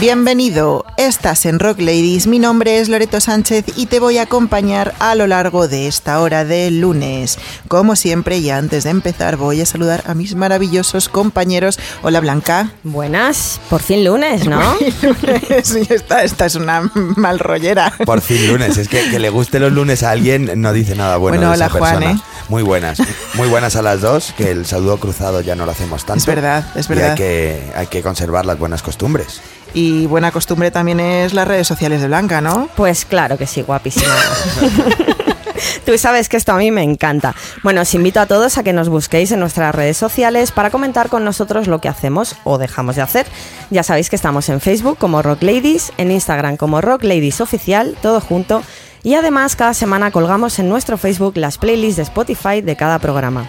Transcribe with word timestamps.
Bienvenido, 0.00 0.84
estás 0.96 1.44
en 1.44 1.58
Rock 1.58 1.80
Ladies, 1.80 2.28
mi 2.28 2.38
nombre 2.38 2.78
es 2.78 2.88
Loreto 2.88 3.20
Sánchez 3.20 3.64
y 3.74 3.86
te 3.86 3.98
voy 3.98 4.18
a 4.18 4.22
acompañar 4.22 4.94
a 5.00 5.16
lo 5.16 5.26
largo 5.26 5.66
de 5.66 5.88
esta 5.88 6.20
hora 6.20 6.44
de 6.44 6.70
lunes. 6.70 7.36
Como 7.66 7.96
siempre 7.96 8.38
y 8.38 8.48
antes 8.50 8.84
de 8.84 8.90
empezar 8.90 9.36
voy 9.36 9.60
a 9.60 9.66
saludar 9.66 10.04
a 10.06 10.14
mis 10.14 10.36
maravillosos 10.36 11.08
compañeros. 11.08 11.80
Hola 12.02 12.20
Blanca. 12.20 12.70
Buenas, 12.84 13.60
por 13.68 13.82
fin 13.82 14.04
lunes, 14.04 14.46
¿no? 14.46 14.76
sí, 15.64 15.82
esta, 15.90 16.22
esta 16.22 16.46
es 16.46 16.54
una 16.54 16.88
mal 16.94 17.40
rollera. 17.40 17.92
Por 18.06 18.20
fin 18.20 18.46
lunes, 18.46 18.76
es 18.78 18.86
que 18.86 19.10
que 19.10 19.18
le 19.18 19.30
guste 19.30 19.58
los 19.58 19.72
lunes 19.72 20.04
a 20.04 20.12
alguien 20.12 20.60
no 20.62 20.72
dice 20.72 20.94
nada 20.94 21.16
bueno, 21.16 21.38
Bueno, 21.38 21.50
de 21.50 21.56
esa 21.56 21.66
hola, 21.66 21.78
Juan, 21.80 21.98
persona. 21.98 22.12
¿eh? 22.20 22.22
Muy 22.48 22.62
buenas, 22.62 22.98
muy 23.34 23.48
buenas 23.48 23.74
a 23.74 23.82
las 23.82 24.00
dos, 24.00 24.32
que 24.36 24.52
el 24.52 24.64
saludo 24.64 24.98
cruzado 24.98 25.40
ya 25.40 25.56
no 25.56 25.66
lo 25.66 25.72
hacemos 25.72 26.04
tanto. 26.06 26.20
Es 26.20 26.26
verdad, 26.26 26.64
es 26.76 26.86
Y 26.86 26.88
verdad. 26.90 27.10
hay 27.10 27.16
que, 27.16 27.62
hay 27.74 27.86
que 27.88 28.00
conservar 28.02 28.46
las 28.46 28.58
buenas 28.60 28.82
costumbres. 28.82 29.40
Y 29.74 30.06
buena 30.06 30.32
costumbre 30.32 30.70
también 30.70 31.00
es 31.00 31.34
las 31.34 31.46
redes 31.46 31.66
sociales 31.66 32.00
de 32.00 32.08
Blanca, 32.08 32.40
¿no? 32.40 32.68
Pues 32.76 33.04
claro 33.04 33.36
que 33.36 33.46
sí, 33.46 33.62
guapísima. 33.62 34.14
Tú 35.84 35.96
sabes 35.98 36.28
que 36.28 36.36
esto 36.36 36.52
a 36.52 36.56
mí 36.56 36.70
me 36.70 36.82
encanta. 36.82 37.34
Bueno, 37.62 37.80
os 37.80 37.94
invito 37.94 38.20
a 38.20 38.26
todos 38.26 38.58
a 38.58 38.62
que 38.62 38.72
nos 38.72 38.88
busquéis 38.88 39.32
en 39.32 39.40
nuestras 39.40 39.74
redes 39.74 39.96
sociales 39.96 40.52
para 40.52 40.70
comentar 40.70 41.08
con 41.08 41.24
nosotros 41.24 41.66
lo 41.66 41.80
que 41.80 41.88
hacemos 41.88 42.36
o 42.44 42.58
dejamos 42.58 42.96
de 42.96 43.02
hacer. 43.02 43.26
Ya 43.70 43.82
sabéis 43.82 44.10
que 44.10 44.16
estamos 44.16 44.48
en 44.48 44.60
Facebook 44.60 44.98
como 44.98 45.22
Rock 45.22 45.42
Ladies, 45.42 45.92
en 45.96 46.10
Instagram 46.10 46.56
como 46.56 46.80
Rock 46.80 47.04
Ladies 47.04 47.40
Oficial, 47.40 47.96
todo 48.02 48.20
junto. 48.20 48.62
Y 49.02 49.14
además 49.14 49.56
cada 49.56 49.74
semana 49.74 50.10
colgamos 50.10 50.58
en 50.58 50.68
nuestro 50.68 50.98
Facebook 50.98 51.36
las 51.36 51.58
playlists 51.58 51.96
de 51.96 52.02
Spotify 52.02 52.60
de 52.60 52.76
cada 52.76 52.98
programa. 52.98 53.48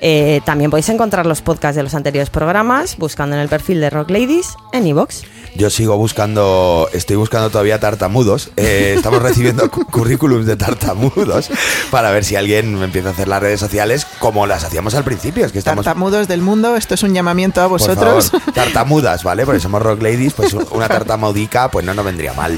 Eh, 0.00 0.40
también 0.44 0.70
podéis 0.70 0.88
encontrar 0.88 1.26
los 1.26 1.42
podcasts 1.42 1.76
de 1.76 1.82
los 1.82 1.94
anteriores 1.94 2.30
programas 2.30 2.96
buscando 2.96 3.36
en 3.36 3.42
el 3.42 3.48
perfil 3.48 3.80
de 3.80 3.90
Rock 3.90 4.10
Ladies 4.10 4.54
en 4.72 4.86
iVoox. 4.86 5.22
Yo 5.56 5.68
sigo 5.68 5.96
buscando, 5.96 6.88
estoy 6.92 7.16
buscando 7.16 7.50
todavía 7.50 7.80
tartamudos. 7.80 8.50
Eh, 8.56 8.94
estamos 8.96 9.20
recibiendo 9.22 9.70
cu- 9.70 9.84
currículums 9.84 10.46
de 10.46 10.56
tartamudos 10.56 11.50
para 11.90 12.10
ver 12.12 12.24
si 12.24 12.36
alguien 12.36 12.74
me 12.78 12.84
empieza 12.84 13.08
a 13.08 13.12
hacer 13.12 13.28
las 13.28 13.40
redes 13.42 13.60
sociales 13.60 14.06
como 14.20 14.46
las 14.46 14.64
hacíamos 14.64 14.94
al 14.94 15.04
principio. 15.04 15.44
Es 15.44 15.52
que 15.52 15.58
estamos 15.58 15.84
Tartamudos 15.84 16.28
del 16.28 16.40
mundo, 16.40 16.76
esto 16.76 16.94
es 16.94 17.02
un 17.02 17.12
llamamiento 17.12 17.60
a 17.60 17.64
por 17.68 17.78
vosotros. 17.80 18.30
favor, 18.30 18.52
tartamudas, 18.54 19.24
¿vale? 19.24 19.44
Porque 19.44 19.60
somos 19.60 19.82
rock 19.82 20.02
ladies, 20.02 20.32
pues 20.34 20.54
una 20.54 20.88
tartamudica 20.88 21.70
pues 21.70 21.84
no 21.84 21.92
nos 21.94 22.04
vendría 22.04 22.32
mal. 22.32 22.56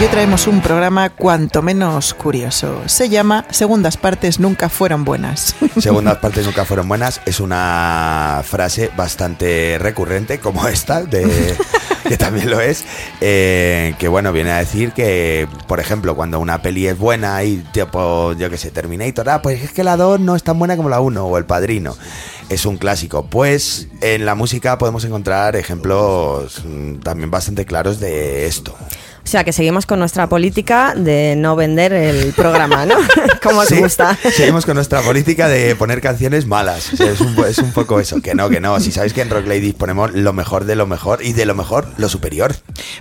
Hoy 0.00 0.06
traemos 0.06 0.46
un 0.46 0.60
programa 0.60 1.10
cuanto 1.10 1.60
menos 1.60 2.14
curioso. 2.14 2.82
Se 2.86 3.08
llama 3.08 3.44
Segundas 3.50 3.96
partes 3.96 4.38
nunca 4.38 4.68
fueron 4.68 5.04
buenas. 5.04 5.56
Segundas 5.80 6.18
partes 6.18 6.46
nunca 6.46 6.64
fueron 6.64 6.86
buenas. 6.86 7.20
Es 7.26 7.40
una 7.40 8.42
frase 8.44 8.92
bastante 8.96 9.76
recurrente, 9.80 10.38
como 10.38 10.68
esta, 10.68 11.02
de, 11.02 11.56
que 12.08 12.16
también 12.16 12.48
lo 12.48 12.60
es. 12.60 12.84
eh, 13.20 13.96
que 13.98 14.06
bueno, 14.06 14.32
viene 14.32 14.52
a 14.52 14.58
decir 14.58 14.92
que, 14.92 15.48
por 15.66 15.80
ejemplo, 15.80 16.14
cuando 16.14 16.38
una 16.38 16.62
peli 16.62 16.86
es 16.86 16.96
buena 16.96 17.42
y 17.42 17.56
tipo, 17.72 18.34
yo 18.34 18.48
que 18.50 18.56
sé, 18.56 18.70
Terminator, 18.70 19.28
ah, 19.28 19.42
pues 19.42 19.64
es 19.64 19.72
que 19.72 19.82
la 19.82 19.96
2 19.96 20.20
no 20.20 20.36
es 20.36 20.44
tan 20.44 20.60
buena 20.60 20.76
como 20.76 20.90
la 20.90 21.00
1 21.00 21.26
o 21.26 21.38
El 21.38 21.44
Padrino. 21.44 21.96
Es 22.48 22.66
un 22.66 22.76
clásico. 22.76 23.26
Pues 23.26 23.88
en 24.00 24.26
la 24.26 24.36
música 24.36 24.78
podemos 24.78 25.04
encontrar 25.04 25.56
ejemplos 25.56 26.62
mm, 26.64 27.00
también 27.00 27.32
bastante 27.32 27.66
claros 27.66 27.98
de 27.98 28.46
esto. 28.46 28.76
O 29.28 29.30
sea 29.30 29.44
que 29.44 29.52
seguimos 29.52 29.84
con 29.84 29.98
nuestra 29.98 30.26
política 30.26 30.94
de 30.96 31.34
no 31.36 31.54
vender 31.54 31.92
el 31.92 32.32
programa, 32.32 32.86
¿no? 32.86 32.94
Como 33.42 33.60
os 33.60 33.68
Sí, 33.68 33.76
gusta. 33.78 34.16
Seguimos 34.34 34.64
con 34.64 34.74
nuestra 34.76 35.02
política 35.02 35.48
de 35.48 35.76
poner 35.76 36.00
canciones 36.00 36.46
malas. 36.46 36.94
O 36.94 36.96
sea, 36.96 37.10
es, 37.10 37.20
un, 37.20 37.34
po- 37.34 37.44
es 37.44 37.58
un 37.58 37.72
poco 37.72 38.00
eso. 38.00 38.22
Que 38.22 38.34
no, 38.34 38.48
que 38.48 38.58
no. 38.58 38.80
Si 38.80 38.90
sabéis 38.90 39.12
que 39.12 39.20
en 39.20 39.28
Rock 39.28 39.46
Ladies 39.46 39.74
ponemos 39.74 40.12
lo 40.14 40.32
mejor 40.32 40.64
de 40.64 40.76
lo 40.76 40.86
mejor 40.86 41.22
y 41.22 41.34
de 41.34 41.44
lo 41.44 41.54
mejor 41.54 41.88
lo 41.98 42.08
superior. 42.08 42.56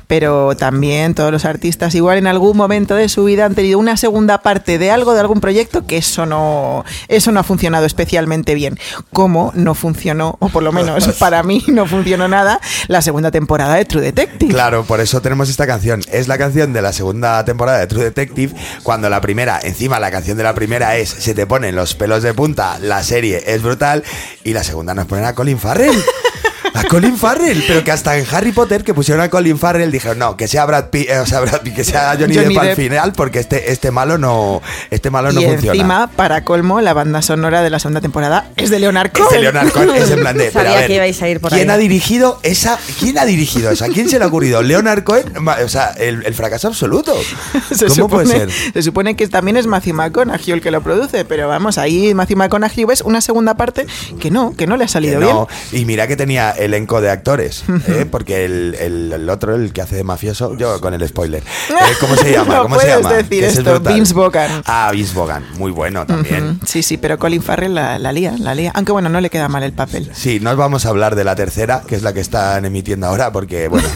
Pero 0.07 0.57
también 0.57 1.15
todos 1.15 1.31
los 1.31 1.45
artistas 1.45 1.95
igual 1.95 2.17
en 2.17 2.27
algún 2.27 2.57
momento 2.57 2.95
de 2.95 3.07
su 3.07 3.23
vida 3.23 3.45
han 3.45 3.55
tenido 3.55 3.79
una 3.79 3.95
segunda 3.95 4.39
parte 4.39 4.77
de 4.77 4.91
algo, 4.91 5.13
de 5.13 5.21
algún 5.21 5.39
proyecto, 5.39 5.85
que 5.87 5.95
eso 5.95 6.25
no, 6.25 6.83
eso 7.07 7.31
no 7.31 7.39
ha 7.39 7.43
funcionado 7.43 7.85
especialmente 7.85 8.53
bien. 8.53 8.77
Como 9.13 9.53
no 9.55 9.75
funcionó, 9.75 10.35
o 10.41 10.49
por 10.49 10.61
lo 10.63 10.73
menos 10.73 11.07
para 11.19 11.41
mí 11.43 11.63
no 11.69 11.85
funcionó 11.85 12.27
nada, 12.27 12.59
la 12.89 13.01
segunda 13.01 13.31
temporada 13.31 13.75
de 13.75 13.85
True 13.85 14.01
Detective. 14.01 14.53
Claro, 14.53 14.83
por 14.83 14.99
eso 14.99 15.21
tenemos 15.21 15.47
esta 15.49 15.65
canción. 15.65 16.01
Es 16.17 16.27
la 16.27 16.39
canción 16.39 16.73
de 16.73 16.81
la 16.81 16.93
segunda 16.93 17.45
temporada 17.45 17.77
de 17.77 17.85
True 17.85 18.05
Detective. 18.05 18.51
Cuando 18.81 19.07
la 19.07 19.21
primera, 19.21 19.59
encima 19.61 19.99
la 19.99 20.09
canción 20.09 20.35
de 20.35 20.43
la 20.43 20.55
primera 20.55 20.97
es 20.97 21.09
Se 21.09 21.35
te 21.35 21.45
ponen 21.45 21.75
los 21.75 21.93
pelos 21.93 22.23
de 22.23 22.33
punta, 22.33 22.79
la 22.79 23.03
serie 23.03 23.43
es 23.45 23.61
brutal. 23.61 24.03
Y 24.43 24.53
la 24.53 24.63
segunda 24.63 24.95
nos 24.95 25.05
ponen 25.05 25.25
a 25.25 25.35
Colin 25.35 25.59
Farrell. 25.59 25.95
A 26.77 26.83
Colin 26.89 27.17
Farrell, 27.17 27.63
pero 27.67 27.83
que 27.83 27.91
hasta 27.91 28.17
en 28.17 28.25
Harry 28.31 28.51
Potter 28.51 28.83
que 28.83 28.93
pusieron 28.93 29.23
a 29.23 29.29
Colin 29.29 29.57
Farrell 29.57 29.91
dijeron 29.91 30.19
no, 30.19 30.37
que 30.37 30.47
sea 30.47 30.65
Brad 30.65 30.89
Pitt, 30.89 31.09
eh, 31.09 31.19
o 31.19 31.25
sea, 31.25 31.39
Brad 31.39 31.61
Pitt, 31.61 31.75
que 31.75 31.83
sea 31.83 32.15
Johnny, 32.19 32.35
Johnny 32.35 32.53
Depp 32.53 32.57
al 32.63 32.75
final, 32.75 33.13
porque 33.13 33.39
este, 33.39 33.71
este 33.71 33.91
malo 33.91 34.17
no, 34.17 34.61
este 34.91 35.09
malo 35.09 35.31
no 35.31 35.41
y 35.41 35.45
funciona. 35.45 35.73
encima, 35.73 36.07
para 36.15 36.43
colmo, 36.43 36.79
la 36.81 36.93
banda 36.93 37.21
sonora 37.21 37.61
de 37.63 37.69
la 37.69 37.79
segunda 37.79 38.01
temporada 38.01 38.49
es 38.55 38.69
de 38.69 38.79
Leonard 38.79 39.11
Cohen. 39.11 39.27
Es 39.27 39.31
de 39.33 39.41
Leonard 39.41 39.69
Cohen, 39.71 39.89
es 39.95 40.11
en 40.11 40.19
plan 40.19 40.37
de. 40.37 40.45
pero 40.53 40.65
Sabía 40.65 40.71
a 40.71 40.79
ver, 40.81 40.87
que 40.87 40.95
ibais 40.95 41.21
a 41.21 41.29
ir 41.29 41.39
por 41.39 41.51
¿Quién 41.51 41.69
ahí. 41.69 41.75
ha 41.75 41.77
dirigido 41.77 42.39
esa? 42.43 42.77
¿Quién 42.99 43.17
ha 43.17 43.25
dirigido 43.25 43.71
eso? 43.71 43.85
¿A 43.85 43.87
quién 43.89 44.09
se 44.09 44.19
le 44.19 44.25
ha 44.25 44.27
ocurrido? 44.27 44.61
Leonard 44.61 45.03
Cohen, 45.03 45.25
o 45.63 45.69
sea, 45.69 45.91
el, 45.97 46.23
el 46.25 46.33
fracaso 46.33 46.67
absoluto. 46.67 47.15
Se 47.71 47.85
¿Cómo 47.85 47.95
supone, 47.95 48.23
puede 48.25 48.39
ser? 48.51 48.73
Se 48.73 48.81
supone 48.81 49.15
que 49.15 49.27
también 49.27 49.57
es 49.57 49.67
Matthew 49.67 49.93
McConaughey 49.95 50.51
el 50.53 50.61
que 50.61 50.71
lo 50.71 50.81
produce, 50.81 51.25
pero 51.25 51.47
vamos, 51.47 51.77
ahí 51.77 52.13
Matthew 52.13 52.37
McConaughey 52.37 52.85
ves 52.85 53.01
una 53.01 53.21
segunda 53.21 53.55
parte 53.55 53.85
que 54.19 54.31
no, 54.31 54.55
que 54.55 54.67
no 54.67 54.77
le 54.77 54.83
ha 54.83 54.87
Que 54.87 54.93
salido 54.93 55.19
bien. 55.19 55.31
no. 55.31 55.47
Y 55.71 55.85
mira 55.85 56.07
que 56.07 56.15
tenía 56.15 56.51
elenco 56.67 57.01
de 57.01 57.09
actores, 57.09 57.63
¿eh? 57.87 58.05
porque 58.09 58.45
el, 58.45 58.75
el- 58.79 59.13
el 59.13 59.29
otro, 59.29 59.55
el 59.55 59.73
que 59.73 59.81
hace 59.81 59.95
de 59.97 60.03
mafioso, 60.03 60.55
yo 60.55 60.79
con 60.79 60.93
el 60.93 61.05
spoiler. 61.07 61.41
Eh, 61.69 61.73
¿Cómo 61.99 62.15
se 62.15 62.31
llama? 62.33 62.55
No 62.55 62.61
¿Cómo 62.63 62.79
se 62.79 62.87
llama? 62.87 63.13
decir 63.13 63.43
es. 63.43 63.61
Vince 63.83 64.13
Vaughan. 64.13 64.61
Ah, 64.65 64.89
Vince 64.93 65.13
Vaughan, 65.15 65.43
muy 65.57 65.71
bueno 65.71 66.05
también. 66.05 66.59
Sí, 66.65 66.83
sí, 66.83 66.97
pero 66.97 67.17
Colin 67.17 67.41
Farrell 67.41 67.73
la, 67.73 67.97
la 67.99 68.11
lía, 68.11 68.35
la 68.39 68.53
lía. 68.55 68.71
Aunque 68.75 68.91
bueno, 68.91 69.09
no 69.09 69.19
le 69.21 69.29
queda 69.29 69.47
mal 69.49 69.63
el 69.63 69.73
papel. 69.73 70.09
Sí, 70.13 70.39
no 70.39 70.51
os 70.51 70.57
vamos 70.57 70.85
a 70.85 70.89
hablar 70.89 71.15
de 71.15 71.23
la 71.23 71.35
tercera, 71.35 71.81
que 71.87 71.95
es 71.95 72.03
la 72.03 72.13
que 72.13 72.19
están 72.21 72.65
emitiendo 72.65 73.07
ahora, 73.07 73.31
porque 73.31 73.67
bueno, 73.67 73.87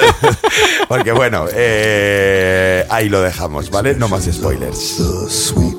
porque 0.88 1.12
bueno, 1.12 1.46
eh, 1.52 2.86
ahí 2.90 3.08
lo 3.08 3.20
dejamos, 3.22 3.70
¿vale? 3.70 3.94
No 3.94 4.08
más 4.08 4.24
spoilers. 4.24 4.96
The 4.98 5.30
sweet 5.30 5.76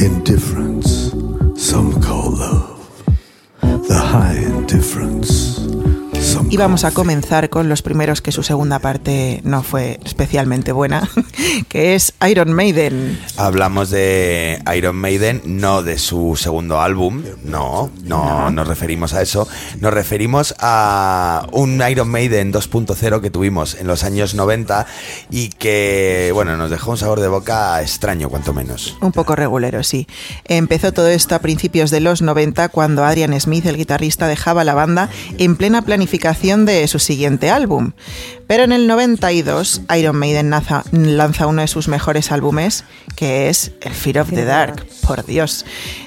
indifference 0.00 1.10
some 1.56 1.94
call 2.00 2.32
love. 2.38 2.61
The 4.12 4.18
high 4.18 4.44
indifference. 4.44 5.32
some 5.56 5.91
Y 6.48 6.56
vamos 6.56 6.84
a 6.84 6.92
comenzar 6.92 7.50
con 7.50 7.68
los 7.68 7.82
primeros 7.82 8.22
que 8.22 8.32
su 8.32 8.42
segunda 8.42 8.78
parte 8.78 9.40
no 9.44 9.62
fue 9.62 9.98
especialmente 10.04 10.72
buena, 10.72 11.08
que 11.68 11.94
es 11.94 12.14
Iron 12.28 12.52
Maiden. 12.52 13.18
Hablamos 13.36 13.90
de 13.90 14.62
Iron 14.74 14.96
Maiden, 14.96 15.42
no 15.44 15.82
de 15.82 15.98
su 15.98 16.36
segundo 16.36 16.80
álbum, 16.80 17.22
no, 17.42 17.90
no, 18.04 18.50
nos 18.50 18.68
referimos 18.68 19.14
a 19.14 19.22
eso, 19.22 19.48
nos 19.80 19.92
referimos 19.92 20.54
a 20.58 21.46
un 21.52 21.82
Iron 21.90 22.08
Maiden 22.08 22.52
2.0 22.52 23.20
que 23.20 23.30
tuvimos 23.30 23.74
en 23.74 23.86
los 23.86 24.04
años 24.04 24.34
90 24.34 24.86
y 25.30 25.48
que, 25.50 26.30
bueno, 26.32 26.56
nos 26.56 26.70
dejó 26.70 26.92
un 26.92 26.98
sabor 26.98 27.20
de 27.20 27.28
boca 27.28 27.80
extraño, 27.82 28.28
cuanto 28.28 28.52
menos. 28.54 28.96
Un 29.00 29.12
poco 29.12 29.36
regulero, 29.36 29.82
sí. 29.82 30.06
Empezó 30.44 30.92
todo 30.92 31.08
esto 31.08 31.34
a 31.34 31.40
principios 31.40 31.90
de 31.90 32.00
los 32.00 32.22
90 32.22 32.68
cuando 32.70 33.04
Adrian 33.04 33.38
Smith, 33.40 33.66
el 33.66 33.76
guitarrista, 33.76 34.28
dejaba 34.28 34.64
la 34.64 34.74
banda 34.74 35.08
en 35.38 35.56
plena 35.56 35.82
planificación 35.82 36.21
de 36.64 36.86
su 36.88 36.98
siguiente 36.98 37.50
álbum. 37.50 37.92
Pero 38.46 38.64
en 38.64 38.72
el 38.72 38.86
92 38.86 39.82
Iron 39.96 40.16
Maiden 40.16 40.50
naza- 40.50 40.84
lanza 40.92 41.46
uno 41.46 41.62
de 41.62 41.68
sus 41.68 41.88
mejores 41.88 42.30
álbumes, 42.32 42.84
que 43.16 43.48
es 43.48 43.72
el 43.80 43.92
Fear 43.92 44.18
of 44.18 44.30
the 44.30 44.44
Dark, 44.44 44.84
por 45.06 45.24
Dios. 45.24 45.64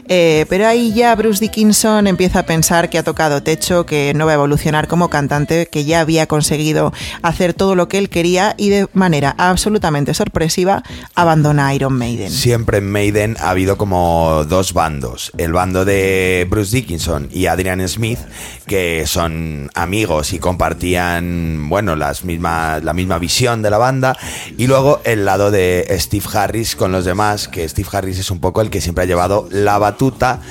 Eh, 0.07 0.45
pero 0.49 0.67
ahí 0.67 0.93
ya 0.93 1.15
Bruce 1.15 1.39
Dickinson 1.39 2.05
empieza 2.05 2.39
a 2.39 2.45
pensar 2.45 2.91
que 2.91 2.99
ha 2.99 3.03
tocado 3.03 3.41
techo, 3.41 3.87
que 3.87 4.13
no 4.15 4.25
va 4.27 4.33
a 4.33 4.35
evolucionar 4.35 4.87
como 4.87 5.09
cantante, 5.09 5.65
que 5.65 5.83
ya 5.85 6.01
había 6.01 6.27
conseguido 6.27 6.93
hacer 7.23 7.53
todo 7.55 7.73
lo 7.75 7.87
que 7.87 7.97
él 7.97 8.09
quería 8.09 8.53
y 8.57 8.69
de 8.69 8.87
manera 8.93 9.33
absolutamente 9.39 10.13
sorpresiva 10.13 10.83
abandona 11.15 11.73
Iron 11.73 11.93
Maiden. 11.97 12.29
Siempre 12.29 12.77
en 12.77 12.91
Maiden 12.91 13.35
ha 13.39 13.49
habido 13.49 13.77
como 13.77 14.43
dos 14.47 14.73
bandos. 14.73 15.31
El 15.39 15.53
bando 15.53 15.85
de 15.85 16.45
Bruce 16.49 16.75
Dickinson 16.75 17.27
y 17.31 17.47
Adrian 17.47 17.87
Smith, 17.87 18.19
que 18.67 19.05
son 19.07 19.71
amigos 19.73 20.33
y 20.33 20.39
compartían, 20.39 21.67
bueno, 21.67 21.95
las 21.95 22.24
la 22.25 22.93
misma 22.93 23.19
visión 23.19 23.61
de 23.61 23.69
la 23.69 23.77
banda. 23.77 24.17
Y 24.57 24.67
luego 24.67 25.01
el 25.03 25.25
lado 25.25 25.51
de 25.51 25.87
Steve 25.99 26.25
Harris 26.33 26.75
con 26.75 26.91
los 26.91 27.05
demás, 27.05 27.47
que 27.47 27.67
Steve 27.67 27.89
Harris 27.91 28.19
es 28.19 28.31
un 28.31 28.39
poco 28.39 28.61
el 28.61 28.69
que 28.69 28.81
siempre 28.81 29.03
ha 29.03 29.07
llevado 29.07 29.47
la 29.51 29.77
batuta. 29.77 30.41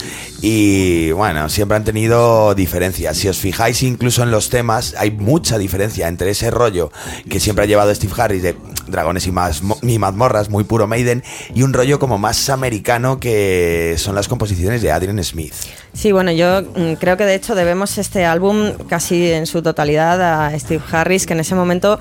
Y 0.47 1.11
bueno, 1.13 1.49
siempre 1.49 1.79
han 1.79 1.85
tenido 1.85 2.55
diferencias. 2.55 3.17
Si 3.17 3.29
os 3.29 3.39
fijáis 3.39 3.83
incluso 3.83 4.23
en 4.23 4.31
los 4.31 4.51
temas, 4.51 4.95
hay 4.99 5.11
mucha 5.11 5.57
diferencia 5.57 6.07
entre 6.07 6.29
ese 6.29 6.51
rollo 6.51 6.93
que 7.31 7.41
siempre 7.41 7.65
ha 7.65 7.67
llevado 7.67 7.95
Steve 7.95 8.13
Harris 8.15 8.43
de 8.43 8.55
dragones 8.87 9.27
y, 9.27 9.33
más, 9.33 9.63
y 9.81 9.99
mazmorras, 9.99 10.51
muy 10.51 10.65
puro 10.65 10.87
Maiden, 10.87 11.25
y 11.55 11.63
un 11.63 11.73
rollo 11.73 11.99
como 11.99 12.19
más 12.19 12.51
americano 12.51 13.19
que 13.19 13.95
son 13.97 14.15
las 14.15 14.29
composiciones 14.29 14.83
de 14.83 14.93
Adrian 14.93 15.25
Smith. 15.25 15.55
Sí, 15.95 16.13
bueno, 16.13 16.31
yo 16.31 16.61
mm, 16.61 16.97
creo 17.01 17.17
que 17.17 17.25
de 17.25 17.37
hecho 17.37 17.55
debemos 17.55 17.97
este 17.97 18.27
álbum 18.27 18.73
casi 18.87 19.33
en 19.33 19.47
su 19.47 19.63
totalidad 19.63 20.21
a 20.21 20.59
Steve 20.59 20.85
Harris, 20.93 21.25
que 21.25 21.33
en 21.33 21.41
ese 21.41 21.55
momento 21.55 21.99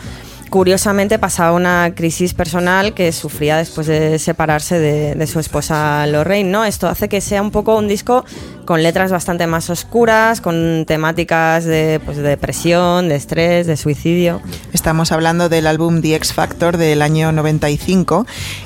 curiosamente 0.50 1.20
pasaba 1.20 1.54
una 1.54 1.94
crisis 1.96 2.34
personal 2.34 2.94
que 2.94 3.12
sufría 3.12 3.58
después 3.58 3.88
de 3.88 4.20
separarse 4.20 4.80
de, 4.80 5.28
su 5.28 5.40
esposa 5.40 6.06
Lorraine, 6.08 6.52
¿no? 6.52 6.66
Esto 6.66 6.88
hace 6.88 7.10
que 7.10 7.22
sea 7.22 7.42
un 7.42 7.52
poco 7.52 7.78
un 7.78 7.88
disco 7.88 8.26
con 8.66 8.84
letras 8.84 9.12
bastante 9.12 9.48
más 9.48 9.70
oscuras, 9.70 10.42
con 10.42 10.86
temáticas 10.86 11.66
de, 11.66 12.00
pues, 12.06 12.18
de 12.18 12.24
depresión, 12.24 13.10
de 13.10 13.16
estrés, 13.16 13.68
de 13.68 13.78
suicidio. 13.78 14.42
Estamos 14.74 15.12
hablando 15.12 15.50
del 15.50 15.68
álbum 15.68 16.02
The 16.02 16.16
X 16.16 16.34
Factor 16.34 16.78
del 16.78 17.02
año 17.02 17.32
95 17.32 18.26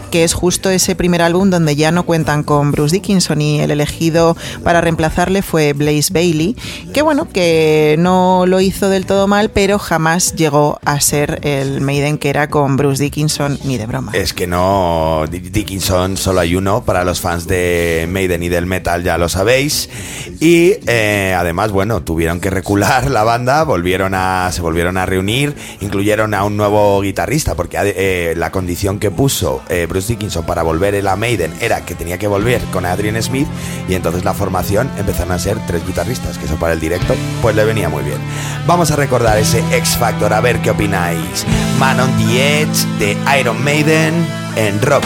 que 0.09 0.23
es 0.23 0.33
justo 0.33 0.69
ese 0.69 0.95
primer 0.95 1.21
álbum 1.21 1.49
donde 1.49 1.75
ya 1.75 1.91
no 1.91 2.05
cuentan 2.05 2.43
con 2.43 2.71
Bruce 2.71 2.95
Dickinson 2.95 3.41
y 3.41 3.59
el 3.59 3.71
elegido 3.71 4.35
para 4.63 4.81
reemplazarle 4.81 5.41
fue 5.41 5.73
Blaze 5.73 6.11
Bailey, 6.11 6.55
que 6.93 7.01
bueno, 7.01 7.27
que 7.29 7.95
no 7.99 8.45
lo 8.47 8.59
hizo 8.61 8.89
del 8.89 9.05
todo 9.05 9.27
mal, 9.27 9.49
pero 9.49 9.79
jamás 9.79 10.35
llegó 10.35 10.79
a 10.85 10.99
ser 11.01 11.39
el 11.43 11.81
Maiden 11.81 12.17
que 12.17 12.29
era 12.29 12.49
con 12.49 12.77
Bruce 12.77 13.03
Dickinson 13.03 13.59
ni 13.63 13.77
de 13.77 13.85
broma. 13.85 14.11
Es 14.13 14.33
que 14.33 14.47
no, 14.47 15.25
Dickinson 15.29 16.17
solo 16.17 16.39
hay 16.39 16.55
uno 16.55 16.83
para 16.83 17.03
los 17.03 17.21
fans 17.21 17.47
de 17.47 18.07
Maiden 18.09 18.43
y 18.43 18.49
del 18.49 18.65
metal, 18.65 19.03
ya 19.03 19.17
lo 19.17 19.29
sabéis. 19.29 19.89
Y 20.39 20.75
eh, 20.87 21.35
además, 21.37 21.71
bueno, 21.71 22.01
tuvieron 22.03 22.39
que 22.39 22.49
recular 22.49 23.09
la 23.09 23.23
banda, 23.23 23.63
volvieron 23.63 24.13
a, 24.15 24.49
se 24.51 24.61
volvieron 24.61 24.97
a 24.97 25.05
reunir, 25.05 25.55
incluyeron 25.81 26.33
a 26.33 26.43
un 26.43 26.57
nuevo 26.57 27.01
guitarrista, 27.01 27.55
porque 27.55 27.77
eh, 27.81 28.33
la 28.37 28.51
condición 28.51 28.99
que 28.99 29.11
puso 29.11 29.61
eh, 29.69 29.87
Bruce 29.87 30.06
Dickinson 30.07 30.45
para 30.45 30.63
volver 30.63 30.95
en 30.95 31.05
la 31.05 31.15
Maiden 31.15 31.53
era 31.59 31.85
que 31.85 31.95
tenía 31.95 32.17
que 32.17 32.27
volver 32.27 32.61
con 32.71 32.85
Adrian 32.85 33.21
Smith 33.21 33.47
y 33.87 33.95
entonces 33.95 34.23
la 34.23 34.33
formación 34.33 34.89
empezaron 34.97 35.31
a 35.31 35.39
ser 35.39 35.57
tres 35.67 35.85
guitarristas, 35.85 36.37
que 36.37 36.45
eso 36.45 36.57
para 36.57 36.73
el 36.73 36.79
directo 36.79 37.15
pues 37.41 37.55
le 37.55 37.65
venía 37.65 37.89
muy 37.89 38.03
bien. 38.03 38.17
Vamos 38.65 38.91
a 38.91 38.95
recordar 38.95 39.37
ese 39.37 39.59
X 39.75 39.97
Factor, 39.97 40.33
a 40.33 40.41
ver 40.41 40.59
qué 40.61 40.71
opináis. 40.71 41.45
Man 41.79 41.99
on 41.99 42.11
the 42.17 42.61
Edge 42.61 42.85
de 42.99 43.17
Iron 43.39 43.63
Maiden 43.63 44.13
en 44.55 44.81
Rock 44.81 45.03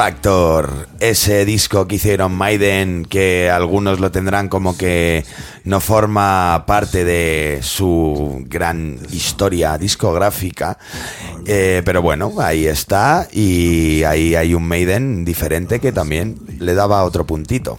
Factor, 0.00 0.88
ese 0.98 1.44
disco 1.44 1.86
que 1.86 1.96
hicieron 1.96 2.32
Maiden, 2.32 3.04
que 3.04 3.50
algunos 3.50 4.00
lo 4.00 4.10
tendrán 4.10 4.48
como 4.48 4.74
que 4.74 5.26
no 5.64 5.78
forma 5.78 6.64
parte 6.66 7.04
de 7.04 7.58
su 7.60 8.42
gran 8.48 8.98
historia 9.12 9.76
discográfica, 9.76 10.78
eh, 11.44 11.82
pero 11.84 12.00
bueno, 12.00 12.32
ahí 12.38 12.64
está 12.64 13.28
y 13.30 14.02
ahí 14.04 14.34
hay 14.34 14.54
un 14.54 14.66
Maiden 14.66 15.26
diferente 15.26 15.80
que 15.80 15.92
también 15.92 16.38
le 16.58 16.72
daba 16.72 17.04
otro 17.04 17.26
puntito. 17.26 17.78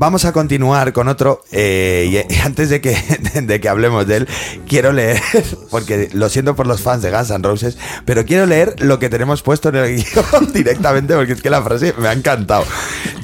Vamos 0.00 0.24
a 0.24 0.32
continuar 0.32 0.94
con 0.94 1.08
otro, 1.08 1.42
eh, 1.52 2.24
y 2.30 2.34
antes 2.46 2.70
de 2.70 2.80
que, 2.80 2.96
de 3.42 3.60
que 3.60 3.68
hablemos 3.68 4.06
de 4.06 4.16
él, 4.16 4.28
quiero 4.66 4.94
leer, 4.94 5.20
porque 5.70 6.08
lo 6.14 6.30
siento 6.30 6.56
por 6.56 6.66
los 6.66 6.80
fans 6.80 7.02
de 7.02 7.10
Guns 7.10 7.28
N' 7.28 7.42
Roses, 7.42 7.76
pero 8.06 8.24
quiero 8.24 8.46
leer 8.46 8.76
lo 8.78 8.98
que 8.98 9.10
tenemos 9.10 9.42
puesto 9.42 9.68
en 9.68 9.76
el 9.76 9.96
guion 9.96 10.52
directamente 10.54 11.14
porque 11.14 11.34
es 11.34 11.42
que 11.42 11.50
la 11.50 11.60
frase 11.60 11.92
me 11.98 12.08
ha 12.08 12.14
encantado. 12.14 12.64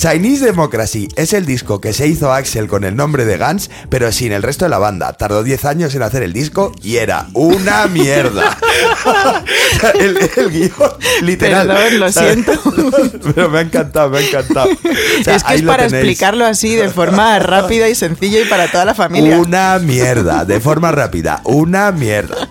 Chinese 0.08 0.44
Democracy 0.44 1.08
es 1.16 1.32
el 1.32 1.46
disco 1.46 1.80
que 1.80 1.92
se 1.92 2.06
hizo 2.06 2.32
Axel 2.32 2.68
con 2.68 2.84
el 2.84 2.94
nombre 2.94 3.24
de 3.24 3.38
Guns, 3.38 3.70
pero 3.88 4.12
sin 4.12 4.30
el 4.30 4.44
resto 4.44 4.64
de 4.64 4.68
la 4.68 4.78
banda. 4.78 5.12
Tardó 5.14 5.42
10 5.42 5.64
años 5.64 5.94
en 5.96 6.02
hacer 6.02 6.22
el 6.22 6.32
disco 6.32 6.72
y 6.80 6.98
era 6.98 7.26
una 7.32 7.86
mierda. 7.88 8.56
el, 9.98 10.16
el 10.36 10.50
guion, 10.50 10.92
literal. 11.22 11.66
Perdón, 11.66 11.98
lo 11.98 12.12
siento. 12.12 12.52
Pero 13.34 13.48
me 13.48 13.58
ha 13.58 13.62
encantado, 13.62 14.10
me 14.10 14.18
ha 14.18 14.20
encantado. 14.20 14.68
O 14.70 15.24
sea, 15.24 15.34
es 15.34 15.42
que 15.42 15.54
es 15.56 15.62
para 15.62 15.86
explicarlo 15.86 16.46
así 16.46 16.76
de 16.76 16.88
forma 16.88 17.40
rápida 17.40 17.88
y 17.88 17.96
sencilla 17.96 18.40
y 18.42 18.44
para 18.44 18.70
toda 18.70 18.84
la 18.84 18.94
familia. 18.94 19.40
Una 19.40 19.80
mierda, 19.80 20.44
de 20.44 20.60
forma 20.60 20.92
rápida, 20.92 21.40
una 21.42 21.90
mierda. 21.90 22.48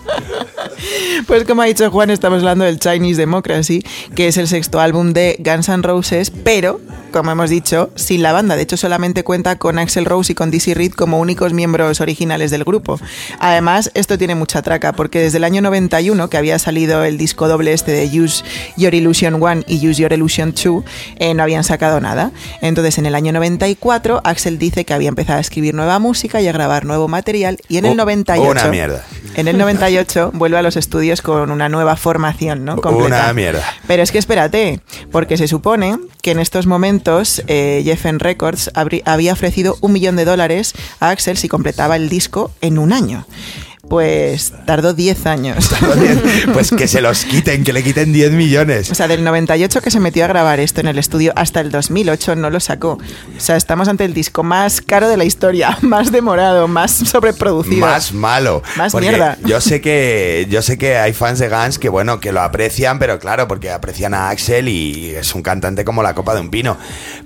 Pues 1.26 1.44
como 1.44 1.62
ha 1.62 1.64
dicho 1.64 1.90
Juan, 1.90 2.10
estamos 2.10 2.40
hablando 2.40 2.66
del 2.66 2.78
Chinese 2.78 3.18
Democracy, 3.18 3.82
que 4.14 4.28
es 4.28 4.36
el 4.36 4.46
sexto 4.46 4.78
álbum 4.78 5.12
de 5.12 5.36
Guns 5.38 5.68
N' 5.68 5.82
Roses, 5.82 6.30
pero, 6.30 6.80
como 7.16 7.30
hemos 7.30 7.48
dicho, 7.48 7.88
sin 7.94 8.22
la 8.22 8.32
banda. 8.32 8.56
De 8.56 8.62
hecho, 8.62 8.76
solamente 8.76 9.24
cuenta 9.24 9.56
con 9.56 9.78
Axel 9.78 10.04
Rose 10.04 10.32
y 10.32 10.34
con 10.34 10.50
Dizzy 10.50 10.74
Reed 10.74 10.92
como 10.92 11.18
únicos 11.18 11.54
miembros 11.54 12.02
originales 12.02 12.50
del 12.50 12.62
grupo. 12.64 13.00
Además, 13.38 13.90
esto 13.94 14.18
tiene 14.18 14.34
mucha 14.34 14.60
traca, 14.60 14.92
porque 14.92 15.18
desde 15.20 15.38
el 15.38 15.44
año 15.44 15.62
91, 15.62 16.28
que 16.28 16.36
había 16.36 16.58
salido 16.58 17.04
el 17.04 17.16
disco 17.16 17.48
doble 17.48 17.72
este 17.72 17.92
de 17.92 18.20
Use 18.20 18.44
Your 18.76 18.94
Illusion 18.94 19.42
1 19.42 19.62
y 19.66 19.88
Use 19.88 20.02
Your 20.02 20.12
Illusion 20.12 20.52
2, 20.52 20.84
eh, 21.16 21.32
no 21.32 21.42
habían 21.42 21.64
sacado 21.64 22.00
nada. 22.00 22.32
Entonces, 22.60 22.98
en 22.98 23.06
el 23.06 23.14
año 23.14 23.32
94, 23.32 24.20
Axel 24.22 24.58
dice 24.58 24.84
que 24.84 24.92
había 24.92 25.08
empezado 25.08 25.38
a 25.38 25.40
escribir 25.40 25.74
nueva 25.74 25.98
música 25.98 26.42
y 26.42 26.48
a 26.48 26.52
grabar 26.52 26.84
nuevo 26.84 27.08
material, 27.08 27.58
y 27.68 27.78
en 27.78 27.86
el 27.86 27.92
U- 27.92 27.96
98... 27.96 28.50
una 28.50 28.64
mierda. 28.66 29.04
En 29.36 29.48
el 29.48 29.56
98 29.58 30.32
vuelve 30.34 30.58
a 30.58 30.62
los 30.62 30.76
estudios 30.76 31.22
con 31.22 31.50
una 31.50 31.68
nueva 31.68 31.96
formación, 31.96 32.64
¿no? 32.64 32.76
Completa. 32.80 33.06
Una 33.24 33.32
mierda. 33.32 33.62
Pero 33.86 34.02
es 34.02 34.12
que 34.12 34.18
espérate, 34.18 34.80
porque 35.10 35.36
se 35.36 35.48
supone 35.48 35.98
que 36.22 36.30
en 36.32 36.40
estos 36.40 36.66
momentos 36.66 37.05
eh, 37.46 37.82
Geffen 37.84 38.18
Records 38.18 38.70
habrí- 38.74 39.02
había 39.04 39.32
ofrecido 39.32 39.76
un 39.80 39.92
millón 39.92 40.16
de 40.16 40.24
dólares 40.24 40.74
a 41.00 41.10
Axel 41.10 41.36
si 41.36 41.48
completaba 41.48 41.94
el 41.96 42.08
disco 42.08 42.50
en 42.60 42.78
un 42.78 42.92
año. 42.92 43.26
Pues 43.88 44.52
tardó 44.64 44.94
10 44.94 45.26
años. 45.26 45.70
Pues 46.52 46.70
que 46.70 46.88
se 46.88 47.00
los 47.00 47.24
quiten, 47.24 47.64
que 47.64 47.72
le 47.72 47.82
quiten 47.82 48.12
10 48.12 48.32
millones. 48.32 48.90
O 48.90 48.94
sea, 48.94 49.08
del 49.08 49.24
98 49.24 49.80
que 49.80 49.90
se 49.90 50.00
metió 50.00 50.24
a 50.24 50.28
grabar 50.28 50.60
esto 50.60 50.80
en 50.80 50.88
el 50.88 50.98
estudio 50.98 51.32
hasta 51.36 51.60
el 51.60 51.70
2008 51.70 52.36
no 52.36 52.50
lo 52.50 52.60
sacó. 52.60 52.92
O 52.92 53.40
sea, 53.40 53.56
estamos 53.56 53.88
ante 53.88 54.04
el 54.04 54.14
disco 54.14 54.42
más 54.42 54.80
caro 54.80 55.08
de 55.08 55.16
la 55.16 55.24
historia, 55.24 55.78
más 55.82 56.12
demorado, 56.12 56.68
más 56.68 56.92
sobreproducido. 56.92 57.86
Más 57.86 58.12
malo. 58.12 58.62
Más 58.76 58.92
Porque 58.92 59.08
mierda. 59.08 59.36
Yo 59.44 59.60
sé 59.60 59.80
que 59.80 60.46
yo 60.48 60.62
sé 60.62 60.78
que 60.78 60.96
hay 60.96 61.12
fans 61.12 61.38
de 61.38 61.48
Guns 61.48 61.78
que 61.78 61.88
bueno, 61.88 62.20
que 62.20 62.32
lo 62.32 62.40
aprecian, 62.40 62.98
pero 62.98 63.18
claro, 63.18 63.48
porque 63.48 63.70
aprecian 63.70 64.14
a 64.14 64.30
Axel 64.30 64.68
y 64.68 65.10
es 65.10 65.34
un 65.34 65.42
cantante 65.42 65.84
como 65.84 66.02
la 66.02 66.14
copa 66.14 66.34
de 66.34 66.40
un 66.40 66.50
pino. 66.50 66.76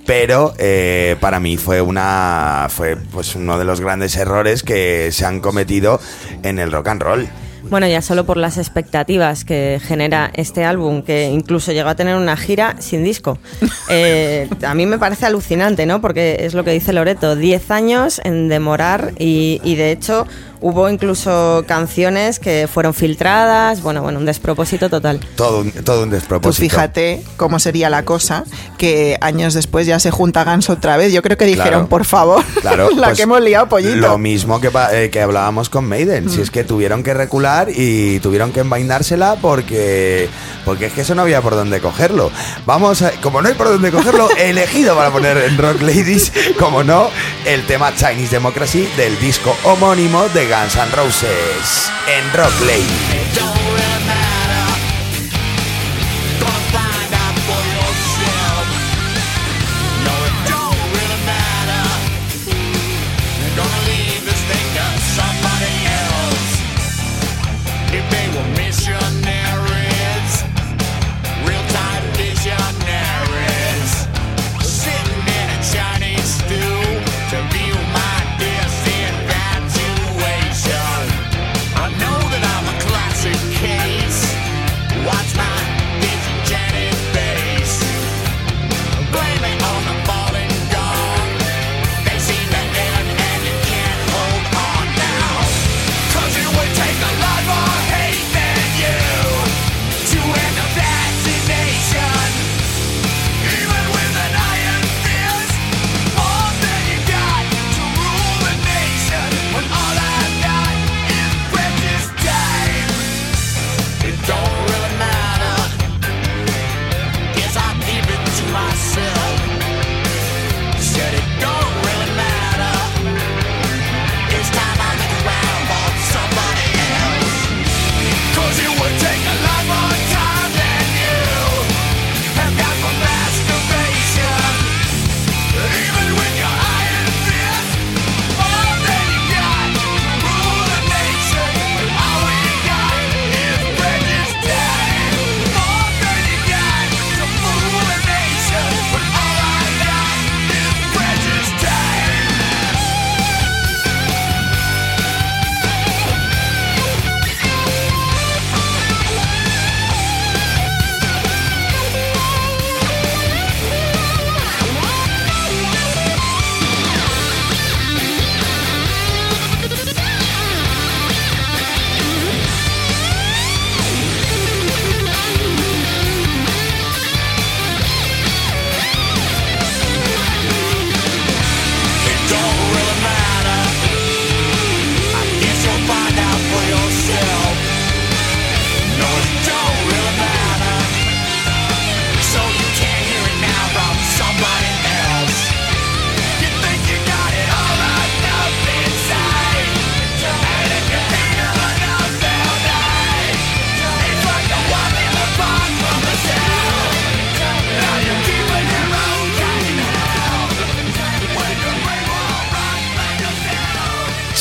Pero 0.06 0.54
eh, 0.58 1.16
para 1.20 1.40
mí 1.40 1.56
fue 1.56 1.80
una 1.80 2.66
fue 2.68 2.96
pues 2.96 3.34
uno 3.34 3.58
de 3.58 3.64
los 3.64 3.80
grandes 3.80 4.16
errores 4.16 4.62
que 4.62 5.10
se 5.12 5.24
han 5.24 5.40
cometido 5.40 6.00
en 6.42 6.49
el 6.58 6.72
rock 6.72 6.88
and 6.88 7.02
roll. 7.02 7.28
Bueno, 7.68 7.86
ya 7.86 8.00
solo 8.00 8.24
por 8.24 8.36
las 8.36 8.56
expectativas 8.58 9.44
que 9.44 9.80
genera 9.82 10.30
este 10.34 10.64
álbum, 10.64 11.02
que 11.02 11.26
incluso 11.26 11.72
llegó 11.72 11.90
a 11.90 11.94
tener 11.94 12.16
una 12.16 12.36
gira 12.36 12.76
sin 12.78 13.04
disco. 13.04 13.38
Eh, 13.92 14.48
a 14.64 14.72
mí 14.76 14.86
me 14.86 14.98
parece 15.00 15.26
alucinante, 15.26 15.84
¿no? 15.84 16.00
Porque 16.00 16.36
es 16.40 16.54
lo 16.54 16.62
que 16.62 16.70
dice 16.70 16.92
Loreto, 16.92 17.34
10 17.34 17.72
años 17.72 18.20
en 18.22 18.48
demorar 18.48 19.14
y, 19.18 19.60
y 19.64 19.74
de 19.74 19.90
hecho 19.90 20.28
hubo 20.60 20.88
incluso 20.90 21.64
canciones 21.66 22.38
que 22.38 22.68
fueron 22.72 22.94
filtradas, 22.94 23.82
bueno, 23.82 24.02
bueno, 24.02 24.18
un 24.18 24.26
despropósito 24.26 24.88
total. 24.90 25.20
Todo 25.36 25.60
un, 25.60 25.72
todo 25.72 26.02
un 26.02 26.08
Tú 26.10 26.14
despropósito. 26.16 26.60
fíjate 26.62 27.22
cómo 27.36 27.58
sería 27.58 27.88
la 27.90 28.04
cosa 28.04 28.44
que 28.78 29.16
años 29.20 29.54
después 29.54 29.86
ya 29.86 29.98
se 29.98 30.10
junta 30.10 30.44
Gans 30.44 30.70
otra 30.70 30.96
vez. 30.96 31.12
Yo 31.12 31.22
creo 31.22 31.36
que 31.36 31.44
dijeron, 31.46 31.70
Claro. 31.70 31.88
por 31.88 32.04
favor, 32.04 32.44
Claro, 32.60 32.90
la 32.96 33.08
pues, 33.08 33.16
que 33.16 33.22
hemos 33.22 33.40
liado, 33.40 33.68
pollito. 33.68 33.96
Lo 33.96 34.18
mismo 34.18 34.60
que, 34.60 34.70
pa- 34.70 34.94
eh, 34.94 35.10
que 35.10 35.20
hablábamos 35.20 35.68
con 35.70 35.86
Maiden. 35.86 36.28
Si 36.30 36.40
es 36.40 36.50
que 36.50 36.64
tuvieron 36.64 37.02
que 37.02 37.14
recular 37.14 37.68
y 37.74 38.20
tuvieron 38.20 38.52
que 38.52 38.60
envainársela 38.60 39.36
porque, 39.40 40.28
porque 40.64 40.86
es 40.86 40.92
que 40.92 41.00
eso 41.02 41.14
no 41.14 41.22
había 41.22 41.40
por 41.40 41.54
dónde 41.54 41.80
cogerlo. 41.80 42.30
Vamos, 42.66 43.02
a- 43.02 43.12
como 43.22 43.40
no 43.42 43.48
hay 43.48 43.54
por 43.54 43.68
dónde 43.68 43.90
cogerlo, 43.90 44.28
he 44.36 44.50
elegido 44.50 44.94
para 44.96 45.10
poner 45.10 45.36
en 45.38 45.56
Rock 45.58 45.80
Ladies, 45.82 46.32
como 46.58 46.82
no, 46.84 47.08
el 47.46 47.66
tema 47.66 47.94
Chinese 47.94 48.32
Democracy 48.32 48.88
del 48.96 49.18
disco 49.20 49.54
homónimo 49.64 50.28
de 50.28 50.49
Guns 50.50 50.74
N' 50.74 50.90
Roses 50.90 51.92
en 52.08 52.32
Rock 52.32 52.60
Ladies. 52.66 53.59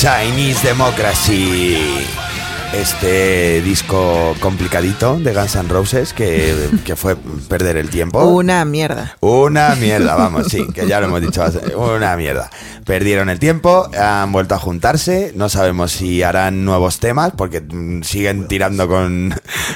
Chinese 0.10 0.68
Democracy. 0.70 1.78
Este 2.74 3.62
disco 3.62 4.36
complicadito 4.39 5.20
de 5.20 5.34
Guns 5.36 5.56
N' 5.56 5.70
Roses 5.70 6.13
que, 6.13 6.68
que 6.86 6.96
fue 6.96 7.16
perder 7.48 7.78
el 7.78 7.89
tiempo. 7.89 8.24
Una 8.24 8.66
mierda. 8.66 9.18
Una 9.20 9.75
mierda, 9.75 10.16
vamos, 10.16 10.48
sí, 10.48 10.66
que 10.74 10.88
ya 10.88 11.00
lo 11.00 11.08
hemos 11.08 11.22
dicho, 11.22 11.44
una 11.78 12.18
mierda. 12.18 12.50
Perdieron 12.86 13.30
el 13.30 13.40
tiempo, 13.40 13.90
han 13.98 14.32
vuelto 14.32 14.56
a 14.56 14.60
juntarse, 14.60 15.32
no 15.36 15.50
sabemos 15.50 15.92
si 15.92 16.24
harán 16.24 16.66
nuevos 16.66 17.00
temas 17.00 17.32
porque 17.36 17.62
mm, 17.62 18.04
siguen 18.04 18.48
tirando 18.48 18.88
con, 18.88 19.30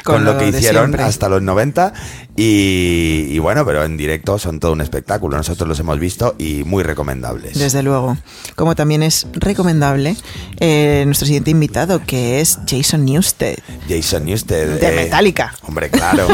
con, 0.03 0.15
Con 0.15 0.25
lo 0.25 0.33
lo 0.33 0.39
que 0.39 0.47
hicieron 0.49 0.93
hasta 0.99 1.29
los 1.29 1.41
90 1.41 1.93
y, 2.35 3.27
y 3.29 3.39
bueno, 3.39 3.65
pero 3.65 3.83
en 3.83 3.95
directo 3.97 4.39
son 4.39 4.59
todo 4.59 4.71
un 4.73 4.81
espectáculo, 4.81 5.37
nosotros 5.37 5.67
los 5.67 5.79
hemos 5.79 5.99
visto 5.99 6.35
y 6.39 6.63
muy 6.63 6.81
recomendables. 6.83 7.57
Desde 7.59 7.83
luego. 7.83 8.17
Como 8.55 8.75
también 8.75 9.03
es 9.03 9.27
recomendable 9.33 10.15
eh, 10.59 11.03
nuestro 11.05 11.27
siguiente 11.27 11.51
invitado, 11.51 12.01
que 12.05 12.41
es 12.41 12.57
Jason 12.67 13.05
Newsted. 13.05 13.57
Jason 13.87 14.25
Newsted. 14.25 14.79
De 14.79 14.87
eh, 14.87 14.95
Metallica. 15.03 15.53
Hombre, 15.61 15.89
claro. 15.89 16.27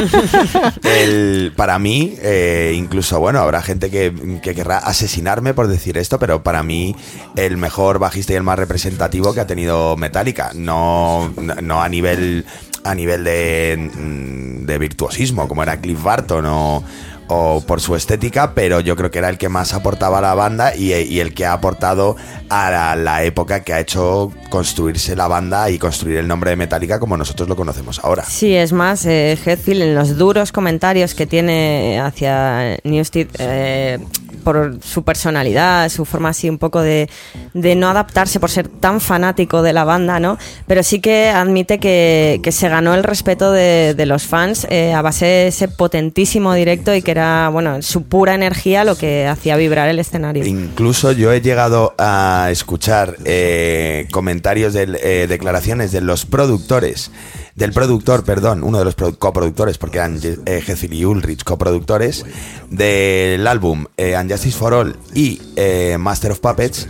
El- 0.83 1.51
para 1.55 1.79
mí, 1.79 2.15
eh, 2.21 2.73
incluso, 2.75 3.19
bueno, 3.19 3.39
habrá 3.39 3.61
gente 3.61 3.89
que, 3.89 4.13
que 4.41 4.55
querrá 4.55 4.77
asesinarme 4.77 5.53
por 5.53 5.67
decir 5.67 5.97
esto, 5.97 6.19
pero 6.19 6.43
para 6.43 6.58
mí 6.63 6.95
el 7.35 7.57
mejor 7.57 7.99
bajista 7.99 8.33
y 8.33 8.35
el 8.35 8.43
más 8.43 8.59
representativo 8.59 9.33
que 9.33 9.41
ha 9.41 9.47
tenido 9.47 9.97
Metallica. 9.97 10.51
No, 10.55 11.33
no 11.61 11.81
a 11.81 11.89
nivel 11.89 12.45
a 12.83 12.95
nivel 12.95 13.23
de, 13.23 13.91
mm, 13.93 14.65
de 14.65 14.77
virtuosismo, 14.77 15.47
como 15.47 15.63
era 15.63 15.81
Cliff 15.81 16.01
Barton 16.01 16.45
o, 16.47 16.83
o 17.29 17.61
por 17.65 17.79
su 17.79 17.95
estética, 17.95 18.53
pero 18.53 18.79
yo 18.79 18.95
creo 18.95 19.11
que 19.11 19.19
era 19.19 19.29
el 19.29 19.37
que 19.37 19.49
más 19.49 19.73
aportaba 19.73 20.17
a 20.17 20.21
la 20.21 20.33
banda 20.33 20.75
y, 20.75 20.91
el 20.91 21.33
que 21.33 21.45
ha 21.45 21.53
aportado 21.53 22.15
a 22.49 22.95
la, 22.95 23.23
época 23.23 23.63
que 23.63 23.73
ha 23.73 23.79
hecho 23.79 24.31
construirse 24.49 25.15
la 25.15 25.27
banda 25.27 25.69
y 25.69 25.77
construir 25.77 26.17
el 26.17 26.27
nombre 26.27 26.51
de 26.51 26.55
Metallica 26.55 26.99
como 26.99 27.17
nosotros 27.17 27.47
lo 27.47 27.55
conocemos 27.55 27.99
ahora. 28.03 28.23
Sí, 28.23 28.55
es 28.55 28.73
más, 28.73 29.05
eh, 29.05 29.37
Hetfield 29.45 29.81
en 29.83 29.95
los 29.95 30.17
duros 30.17 30.51
comentarios 30.51 31.13
que 31.13 31.27
tiene 31.27 31.99
hacia 31.99 32.77
Newsted 32.83 33.27
eh, 33.37 33.99
por 34.43 34.79
su 34.81 35.03
personalidad, 35.03 35.89
su 35.89 36.05
forma 36.05 36.29
así 36.29 36.49
un 36.49 36.57
poco 36.57 36.81
de, 36.81 37.09
de 37.53 37.75
no 37.75 37.89
adaptarse 37.89 38.39
por 38.39 38.49
ser 38.49 38.67
tan 38.67 39.01
fanático 39.01 39.61
de 39.61 39.73
la 39.73 39.83
banda, 39.83 40.19
¿no? 40.19 40.37
Pero 40.65 40.81
sí 40.81 40.99
que 40.99 41.29
admite 41.29 41.79
que, 41.79 42.39
se 42.49 42.67
ganó 42.67 42.95
el 42.95 43.03
respeto 43.03 43.51
de, 43.51 43.95
los 44.07 44.23
fans 44.23 44.65
eh, 44.71 44.91
a 44.93 45.03
base 45.03 45.25
de 45.25 45.47
ese 45.49 45.67
potentísimo 45.67 46.53
directo 46.55 46.95
y 46.95 47.03
que 47.03 47.11
bueno, 47.51 47.81
su 47.81 48.03
pura 48.03 48.35
energía 48.35 48.83
lo 48.83 48.95
que 48.95 49.27
hacía 49.27 49.55
vibrar 49.57 49.89
el 49.89 49.99
escenario. 49.99 50.45
Incluso 50.45 51.11
yo 51.11 51.31
he 51.31 51.41
llegado 51.41 51.93
a 51.97 52.47
escuchar 52.51 53.15
eh, 53.25 54.07
comentarios, 54.11 54.73
de, 54.73 54.99
eh, 55.03 55.27
declaraciones 55.27 55.91
de 55.91 56.01
los 56.01 56.25
productores, 56.25 57.11
del 57.55 57.73
productor, 57.73 58.23
perdón, 58.23 58.63
uno 58.63 58.79
de 58.79 58.85
los 58.85 58.95
produ- 58.95 59.17
coproductores, 59.17 59.77
porque 59.77 59.97
eran 59.97 60.19
eh, 60.23 60.63
Hetfield 60.65 60.93
y 60.93 61.05
Ulrich 61.05 61.43
coproductores, 61.43 62.25
del 62.69 63.45
álbum 63.47 63.85
eh, 63.97 64.15
Unjustice 64.19 64.57
for 64.57 64.73
All 64.73 64.95
y 65.13 65.41
eh, 65.55 65.97
Master 65.99 66.31
of 66.31 66.39
Puppets, 66.39 66.87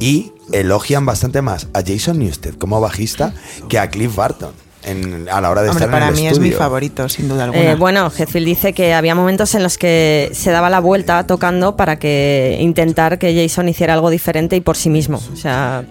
y 0.00 0.32
elogian 0.52 1.06
bastante 1.06 1.42
más 1.42 1.68
a 1.74 1.82
Jason 1.86 2.18
Newsted 2.18 2.54
como 2.56 2.80
bajista 2.80 3.32
que 3.68 3.78
a 3.78 3.88
Cliff 3.88 4.14
Barton 4.16 4.52
en- 4.84 5.28
a 5.30 5.40
la 5.40 5.50
hora 5.50 5.62
de 5.62 5.70
Hombre, 5.70 5.84
estar 5.84 5.98
en 5.98 6.00
para 6.06 6.08
el 6.14 6.20
mí 6.20 6.26
es 6.28 6.38
mi 6.38 6.50
favorito, 6.50 7.08
sin 7.08 7.28
duda 7.28 7.44
alguna. 7.44 7.72
Eh, 7.72 7.74
bueno, 7.76 8.10
Hetfield 8.16 8.46
dice 8.46 8.72
que 8.72 8.94
había 8.94 9.14
momentos 9.14 9.54
en 9.54 9.62
los 9.62 9.78
que 9.78 10.30
se 10.32 10.50
daba 10.50 10.70
la 10.70 10.80
vuelta 10.80 11.26
tocando 11.26 11.76
para 11.76 11.98
que 11.98 12.56
intentar 12.60 13.18
que 13.18 13.34
Jason 13.34 13.68
hiciera 13.68 13.94
algo 13.94 14.10
diferente 14.10 14.56
y 14.56 14.60
por 14.60 14.76
sí 14.76 14.88
mismo. 14.90 15.20
O 15.32 15.36
sea, 15.36 15.84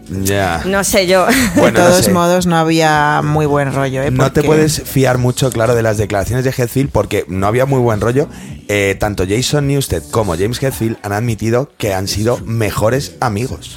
no 0.66 0.84
sé 0.84 1.08
yo. 1.08 1.26
Bueno, 1.56 1.80
de 1.80 1.86
no 1.86 1.90
todos 1.92 2.06
sé. 2.06 2.12
modos, 2.12 2.46
no 2.46 2.58
había 2.58 3.22
muy 3.24 3.46
buen 3.46 3.74
rollo. 3.74 4.02
¿eh? 4.04 4.12
No 4.12 4.32
te 4.32 4.44
puedes 4.44 4.82
fiar 4.84 5.18
mucho, 5.18 5.50
claro, 5.52 5.76
de 5.76 5.84
las 5.84 5.98
declaraciones 5.98 6.46
de 6.46 6.52
Hetfield 6.56 6.90
porque 6.92 7.26
no 7.28 7.48
había 7.48 7.66
muy 7.66 7.80
buen 7.80 8.02
rollo. 8.02 8.28
Eh, 8.72 8.96
tanto 9.00 9.24
Jason 9.28 9.68
Newsted 9.68 10.04
como 10.12 10.36
James 10.38 10.62
Hetfield 10.62 10.98
han 11.02 11.12
admitido 11.14 11.72
que 11.78 11.94
han 11.96 12.08
sido 12.08 12.38
mejores 12.46 13.14
amigos. 13.20 13.76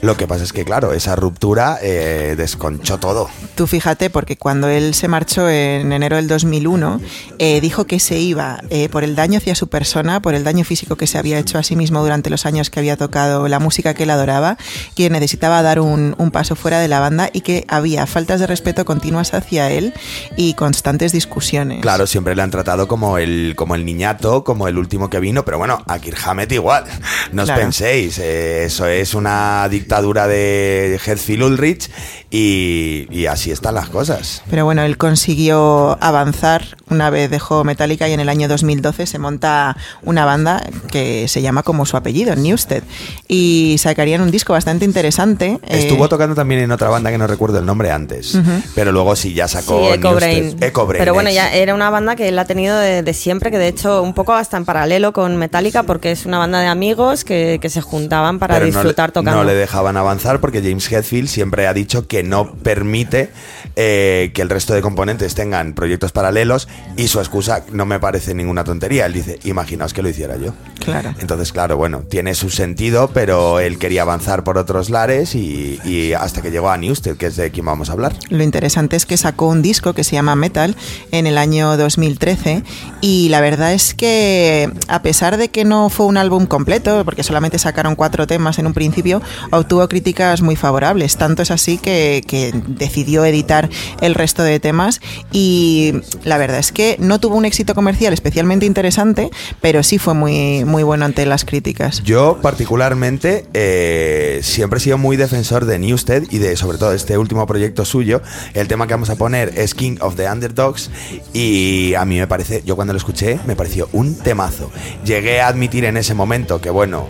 Lo 0.00 0.16
que 0.16 0.26
pasa 0.26 0.44
es 0.44 0.52
que, 0.54 0.64
claro, 0.64 0.92
esa 0.94 1.14
ruptura 1.14 1.78
eh, 1.82 2.34
desconchó 2.38 2.98
todo. 2.98 3.28
Tú 3.54 3.66
fíjate, 3.66 4.08
porque 4.08 4.36
cuando 4.36 4.49
él 4.68 4.94
se 4.94 5.08
marchó 5.08 5.48
en 5.48 5.92
enero 5.92 6.16
del 6.16 6.28
2001, 6.28 7.00
eh, 7.38 7.60
dijo 7.60 7.86
que 7.86 8.00
se 8.00 8.18
iba 8.18 8.60
eh, 8.70 8.88
por 8.88 9.04
el 9.04 9.14
daño 9.14 9.38
hacia 9.38 9.54
su 9.54 9.68
persona, 9.68 10.20
por 10.20 10.34
el 10.34 10.44
daño 10.44 10.64
físico 10.64 10.96
que 10.96 11.06
se 11.06 11.18
había 11.18 11.38
hecho 11.38 11.58
a 11.58 11.62
sí 11.62 11.76
mismo 11.76 12.02
durante 12.02 12.30
los 12.30 12.46
años 12.46 12.70
que 12.70 12.80
había 12.80 12.96
tocado 12.96 13.48
la 13.48 13.58
música 13.58 13.94
que 13.94 14.04
él 14.04 14.10
adoraba, 14.10 14.56
que 14.94 15.10
necesitaba 15.10 15.62
dar 15.62 15.80
un, 15.80 16.14
un 16.18 16.30
paso 16.30 16.56
fuera 16.56 16.80
de 16.80 16.88
la 16.88 17.00
banda 17.00 17.30
y 17.32 17.40
que 17.42 17.64
había 17.68 18.06
faltas 18.06 18.40
de 18.40 18.46
respeto 18.46 18.84
continuas 18.84 19.34
hacia 19.34 19.70
él 19.70 19.92
y 20.36 20.54
constantes 20.54 21.12
discusiones. 21.12 21.80
Claro, 21.82 22.06
siempre 22.06 22.34
le 22.36 22.42
han 22.42 22.50
tratado 22.50 22.88
como 22.88 23.18
el, 23.18 23.54
como 23.56 23.74
el 23.74 23.84
niñato, 23.84 24.44
como 24.44 24.68
el 24.68 24.78
último 24.78 25.10
que 25.10 25.20
vino, 25.20 25.44
pero 25.44 25.58
bueno, 25.58 25.82
a 25.86 25.98
Kirk 25.98 26.18
Hammett 26.26 26.52
igual. 26.52 26.84
No 27.32 27.42
os 27.42 27.48
Claro. 27.48 27.62
penséis, 27.62 28.18
eh, 28.18 28.64
eso 28.64 28.86
es 28.86 29.14
una 29.14 29.68
dictadura 29.68 30.26
de 30.26 31.00
Hetfield 31.04 31.42
Ulrich 31.42 31.90
y, 32.30 33.06
y 33.10 33.26
así 33.26 33.50
están 33.50 33.74
las 33.74 33.88
cosas. 33.88 34.39
Pero 34.48 34.64
bueno, 34.64 34.82
él 34.82 34.96
consiguió 34.96 35.98
avanzar 36.02 36.64
una 36.88 37.10
vez 37.10 37.30
dejó 37.30 37.62
Metallica 37.62 38.08
y 38.08 38.12
en 38.12 38.20
el 38.20 38.28
año 38.28 38.48
2012 38.48 39.06
se 39.06 39.18
monta 39.18 39.76
una 40.02 40.24
banda 40.24 40.62
que 40.90 41.28
se 41.28 41.40
llama 41.42 41.62
como 41.62 41.86
su 41.86 41.96
apellido, 41.96 42.34
Newsted. 42.34 42.82
Y 43.28 43.76
sacarían 43.78 44.20
un 44.22 44.30
disco 44.30 44.52
bastante 44.54 44.84
interesante. 44.84 45.58
eh, 45.68 45.78
Estuvo 45.78 46.08
tocando 46.08 46.34
también 46.34 46.60
en 46.62 46.72
otra 46.72 46.88
banda 46.88 47.10
que 47.10 47.18
no 47.18 47.26
recuerdo 47.28 47.58
el 47.60 47.66
nombre 47.66 47.90
antes, 47.92 48.36
pero 48.74 48.90
luego 48.92 49.14
sí 49.14 49.34
ya 49.34 49.46
Sí, 49.46 49.54
sacó 49.58 49.78
Brain. 50.14 50.56
Echo 50.60 50.86
Brain, 50.86 50.98
Pero 50.98 51.14
bueno, 51.14 51.30
ya 51.30 51.52
era 51.52 51.74
una 51.74 51.90
banda 51.90 52.16
que 52.16 52.28
él 52.28 52.38
ha 52.38 52.44
tenido 52.44 52.76
de, 52.78 53.02
de 53.02 53.14
siempre, 53.14 53.50
que 53.50 53.58
de 53.58 53.68
hecho 53.68 54.02
un 54.02 54.14
poco 54.14 54.32
hasta 54.32 54.56
en 54.56 54.64
paralelo 54.64 55.12
con 55.12 55.36
Metallica, 55.36 55.84
porque 55.84 56.10
es 56.10 56.26
una 56.26 56.38
banda 56.38 56.60
de 56.60 56.66
amigos 56.66 57.24
que, 57.24 57.58
que 57.62 57.68
se 57.70 57.80
juntaban 57.82 58.38
para 58.38 58.54
Pero 58.54 58.66
no 58.66 58.70
le- 58.72 58.76
disfrutar 58.78 59.12
tocando. 59.12 59.38
No 59.38 59.44
le 59.44 59.54
dejaban 59.54 59.96
avanzar 59.96 60.40
porque 60.40 60.60
James 60.60 60.90
Hetfield 60.90 61.28
siempre 61.28 61.66
ha 61.68 61.72
dicho 61.74 62.06
que 62.08 62.22
no 62.22 62.52
permite 62.54 63.30
eh, 63.76 64.29
que 64.32 64.42
el 64.42 64.48
resto 64.48 64.74
de 64.74 64.82
componentes 64.82 65.34
tengan 65.34 65.74
proyectos 65.74 66.12
paralelos 66.12 66.68
y 66.96 67.08
su 67.08 67.18
excusa 67.18 67.64
no 67.72 67.86
me 67.86 68.00
parece 68.00 68.34
ninguna 68.34 68.64
tontería. 68.64 69.06
Él 69.06 69.12
dice, 69.12 69.38
imaginaos 69.44 69.92
que 69.92 70.02
lo 70.02 70.08
hiciera 70.08 70.36
yo. 70.36 70.54
Claro. 70.84 71.14
Entonces, 71.18 71.52
claro, 71.52 71.76
bueno, 71.76 72.02
tiene 72.08 72.34
su 72.34 72.50
sentido, 72.50 73.10
pero 73.12 73.60
él 73.60 73.78
quería 73.78 74.02
avanzar 74.02 74.44
por 74.44 74.58
otros 74.58 74.90
lares 74.90 75.34
y, 75.34 75.78
y 75.84 76.12
hasta 76.12 76.42
que 76.42 76.50
llegó 76.50 76.70
a 76.70 76.76
Newsted, 76.76 77.16
que 77.16 77.26
es 77.26 77.36
de 77.36 77.50
quien 77.50 77.66
vamos 77.66 77.90
a 77.90 77.92
hablar. 77.92 78.14
Lo 78.28 78.42
interesante 78.42 78.96
es 78.96 79.06
que 79.06 79.16
sacó 79.16 79.46
un 79.46 79.62
disco 79.62 79.92
que 79.92 80.04
se 80.04 80.12
llama 80.12 80.36
Metal 80.36 80.76
en 81.10 81.26
el 81.26 81.38
año 81.38 81.76
2013 81.76 82.62
y 83.00 83.28
la 83.28 83.40
verdad 83.40 83.72
es 83.72 83.94
que 83.94 84.70
a 84.88 85.02
pesar 85.02 85.36
de 85.36 85.48
que 85.48 85.64
no 85.64 85.88
fue 85.90 86.06
un 86.06 86.16
álbum 86.16 86.46
completo, 86.46 87.04
porque 87.04 87.22
solamente 87.22 87.58
sacaron 87.58 87.94
cuatro 87.94 88.26
temas 88.26 88.58
en 88.58 88.66
un 88.66 88.72
principio, 88.72 89.22
obtuvo 89.50 89.86
críticas 89.88 90.42
muy 90.42 90.56
favorables. 90.56 91.16
Tanto 91.16 91.42
es 91.42 91.50
así 91.50 91.78
que, 91.78 92.22
que 92.26 92.52
decidió 92.66 93.24
editar 93.24 93.68
el 94.00 94.14
resto 94.20 94.42
de 94.42 94.60
temas 94.60 95.00
y 95.32 95.94
la 96.24 96.36
verdad 96.36 96.58
es 96.58 96.72
que 96.72 96.96
no 96.98 97.18
tuvo 97.20 97.36
un 97.36 97.46
éxito 97.46 97.74
comercial 97.74 98.12
especialmente 98.12 98.66
interesante, 98.66 99.30
pero 99.62 99.82
sí 99.82 99.98
fue 99.98 100.12
muy, 100.12 100.64
muy 100.66 100.82
bueno 100.82 101.06
ante 101.06 101.24
las 101.24 101.46
críticas. 101.46 102.02
Yo 102.04 102.38
particularmente 102.42 103.46
eh, 103.54 104.40
siempre 104.42 104.78
he 104.78 104.80
sido 104.80 104.98
muy 104.98 105.16
defensor 105.16 105.64
de 105.64 105.78
Newsted 105.78 106.24
y 106.30 106.38
de 106.38 106.56
sobre 106.56 106.76
todo 106.76 106.92
este 106.92 107.16
último 107.16 107.46
proyecto 107.46 107.84
suyo. 107.86 108.20
El 108.52 108.68
tema 108.68 108.86
que 108.86 108.92
vamos 108.92 109.08
a 109.08 109.16
poner 109.16 109.54
es 109.56 109.74
King 109.74 109.96
of 110.00 110.16
the 110.16 110.30
Underdogs 110.30 110.90
y 111.32 111.94
a 111.94 112.04
mí 112.04 112.18
me 112.18 112.26
parece, 112.26 112.62
yo 112.66 112.76
cuando 112.76 112.92
lo 112.92 112.98
escuché 112.98 113.40
me 113.46 113.56
pareció 113.56 113.88
un 113.92 114.16
temazo. 114.16 114.70
Llegué 115.04 115.40
a 115.40 115.48
admitir 115.48 115.86
en 115.86 115.96
ese 115.96 116.12
momento 116.12 116.60
que 116.60 116.68
bueno, 116.68 117.08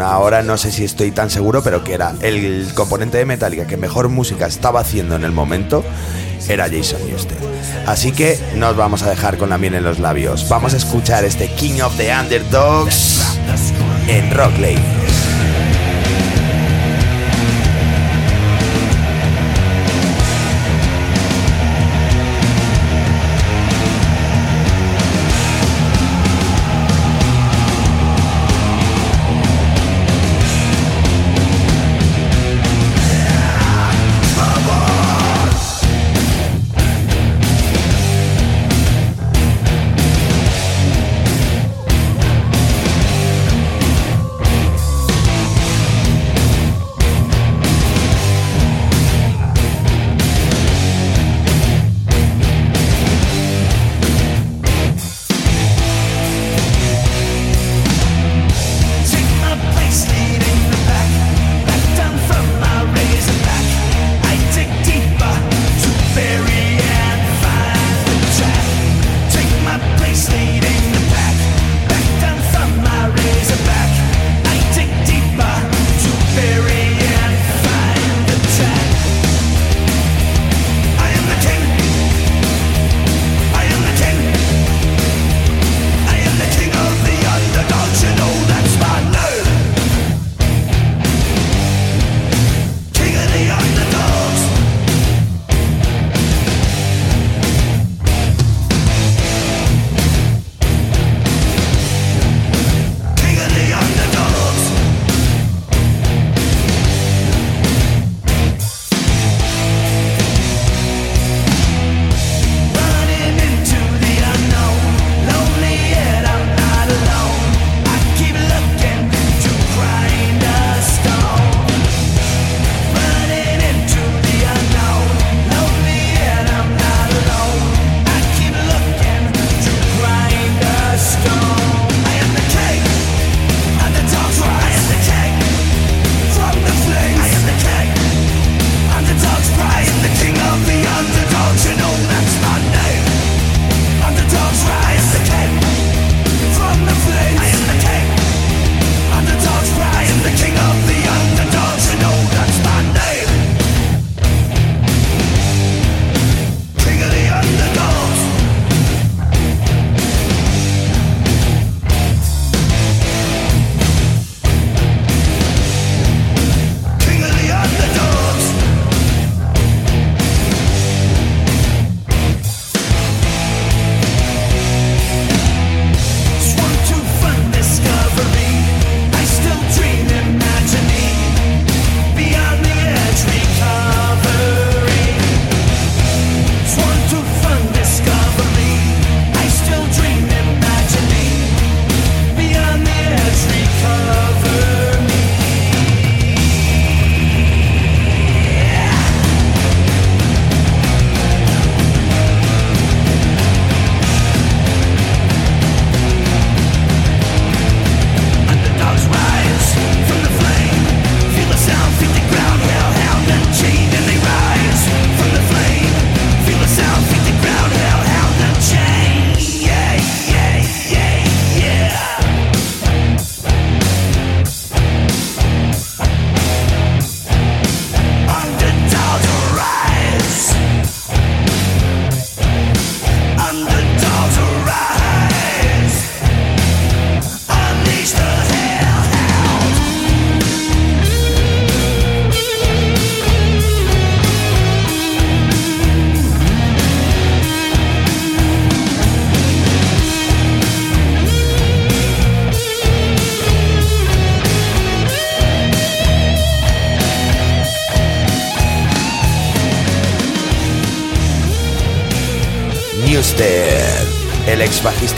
ahora 0.00 0.42
no 0.42 0.56
sé 0.56 0.72
si 0.72 0.84
estoy 0.84 1.10
tan 1.10 1.30
seguro, 1.30 1.62
pero 1.62 1.84
que 1.84 1.94
era 1.94 2.14
el 2.20 2.68
componente 2.74 3.18
de 3.18 3.24
Metallica 3.24 3.66
que 3.66 3.76
mejor 3.76 4.08
música 4.08 4.46
estaba 4.46 4.80
haciendo 4.80 5.16
en 5.16 5.24
el 5.24 5.32
momento 5.32 5.84
era 6.48 6.68
Jason 6.68 7.00
Newsted. 7.06 7.36
Así 7.86 8.12
que 8.12 8.38
nos 8.54 8.76
vamos 8.76 9.02
a 9.02 9.10
dejar 9.10 9.38
con 9.38 9.50
la 9.50 9.58
miel 9.58 9.74
en 9.74 9.84
los 9.84 9.98
labios. 9.98 10.48
Vamos 10.48 10.74
a 10.74 10.76
escuchar 10.76 11.24
este 11.24 11.48
King 11.54 11.80
of 11.80 11.96
the 11.96 12.12
Underdogs 12.14 13.20
en 14.08 14.30
Rock. 14.30 14.52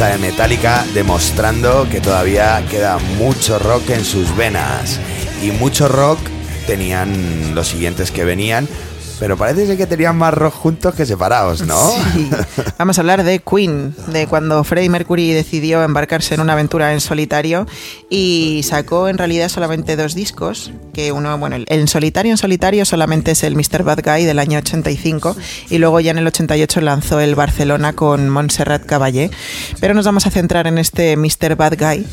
De 0.07 0.19
Metallica, 0.19 0.85
demostrando 0.95 1.87
que 1.91 2.01
todavía 2.01 2.65
queda 2.71 2.99
mucho 3.19 3.59
rock 3.59 3.91
en 3.91 4.05
sus 4.05 4.35
venas. 4.35 4.99
Y 5.43 5.51
mucho 5.51 5.89
rock 5.89 6.19
tenían 6.67 7.55
los 7.55 7.69
siguientes 7.69 8.11
que 8.11 8.25
venían, 8.25 8.67
pero 9.21 9.37
parece 9.37 9.67
ser 9.67 9.77
que 9.77 9.87
tenían 9.87 10.17
más 10.17 10.33
rock 10.33 10.55
juntos 10.55 10.95
que 10.95 11.05
separados, 11.05 11.61
¿no? 11.61 11.79
Sí. 12.15 12.31
Vamos 12.79 12.97
a 12.97 13.03
hablar 13.03 13.23
de 13.23 13.41
Queen, 13.41 13.95
de 14.07 14.27
cuando 14.27 14.65
Freddie 14.65 14.89
Mercury 14.89 15.33
decidió 15.33 15.85
embarcarse 15.85 16.35
en 16.35 16.41
una 16.41 16.55
aventura 16.55 16.95
en 16.95 17.01
solitario 17.01 17.67
y 18.09 18.63
sacó 18.65 19.09
en 19.09 19.19
realidad 19.19 19.51
solamente 19.51 19.95
dos 19.97 20.15
discos, 20.15 20.73
que 20.95 21.13
uno, 21.13 21.37
bueno, 21.37 21.57
en 21.67 21.89
solitario 21.89 22.33
en 22.33 22.39
solitario 22.39 22.87
solamente 22.87 23.33
es 23.33 23.45
el 23.45 23.55
Mr. 23.55 23.85
Bad 23.85 24.01
Guy 24.03 24.25
del 24.25 24.39
año 24.39 24.59
85 24.59 25.37
y 25.69 25.77
luego 25.77 26.01
ya 26.01 26.13
en 26.13 26.19
el 26.19 26.27
88 26.27 26.81
lanzó 26.81 27.21
el 27.21 27.35
Barcelona 27.35 27.93
con 27.93 28.31
Montserrat 28.31 28.87
Caballé. 28.87 29.31
Pero 29.81 29.93
nos 29.93 30.07
vamos 30.07 30.27
a 30.27 30.31
centrar 30.31 30.67
en 30.67 30.79
este 30.79 31.19
Mr. 31.19 31.57
Bad 31.57 31.75
Guy 31.79 32.07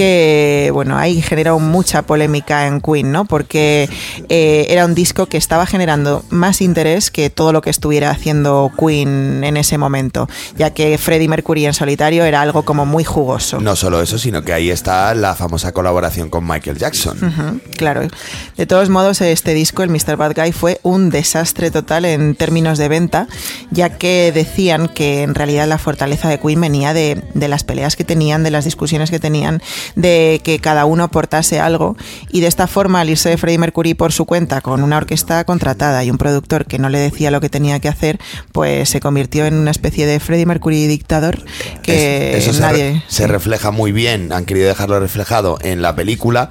que, 0.00 0.70
bueno, 0.72 0.96
ahí 0.96 1.20
generó 1.20 1.58
mucha 1.58 2.00
polémica 2.00 2.66
en 2.66 2.80
Queen, 2.80 3.12
¿no? 3.12 3.26
Porque 3.26 3.86
eh, 4.30 4.64
era 4.70 4.86
un 4.86 4.94
disco 4.94 5.26
que 5.26 5.36
estaba 5.36 5.66
generando 5.66 6.24
más 6.30 6.62
interés 6.62 7.10
que 7.10 7.28
todo 7.28 7.52
lo 7.52 7.60
que 7.60 7.68
estuviera 7.68 8.08
haciendo 8.08 8.72
Queen 8.78 9.44
en 9.44 9.58
ese 9.58 9.76
momento, 9.76 10.26
ya 10.56 10.70
que 10.70 10.96
Freddie 10.96 11.28
Mercury 11.28 11.66
en 11.66 11.74
solitario 11.74 12.24
era 12.24 12.40
algo 12.40 12.64
como 12.64 12.86
muy 12.86 13.04
jugoso. 13.04 13.60
No 13.60 13.76
solo 13.76 14.00
eso, 14.00 14.16
sino 14.16 14.40
que 14.40 14.54
ahí 14.54 14.70
está 14.70 15.14
la 15.14 15.34
famosa 15.34 15.72
colaboración 15.72 16.30
con 16.30 16.48
Michael 16.48 16.78
Jackson. 16.78 17.60
Claro. 17.76 18.08
De 18.56 18.64
todos 18.64 18.88
modos, 18.88 19.20
este 19.20 19.52
disco, 19.52 19.82
el 19.82 19.90
Mr. 19.90 20.16
Bad 20.16 20.32
Guy, 20.34 20.52
fue 20.52 20.80
un 20.82 21.10
desastre 21.10 21.70
total 21.70 22.06
en 22.06 22.36
términos 22.36 22.78
de 22.78 22.88
venta, 22.88 23.28
ya 23.70 23.98
que 23.98 24.32
decían 24.34 24.88
que 24.88 25.24
en 25.24 25.34
realidad 25.34 25.68
la 25.68 25.76
fortaleza 25.76 26.30
de 26.30 26.40
Queen 26.40 26.58
venía 26.58 26.94
de, 26.94 27.22
de 27.34 27.48
las 27.48 27.64
peleas 27.64 27.96
que 27.96 28.04
tenían, 28.04 28.42
de 28.42 28.50
las 28.50 28.64
discusiones 28.64 29.10
que 29.10 29.18
tenían, 29.18 29.60
de 29.96 30.40
que 30.44 30.58
cada 30.58 30.84
uno 30.84 31.04
aportase 31.04 31.60
algo, 31.60 31.96
y 32.30 32.40
de 32.40 32.46
esta 32.46 32.66
forma, 32.66 33.00
al 33.00 33.10
irse 33.10 33.28
de 33.28 33.36
Freddie 33.36 33.58
Mercury 33.58 33.94
por 33.94 34.12
su 34.12 34.24
cuenta 34.26 34.60
con 34.60 34.82
una 34.82 34.96
orquesta 34.96 35.44
contratada 35.44 36.02
y 36.04 36.10
un 36.10 36.18
productor 36.18 36.66
que 36.66 36.78
no 36.78 36.88
le 36.88 36.98
decía 36.98 37.30
lo 37.30 37.40
que 37.40 37.48
tenía 37.48 37.80
que 37.80 37.88
hacer, 37.88 38.18
pues 38.52 38.88
se 38.88 39.00
convirtió 39.00 39.46
en 39.46 39.54
una 39.54 39.70
especie 39.70 40.06
de 40.06 40.20
Freddie 40.20 40.46
Mercury 40.46 40.86
dictador 40.86 41.42
que 41.82 42.36
Es- 42.36 42.44
eso 42.44 42.52
se, 42.54 42.60
nadie... 42.60 42.92
re- 42.92 43.02
se 43.08 43.26
refleja 43.26 43.70
muy 43.70 43.92
bien, 43.92 44.32
han 44.32 44.44
querido 44.44 44.68
dejarlo 44.68 44.98
reflejado 45.00 45.58
en 45.62 45.82
la 45.82 45.94
película, 45.94 46.50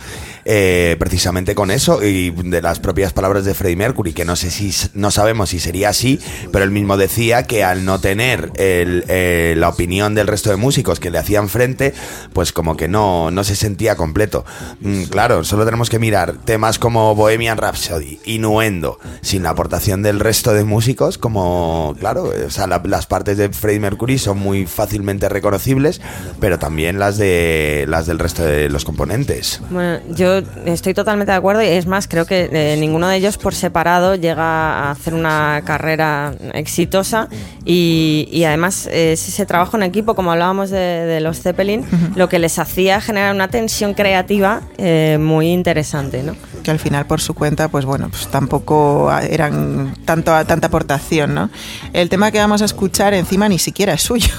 eh, 0.52 0.96
precisamente 0.98 1.54
con 1.54 1.70
eso 1.70 2.04
y 2.04 2.32
de 2.32 2.60
las 2.64 2.80
propias 2.80 3.14
palabras 3.14 3.46
de 3.46 3.54
Freddie 3.54 3.76
Mercury, 3.76 4.14
que 4.14 4.26
no 4.26 4.36
sé 4.36 4.50
si 4.50 4.74
no 4.96 5.12
sabemos 5.12 5.50
si 5.52 5.60
sería 5.60 5.90
así, 5.90 6.20
pero 6.52 6.66
él 6.66 6.72
mismo 6.72 6.98
decía 6.98 7.44
que 7.44 7.64
al 7.64 7.86
no 7.86 8.00
tener 8.02 8.52
el, 8.56 9.04
eh, 9.10 9.54
la 9.58 9.70
opinión 9.70 10.16
del 10.16 10.26
resto 10.26 10.50
de 10.50 10.56
músicos 10.56 11.00
que 11.00 11.12
le 11.12 11.20
hacían 11.20 11.50
frente, 11.50 11.94
pues 12.34 12.52
como 12.52 12.76
que 12.76 12.88
no, 12.88 13.30
no 13.30 13.44
se 13.44 13.56
sentía 13.56 13.96
completo. 13.96 14.44
Mm, 14.82 15.04
claro, 15.04 15.44
solo 15.44 15.66
tenemos 15.66 15.88
que 15.92 16.00
mirar 16.00 16.34
temas 16.46 16.80
como 16.80 17.14
Bohemian 17.14 17.58
Rhapsody, 17.60 18.18
Innuendo, 18.26 18.98
sin 19.22 19.44
la 19.44 19.52
aportación 19.52 20.02
del 20.02 20.20
resto 20.20 20.54
de 20.54 20.64
músicos, 20.64 21.20
como, 21.20 21.96
claro, 22.00 22.34
o 22.48 22.50
sea, 22.50 22.66
la- 22.66 22.82
las 22.86 23.06
partes 23.06 23.38
de 23.38 23.50
Freddie 23.50 23.82
Mercury 23.82 24.18
son 24.18 24.40
muy 24.40 24.66
fácilmente 24.66 25.30
reconocibles, 25.30 26.02
pero 26.40 26.58
también 26.58 26.98
las 26.98 27.18
de 27.20 27.86
las 27.88 28.08
del 28.08 28.18
resto 28.18 28.44
de 28.44 28.68
los 28.70 28.84
componentes. 28.84 29.62
Bueno, 29.70 30.00
yo 30.16 30.39
estoy 30.66 30.94
totalmente 30.94 31.32
de 31.32 31.38
acuerdo 31.38 31.62
y 31.62 31.68
es 31.68 31.86
más, 31.86 32.08
creo 32.08 32.26
que 32.26 32.50
eh, 32.52 32.78
ninguno 32.80 33.08
de 33.08 33.18
ellos 33.18 33.38
por 33.38 33.54
separado 33.56 34.16
llega 34.16 34.44
a 34.44 34.92
hacer 34.92 35.14
una 35.14 35.62
carrera 35.66 36.34
exitosa 36.54 37.28
y, 37.66 38.28
y 38.32 38.44
además 38.44 38.88
es 38.92 39.28
ese 39.28 39.46
trabajo 39.46 39.78
en 39.78 39.84
equipo, 39.84 40.16
como 40.16 40.32
hablábamos 40.32 40.70
de, 40.70 40.78
de 40.80 41.20
los 41.22 41.42
Zeppelin, 41.42 41.86
lo 42.16 42.30
que 42.30 42.40
les 42.40 42.58
hacía 42.60 43.02
generar 43.02 43.34
una 43.34 43.48
tensión 43.50 43.94
creativa 43.94 44.62
eh, 44.78 45.18
muy 45.20 45.48
interesante, 45.52 46.24
¿no? 46.24 46.36
que 46.64 46.72
al 46.72 46.80
final 46.80 47.06
por 47.06 47.22
su 47.22 47.34
cuenta, 47.34 47.70
pues 47.70 47.86
bueno, 47.86 48.10
pues 48.10 48.28
tampoco 48.28 49.10
eran 49.30 49.94
tanto 50.04 50.34
tanta 50.46 50.68
aportación, 50.68 51.34
¿no? 51.34 51.50
El 51.94 52.10
tema 52.10 52.32
que 52.32 52.38
vamos 52.40 52.62
a 52.62 52.66
escuchar 52.66 53.14
encima 53.14 53.48
ni 53.48 53.58
siquiera 53.60 53.94
es 53.94 54.02
suyo. 54.02 54.34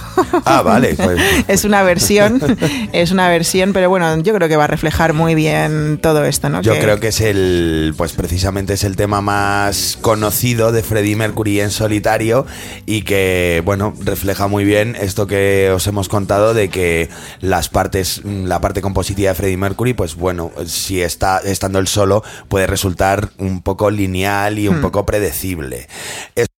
Ah, 0.45 0.61
vale, 0.61 0.95
pues- 1.03 1.19
es 1.49 1.65
una 1.65 1.83
versión, 1.83 2.39
es 2.93 3.11
una 3.11 3.31
versión, 3.31 3.73
pero 3.73 3.89
bueno, 3.89 4.19
yo 4.21 4.35
creo 4.35 4.49
que 4.51 4.57
va 4.57 4.65
a 4.65 4.67
reflejar 4.67 5.15
muy 5.15 5.35
bien 5.35 5.90
todo 5.99 6.25
esto, 6.25 6.49
¿no? 6.49 6.63
Yo 6.63 6.79
creo 6.79 7.01
que 7.01 7.09
es 7.09 7.21
el, 7.21 7.95
pues 7.97 8.13
precisamente 8.13 8.75
es 8.75 8.85
el 8.85 8.97
tema 8.97 9.21
más 9.21 9.99
conocido 10.01 10.73
de 10.73 10.83
Freddie 10.83 11.17
Mercury 11.17 11.61
en 11.61 11.71
solitario 11.71 12.47
y 12.87 13.03
que, 13.03 13.63
bueno, 13.65 13.95
refleja 14.01 14.47
muy 14.47 14.65
bien 14.65 14.97
esto 15.01 15.27
que 15.27 15.71
os 15.75 15.87
hemos 15.87 16.09
contado 16.09 16.55
de 16.55 16.69
que 16.69 17.09
las 17.41 17.69
partes, 17.69 18.23
la 18.25 18.61
parte 18.61 18.83
compositiva 18.83 19.31
de 19.31 19.35
Freddie 19.35 19.57
Mercury, 19.57 19.95
pues 19.95 20.15
bueno, 20.15 20.53
si 20.67 21.01
está 21.03 21.39
estando 21.39 21.79
él 21.79 21.89
solo 21.89 22.23
puede 22.49 22.67
resultar 22.67 23.31
un 23.39 23.63
poco 23.63 23.91
lineal 23.91 24.59
y 24.59 24.69
un 24.69 24.81
poco 24.81 25.07
predecible. 25.07 25.89
Es- 26.35 26.50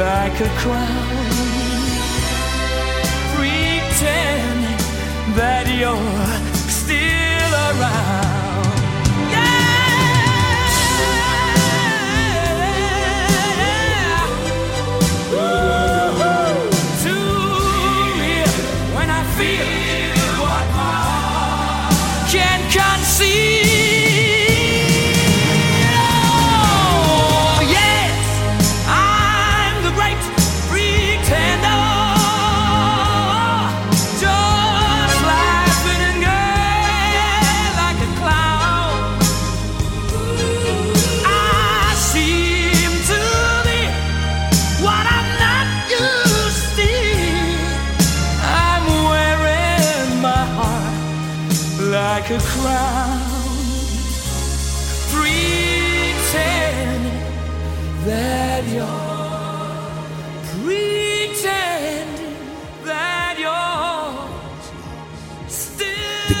like 0.00 0.40
a 0.40 0.48
crown, 0.56 1.09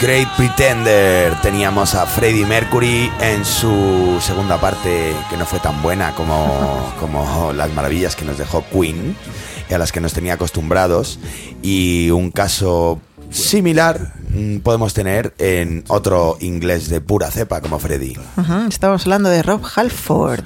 Great 0.00 0.28
Pretender. 0.36 1.34
Teníamos 1.42 1.94
a 1.94 2.06
Freddie 2.06 2.46
Mercury 2.46 3.10
en 3.20 3.44
su 3.44 4.18
segunda 4.20 4.58
parte, 4.58 5.14
que 5.28 5.36
no 5.36 5.44
fue 5.44 5.60
tan 5.60 5.82
buena 5.82 6.14
como, 6.14 6.94
como 7.00 7.52
las 7.52 7.72
maravillas 7.74 8.16
que 8.16 8.24
nos 8.24 8.38
dejó 8.38 8.64
Queen, 8.72 9.14
y 9.68 9.74
a 9.74 9.78
las 9.78 9.92
que 9.92 10.00
nos 10.00 10.14
tenía 10.14 10.34
acostumbrados. 10.34 11.18
Y 11.62 12.10
un 12.10 12.30
caso 12.30 13.00
similar 13.30 14.14
mm, 14.30 14.58
podemos 14.58 14.94
tener 14.94 15.34
en 15.38 15.84
otro 15.88 16.38
inglés 16.40 16.88
de 16.88 17.02
pura 17.02 17.30
cepa 17.30 17.60
como 17.60 17.78
Freddie. 17.78 18.18
Ujú, 18.38 18.68
Estamos 18.68 19.02
hablando 19.02 19.28
de 19.28 19.42
Rob 19.42 19.62
Halford. 19.76 20.44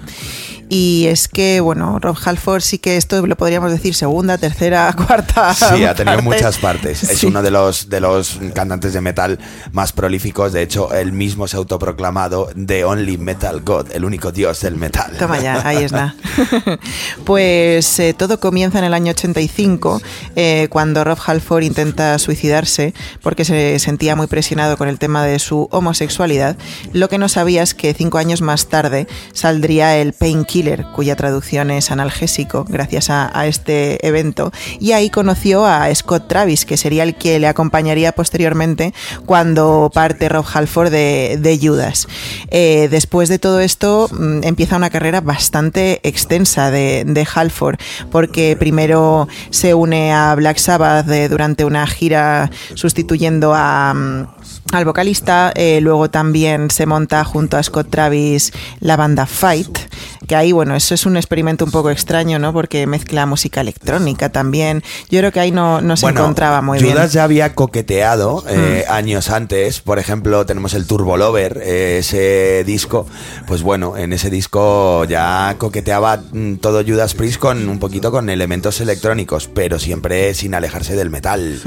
Y 0.68 1.06
es 1.08 1.28
que, 1.28 1.60
bueno, 1.60 1.98
Rob 1.98 2.16
Halford 2.24 2.62
sí 2.62 2.78
que 2.78 2.96
esto 2.96 3.26
lo 3.26 3.36
podríamos 3.36 3.70
decir 3.70 3.94
segunda, 3.94 4.38
tercera, 4.38 4.92
cuarta. 5.06 5.54
Sí, 5.54 5.84
ha 5.84 5.94
tenido 5.94 6.22
muchas 6.22 6.58
partes. 6.58 7.02
Es 7.04 7.24
uno 7.24 7.42
de 7.42 7.50
los, 7.50 7.88
de 7.88 8.00
los 8.00 8.38
cantantes 8.54 8.92
de 8.92 9.00
metal 9.00 9.38
más 9.72 9.92
prolíficos. 9.92 10.52
De 10.52 10.62
hecho, 10.62 10.92
él 10.94 11.12
mismo 11.12 11.46
se 11.48 11.56
ha 11.56 11.58
autoproclamado 11.58 12.48
The 12.54 12.84
Only 12.84 13.18
Metal 13.18 13.60
God, 13.60 13.92
el 13.92 14.04
único 14.04 14.32
dios 14.32 14.60
del 14.60 14.76
metal. 14.76 15.12
Toma 15.18 15.40
ya, 15.40 15.66
ahí 15.66 15.84
está. 15.84 16.14
pues 17.24 17.98
eh, 17.98 18.14
todo 18.14 18.40
comienza 18.40 18.78
en 18.78 18.84
el 18.84 18.94
año 18.94 19.10
85, 19.10 20.00
eh, 20.36 20.68
cuando 20.70 21.04
Rob 21.04 21.18
Halford 21.24 21.62
intenta 21.62 22.18
suicidarse 22.18 22.94
porque 23.22 23.44
se 23.44 23.78
sentía 23.78 24.16
muy 24.16 24.26
presionado 24.26 24.76
con 24.76 24.88
el 24.88 24.98
tema 24.98 25.24
de 25.24 25.38
su 25.38 25.68
homosexualidad. 25.70 26.56
Lo 26.92 27.08
que 27.08 27.18
no 27.18 27.28
sabía 27.28 27.62
es 27.62 27.74
que 27.74 27.94
cinco 27.94 28.18
años 28.18 28.40
más 28.40 28.66
tarde 28.66 29.06
saldría 29.32 29.96
el 29.96 30.12
Painkiller, 30.12 30.53
cuya 30.92 31.16
traducción 31.16 31.72
es 31.72 31.90
analgésico, 31.90 32.64
gracias 32.68 33.10
a, 33.10 33.46
este 33.46 34.06
evento. 34.06 34.52
Y 34.78 34.92
ahí 34.92 35.10
conoció 35.10 35.66
a 35.66 35.92
Scott 35.94 36.28
Travis, 36.28 36.64
que 36.64 36.76
sería 36.76 37.02
el 37.02 37.16
que 37.16 37.40
le 37.40 37.48
acompañaría 37.48 38.12
posteriormente 38.12 38.94
cuando 39.26 39.90
parte 39.92 40.28
Rob 40.28 40.44
Halford 40.52 40.90
de, 40.90 41.38
de 41.40 41.58
Judas. 41.60 42.06
Eh, 42.50 42.88
después 42.90 43.28
de 43.28 43.40
todo 43.40 43.58
esto 43.60 44.08
mm, 44.12 44.44
empieza 44.44 44.76
una 44.76 44.90
carrera 44.90 45.20
bastante 45.20 46.00
extensa 46.04 46.70
de, 46.70 47.04
de 47.04 47.26
Halford, 47.34 47.78
porque 48.12 48.56
primero 48.56 49.26
se 49.50 49.74
une 49.74 50.12
a 50.12 50.34
Black 50.36 50.58
Sabbath 50.58 51.08
eh, 51.08 51.28
durante 51.28 51.64
una 51.64 51.86
gira 51.86 52.50
sustituyendo 52.74 53.54
a... 53.54 53.92
mm, 53.92 54.26
al 54.72 54.84
vocalista, 54.84 55.52
eh, 55.54 55.80
luego 55.80 56.10
también 56.10 56.70
se 56.70 56.86
monta 56.86 57.24
junto 57.24 57.56
a 57.56 57.62
Scott 57.62 57.90
Travis 57.90 58.52
la 58.80 58.96
banda 58.96 59.26
Fight, 59.26 59.78
que 60.26 60.36
ahí, 60.36 60.52
bueno, 60.52 60.74
eso 60.74 60.94
es 60.94 61.06
un 61.06 61.16
experimento 61.16 61.64
un 61.64 61.70
poco 61.70 61.90
extraño, 61.90 62.38
¿no? 62.38 62.52
Porque 62.52 62.86
mezcla 62.86 63.26
música 63.26 63.60
electrónica 63.60 64.30
también. 64.30 64.82
Yo 65.10 65.20
creo 65.20 65.32
que 65.32 65.40
ahí 65.40 65.50
no, 65.50 65.80
no 65.80 65.96
se 65.96 66.06
encontraba 66.06 66.62
muy 66.62 66.78
Judas 66.78 66.94
bien. 66.94 67.06
Mm. 67.06 67.10
ya 67.10 67.24
había 67.24 67.54
coqueteado 67.54 68.44
eh, 68.48 68.84
años 68.88 69.30
antes. 69.30 69.80
Por 69.80 69.98
ejemplo, 69.98 70.46
tenemos 70.46 70.74
el 70.74 70.86
Turbo 70.86 71.16
Lover, 71.16 71.60
eh, 71.62 71.98
ese 71.98 72.64
disco. 72.64 73.06
Pues 73.46 73.62
bueno, 73.62 73.96
en 73.96 74.12
ese 74.12 74.30
disco 74.30 75.04
ya 75.04 75.56
coqueteaba 75.58 76.22
mm, 76.32 76.56
todo 76.56 76.82
Judas 76.84 77.14
Priest 77.14 77.38
con 77.38 77.68
un 77.68 77.78
poquito 77.78 78.10
con 78.10 78.30
elementos 78.30 78.80
electrónicos, 78.80 79.48
pero 79.52 79.78
siempre 79.78 80.34
sin 80.34 80.54
alejarse 80.54 80.96
del 80.96 81.10
metal. 81.10 81.60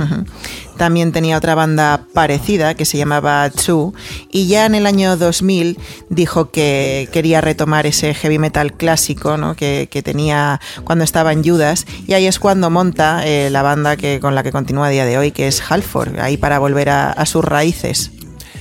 También 0.77 1.11
tenía 1.11 1.37
otra 1.37 1.55
banda 1.55 2.05
parecida 2.13 2.75
que 2.75 2.85
se 2.85 2.97
llamaba 2.97 3.49
Two 3.49 3.93
y 4.31 4.47
ya 4.47 4.65
en 4.65 4.75
el 4.75 4.85
año 4.85 5.17
2000 5.17 5.77
dijo 6.09 6.51
que 6.51 7.09
quería 7.11 7.41
retomar 7.41 7.85
ese 7.85 8.13
heavy 8.13 8.37
metal 8.37 8.46
clásico 8.51 9.37
¿no? 9.37 9.55
que, 9.55 9.87
tenía 10.03 10.59
cuando 10.83 11.03
estaba 11.03 11.33
en 11.33 11.43
Judas 11.43 11.85
y 12.07 12.13
ahí 12.13 12.27
es 12.27 12.39
cuando 12.39 12.69
monta 12.69 13.25
eh, 13.25 13.49
la 13.49 13.61
banda 13.61 13.97
que, 13.97 14.19
con 14.19 14.35
la 14.35 14.43
que 14.43 14.51
continúa 14.51 14.87
a 14.87 14.89
día 14.89 15.05
de 15.05 15.17
hoy 15.17 15.31
que 15.31 15.47
es 15.47 15.61
Halford, 15.69 16.19
ahí 16.19 16.37
para 16.37 16.59
volver 16.59 16.89
a, 16.89 17.25
sus 17.25 17.43
raíces. 17.43 18.11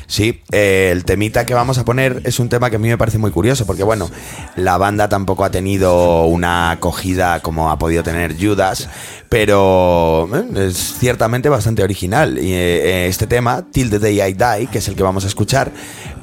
Sí, 0.08 0.40
eh, 0.52 0.90
el 0.92 1.04
temita 1.04 1.46
que 1.46 1.54
vamos 1.54 1.78
a 1.78 1.84
poner 1.84 2.22
es 2.24 2.38
un 2.38 2.48
tema 2.48 2.70
que 2.70 2.76
a 2.76 2.78
mí 2.78 2.88
me 2.88 2.98
parece 2.98 3.18
muy 3.18 3.30
curioso, 3.30 3.66
porque 3.66 3.82
bueno, 3.82 4.08
la 4.54 4.78
banda 4.78 5.08
tampoco 5.08 5.44
ha 5.44 5.50
tenido 5.50 6.24
una 6.26 6.70
acogida 6.70 7.40
como 7.40 7.70
ha 7.70 7.78
podido 7.78 8.02
tener 8.02 8.36
Judas, 8.40 8.88
pero 9.28 10.28
eh, 10.32 10.68
es 10.68 10.94
ciertamente 10.98 11.48
bastante 11.48 11.82
original. 11.82 12.38
Y 12.38 12.54
este 12.54 13.26
tema, 13.26 13.66
Till 13.70 13.90
the 13.90 13.98
Day 13.98 14.20
I 14.20 14.32
Die, 14.32 14.68
que 14.68 14.78
es 14.78 14.88
el 14.88 14.94
que 14.94 15.02
vamos 15.02 15.24
a 15.24 15.28
escuchar, 15.28 15.72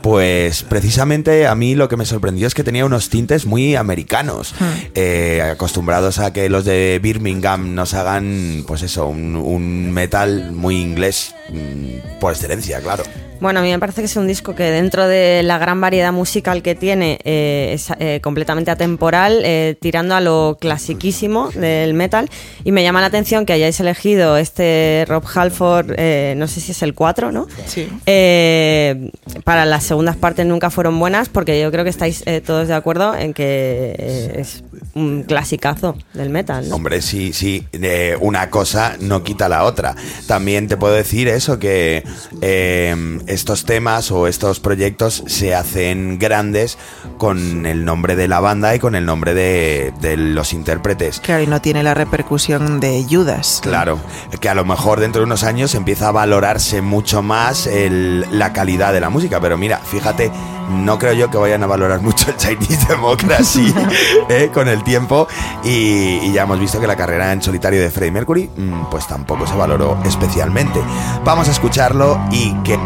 pues 0.03 0.63
precisamente 0.63 1.47
a 1.47 1.55
mí 1.55 1.75
lo 1.75 1.87
que 1.87 1.95
me 1.95 2.05
sorprendió 2.05 2.45
es 2.45 2.53
que 2.53 2.65
tenía 2.65 2.85
unos 2.85 3.09
tintes 3.09 3.45
muy 3.45 3.77
americanos, 3.77 4.53
eh, 4.95 5.41
acostumbrados 5.41 6.19
a 6.19 6.33
que 6.33 6.49
los 6.49 6.65
de 6.65 6.99
Birmingham 7.01 7.73
nos 7.73 7.93
hagan, 7.93 8.65
pues 8.67 8.81
eso, 8.81 9.07
un, 9.07 9.37
un 9.37 9.93
metal 9.93 10.51
muy 10.51 10.75
inglés 10.75 11.33
mm, 11.49 12.19
por 12.19 12.33
excelencia, 12.33 12.81
claro. 12.81 13.05
Bueno, 13.43 13.59
a 13.59 13.63
mí 13.63 13.71
me 13.71 13.77
parece 13.77 13.99
que 13.99 14.05
es 14.05 14.15
un 14.15 14.25
disco 14.25 14.55
que 14.55 14.63
dentro 14.63 15.05
de 15.05 15.43
la 15.43 15.57
gran 15.57 15.81
variedad 15.81 16.13
musical 16.13 16.61
que 16.61 16.75
tiene 16.75 17.19
eh, 17.25 17.71
es 17.73 17.89
eh, 17.99 18.21
completamente 18.23 18.71
atemporal, 18.71 19.41
eh, 19.43 19.75
tirando 19.81 20.15
a 20.15 20.21
lo 20.21 20.57
clasiquísimo 20.61 21.49
del 21.49 21.93
metal. 21.93 22.29
Y 22.63 22.71
me 22.71 22.83
llama 22.83 23.01
la 23.01 23.07
atención 23.07 23.45
que 23.45 23.51
hayáis 23.51 23.77
elegido 23.81 24.37
este 24.37 25.03
Rob 25.09 25.25
Halford, 25.35 25.93
eh, 25.97 26.35
no 26.37 26.47
sé 26.47 26.61
si 26.61 26.71
es 26.71 26.81
el 26.83 26.93
4, 26.93 27.33
¿no? 27.33 27.47
Sí. 27.65 27.89
Eh, 28.05 29.11
para 29.43 29.65
las 29.65 29.83
segundas 29.83 30.15
partes 30.15 30.45
nunca 30.45 30.69
fueron 30.69 30.97
buenas 30.97 31.27
porque 31.27 31.59
yo 31.59 31.69
creo 31.69 31.83
que 31.83 31.89
estáis 31.89 32.23
eh, 32.25 32.39
todos 32.39 32.69
de 32.69 32.75
acuerdo 32.75 33.13
en 33.13 33.33
que 33.33 33.93
eh, 33.99 34.35
es 34.37 34.63
un 34.95 35.23
clasicazo 35.23 35.97
del 36.13 36.29
metal, 36.29 36.69
¿no? 36.69 36.75
Hombre, 36.77 37.01
sí, 37.01 37.33
sí, 37.33 37.67
eh, 37.73 38.15
una 38.21 38.49
cosa 38.49 38.95
no 39.01 39.21
quita 39.21 39.49
la 39.49 39.65
otra. 39.65 39.97
También 40.27 40.69
te 40.69 40.77
puedo 40.77 40.93
decir 40.93 41.27
eso, 41.27 41.59
que 41.59 42.03
eh, 42.41 42.95
estos 43.33 43.65
temas 43.65 44.11
o 44.11 44.27
estos 44.27 44.59
proyectos 44.59 45.23
se 45.27 45.53
hacen 45.55 46.17
grandes 46.19 46.77
con 47.17 47.65
el 47.65 47.85
nombre 47.85 48.15
de 48.15 48.27
la 48.27 48.39
banda 48.39 48.75
y 48.75 48.79
con 48.79 48.95
el 48.95 49.05
nombre 49.05 49.33
de, 49.33 49.93
de 50.01 50.17
los 50.17 50.53
intérpretes. 50.53 51.19
Claro, 51.19 51.43
y 51.43 51.47
no 51.47 51.61
tiene 51.61 51.83
la 51.83 51.93
repercusión 51.93 52.79
de 52.79 53.05
Judas. 53.09 53.59
Claro, 53.63 53.99
que 54.39 54.49
a 54.49 54.53
lo 54.55 54.65
mejor 54.65 54.99
dentro 54.99 55.21
de 55.21 55.25
unos 55.25 55.43
años 55.43 55.75
empieza 55.75 56.09
a 56.09 56.11
valorarse 56.11 56.81
mucho 56.81 57.21
más 57.21 57.67
el- 57.67 58.25
la 58.31 58.53
calidad 58.53 58.93
de 58.93 58.99
la 59.01 59.09
música, 59.09 59.39
pero 59.39 59.57
mira, 59.57 59.79
fíjate, 59.79 60.31
no 60.69 60.97
creo 60.97 61.13
yo 61.13 61.29
que 61.29 61.37
vayan 61.37 61.61
a 61.63 61.67
valorar 61.67 62.01
mucho 62.01 62.29
el 62.29 62.37
Chinese 62.37 62.87
Democracy 62.87 63.73
eh, 64.29 64.49
con 64.53 64.67
el 64.67 64.83
tiempo 64.83 65.27
y, 65.63 66.19
y 66.23 66.31
ya 66.33 66.43
hemos 66.43 66.59
visto 66.59 66.79
que 66.79 66.87
la 66.87 66.95
carrera 66.95 67.31
en 67.33 67.41
solitario 67.41 67.81
de 67.81 67.89
Freddie 67.91 68.11
Mercury 68.11 68.49
mm, 68.55 68.85
pues 68.89 69.07
tampoco 69.07 69.45
se 69.47 69.55
valoró 69.55 69.97
especialmente. 70.05 70.79
Vamos 71.25 71.47
a 71.47 71.51
escucharlo 71.51 72.19
y 72.31 72.53
que... 72.63 72.77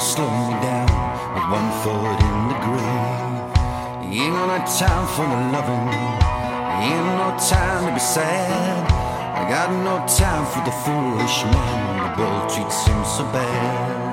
to 0.00 0.06
slowing 0.06 0.46
me 0.48 0.54
down 0.62 0.88
with 1.34 1.46
one 1.52 1.70
foot 1.82 2.18
in 2.28 2.38
the 2.48 2.58
grave. 2.64 3.40
Ain't 4.12 4.32
no 4.32 4.58
time 4.64 5.06
for 5.14 5.26
the 5.28 5.40
loving. 5.52 5.88
Ain't 6.84 7.06
no 7.20 7.28
time 7.38 7.86
to 7.86 7.92
be 7.92 8.00
sad. 8.00 8.90
I 9.36 9.48
got 9.48 9.70
no 9.70 9.96
time 10.06 10.46
for 10.52 10.62
the 10.64 10.74
foolish 10.84 11.44
man. 11.44 12.16
The 12.16 12.22
world 12.22 12.50
treats 12.50 12.86
him 12.86 13.04
so 13.04 13.24
bad. 13.24 14.09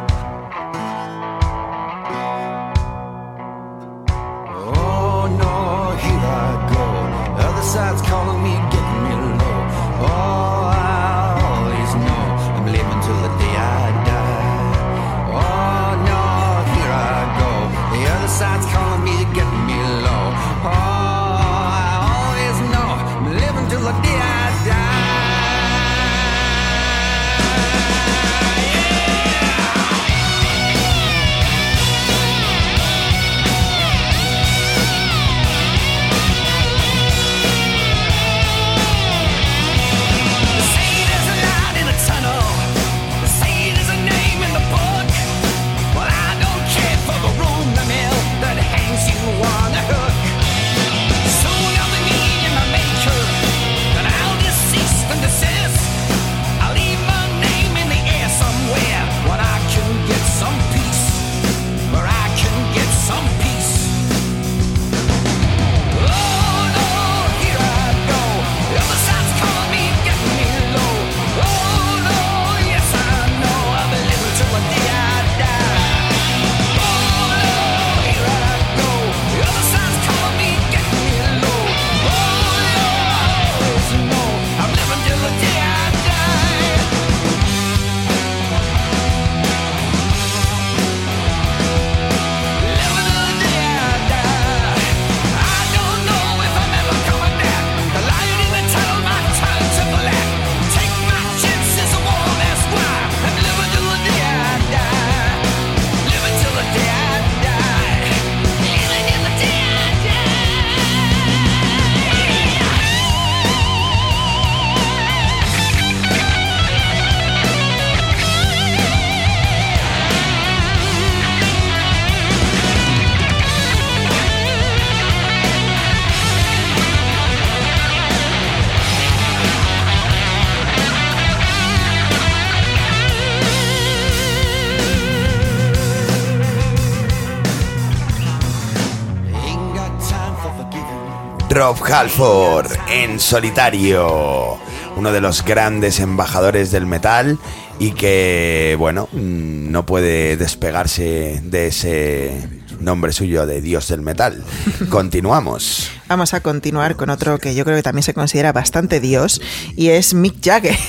Rob 141.58 141.78
Halford 141.92 142.72
en 142.88 143.20
solitario, 143.20 144.60
uno 144.96 145.12
de 145.12 145.22
los 145.22 145.44
grandes 145.44 146.00
embajadores 146.00 146.70
del 146.70 146.86
metal 146.86 147.40
y 147.80 147.94
que, 147.94 148.76
bueno, 148.78 149.10
mm, 149.12 149.72
no 149.72 149.84
puede 149.84 150.38
despegarse 150.38 151.42
de 151.44 151.68
ese 151.68 152.48
nombre 152.80 153.12
suyo 153.12 153.48
de 153.48 153.62
dios 153.62 153.88
del 153.88 154.02
metal. 154.02 154.44
Continuamos. 154.90 155.90
Vamos 156.08 156.36
a 156.36 156.42
continuar 156.42 156.96
con 156.96 157.10
otro 157.10 157.40
que 157.40 157.56
yo 157.56 157.66
creo 157.66 157.76
que 157.76 157.82
también 157.82 158.04
se 158.04 158.14
considera 158.14 158.54
bastante 158.54 159.00
dios 159.00 159.42
y 159.76 159.90
es 159.90 160.14
Mick 160.14 160.36
Jagger. 160.44 160.78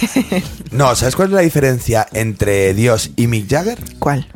No, 0.71 0.95
¿sabes 0.97 1.17
cuál 1.17 1.29
es 1.29 1.35
la 1.35 1.41
diferencia 1.41 2.07
entre 2.13 2.75
Dios 2.75 3.13
y 3.17 3.27
Mick 3.27 3.49
Jagger? 3.49 3.79
¿Cuál? 3.99 4.29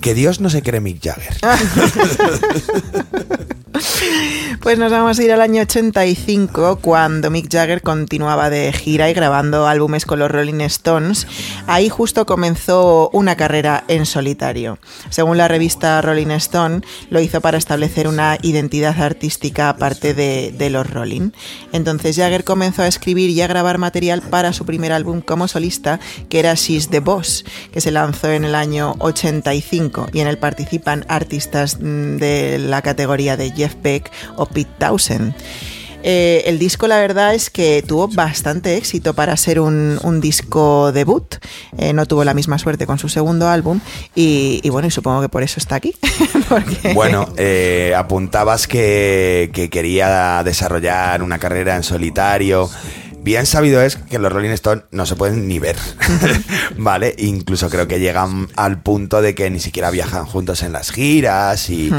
Que 0.00 0.14
Dios 0.14 0.40
no 0.40 0.48
se 0.48 0.62
cree 0.62 0.80
Mick 0.80 1.04
Jagger. 1.04 1.36
Pues 4.60 4.78
nos 4.78 4.90
vamos 4.90 5.18
a 5.18 5.22
ir 5.22 5.30
al 5.30 5.42
año 5.42 5.62
85, 5.62 6.78
cuando 6.80 7.30
Mick 7.30 7.52
Jagger 7.52 7.82
continuaba 7.82 8.48
de 8.48 8.72
gira 8.72 9.10
y 9.10 9.12
grabando 9.12 9.66
álbumes 9.66 10.06
con 10.06 10.20
los 10.20 10.30
Rolling 10.30 10.62
Stones. 10.62 11.26
Ahí 11.66 11.90
justo 11.90 12.24
comenzó 12.24 13.10
una 13.12 13.36
carrera 13.36 13.84
en 13.88 14.06
solitario. 14.06 14.78
Según 15.10 15.36
la 15.36 15.48
revista 15.48 16.00
Rolling 16.00 16.30
Stone, 16.30 16.80
lo 17.10 17.20
hizo 17.20 17.42
para 17.42 17.58
establecer 17.58 18.08
una 18.08 18.38
identidad 18.40 18.98
artística 19.02 19.68
aparte 19.68 20.14
de, 20.14 20.70
los 20.70 20.88
Rolling. 20.88 21.32
Entonces 21.72 22.16
Jagger 22.16 22.44
comenzó 22.44 22.82
a 22.82 22.88
escribir 22.88 23.28
y 23.28 23.42
a 23.42 23.46
grabar 23.46 23.76
material 23.76 24.22
para 24.22 24.54
su 24.54 24.64
primer 24.64 24.92
álbum 24.92 25.20
como 25.20 25.46
solista, 25.46 26.00
que 26.30 26.38
era 26.38 26.54
She's 26.54 26.88
the 26.88 27.00
Boss, 27.00 27.44
que 27.70 27.82
se 27.82 27.90
lanzó 27.90 28.30
en 28.30 28.44
el 28.44 28.54
año 28.54 28.94
85 29.00 30.08
y 30.12 30.20
en 30.20 30.28
él 30.28 30.38
participan 30.38 31.04
artistas 31.08 31.78
mm, 31.78 32.16
de 32.16 32.58
la 32.58 32.80
categoría 32.80 33.36
de 33.36 33.52
Jeff 33.64 33.74
Beck 33.82 34.10
o 34.36 34.46
Pete 34.46 34.70
Townsend. 34.78 35.34
Eh, 36.06 36.42
el 36.44 36.58
disco, 36.58 36.86
la 36.86 36.98
verdad, 36.98 37.34
es 37.34 37.48
que 37.48 37.82
tuvo 37.82 38.08
bastante 38.08 38.76
éxito 38.76 39.14
para 39.14 39.34
ser 39.38 39.58
un, 39.58 40.20
disco 40.20 40.92
debut. 40.92 41.36
Eh, 41.78 41.94
no 41.94 42.04
tuvo 42.04 42.24
la 42.24 42.34
misma 42.34 42.58
suerte 42.58 42.84
con 42.84 42.98
su 42.98 43.08
segundo 43.08 43.48
álbum. 43.48 43.80
Y, 44.14 44.68
bueno, 44.68 44.86
y 44.86 44.90
supongo 44.90 45.22
que 45.22 45.30
por 45.30 45.42
eso 45.42 45.58
está 45.58 45.76
aquí. 45.76 45.96
Bueno, 46.94 47.32
eh, 47.38 47.94
apuntabas 47.96 48.68
que, 48.68 49.50
que 49.52 49.70
quería 49.70 50.42
desarrollar 50.44 51.22
una 51.22 51.38
carrera 51.38 51.74
en 51.74 51.82
solitario. 51.82 52.68
Bien 53.24 53.46
sabido 53.46 53.80
es 53.80 53.96
que 53.96 54.18
los 54.18 54.30
Rolling 54.30 54.50
Stones 54.50 54.84
no 54.90 55.06
se 55.06 55.16
pueden 55.16 55.48
ni 55.48 55.58
ver, 55.58 55.76
¿vale? 56.76 57.14
Incluso 57.16 57.70
creo 57.70 57.88
que 57.88 57.98
llegan 57.98 58.48
al 58.54 58.82
punto 58.82 59.22
de 59.22 59.34
que 59.34 59.48
ni 59.48 59.60
siquiera 59.60 59.90
viajan 59.90 60.26
juntos 60.26 60.62
en 60.62 60.72
las 60.72 60.90
giras 60.90 61.70
y... 61.70 61.90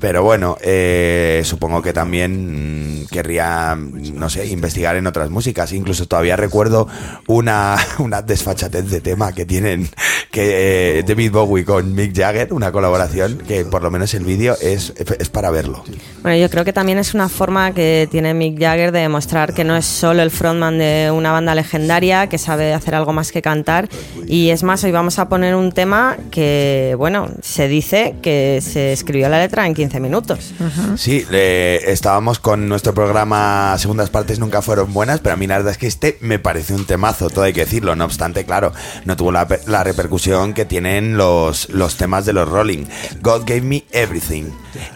Pero 0.00 0.22
bueno, 0.22 0.58
eh, 0.60 1.40
supongo 1.44 1.80
que 1.80 1.92
también 1.92 3.04
mm, 3.04 3.06
querría, 3.06 3.74
no 3.76 4.28
sé, 4.28 4.48
investigar 4.48 4.96
en 4.96 5.06
otras 5.06 5.30
músicas. 5.30 5.72
Incluso 5.72 6.06
todavía 6.06 6.36
recuerdo 6.36 6.88
una, 7.28 7.76
una 8.00 8.20
desfachatez 8.20 8.90
de 8.90 9.00
tema 9.00 9.32
que 9.32 9.46
tienen 9.46 9.88
que 10.30 10.98
eh, 10.98 11.04
David 11.04 11.30
Bowie 11.30 11.64
con 11.64 11.94
Mick 11.94 12.14
Jagger, 12.14 12.52
una 12.52 12.72
colaboración 12.72 13.38
que 13.46 13.64
por 13.64 13.82
lo 13.82 13.90
menos 13.90 14.12
el 14.14 14.24
vídeo 14.24 14.56
es, 14.60 14.92
es 14.96 15.28
para 15.28 15.50
verlo. 15.50 15.84
Bueno, 16.22 16.36
yo 16.36 16.50
creo 16.50 16.64
que 16.64 16.72
también 16.72 16.98
es 16.98 17.14
una 17.14 17.28
forma 17.28 17.72
que 17.72 18.08
tiene 18.10 18.34
Mick 18.34 18.58
Jagger 18.58 18.90
de 18.90 19.00
demostrar 19.00 19.54
que 19.54 19.62
no 19.62 19.76
es 19.76 19.86
solo 19.86 20.22
el 20.22 20.32
frontman 20.32 20.63
de 20.72 21.10
una 21.14 21.32
banda 21.32 21.54
legendaria, 21.54 22.28
que 22.28 22.38
sabe 22.38 22.72
hacer 22.72 22.94
algo 22.94 23.12
más 23.12 23.30
que 23.32 23.42
cantar. 23.42 23.88
Y 24.26 24.50
es 24.50 24.62
más, 24.62 24.82
hoy 24.84 24.92
vamos 24.92 25.18
a 25.18 25.28
poner 25.28 25.54
un 25.54 25.72
tema 25.72 26.16
que, 26.30 26.94
bueno, 26.98 27.28
se 27.42 27.68
dice 27.68 28.14
que 28.22 28.60
se 28.62 28.92
escribió 28.92 29.28
la 29.28 29.38
letra 29.38 29.66
en 29.66 29.74
15 29.74 30.00
minutos. 30.00 30.52
Sí, 30.96 31.24
le- 31.30 31.92
estábamos 31.92 32.38
con 32.38 32.68
nuestro 32.68 32.94
programa 32.94 33.76
Segundas 33.78 34.10
Partes 34.10 34.38
Nunca 34.38 34.62
Fueron 34.62 34.92
Buenas, 34.94 35.20
pero 35.20 35.34
a 35.34 35.36
mí 35.36 35.46
la 35.46 35.56
verdad 35.56 35.72
es 35.72 35.78
que 35.78 35.86
este 35.86 36.16
me 36.20 36.38
parece 36.38 36.72
un 36.74 36.86
temazo, 36.86 37.28
todo 37.30 37.44
hay 37.44 37.52
que 37.52 37.60
decirlo. 37.64 37.94
No 37.96 38.04
obstante, 38.04 38.44
claro, 38.44 38.72
no 39.04 39.16
tuvo 39.16 39.32
la, 39.32 39.46
la 39.66 39.84
repercusión 39.84 40.54
que 40.54 40.64
tienen 40.64 41.16
los, 41.16 41.68
los 41.70 41.96
temas 41.96 42.24
de 42.26 42.32
los 42.32 42.48
Rolling. 42.48 42.84
God 43.20 43.42
Gave 43.46 43.60
Me 43.62 43.84
Everything. 43.92 44.44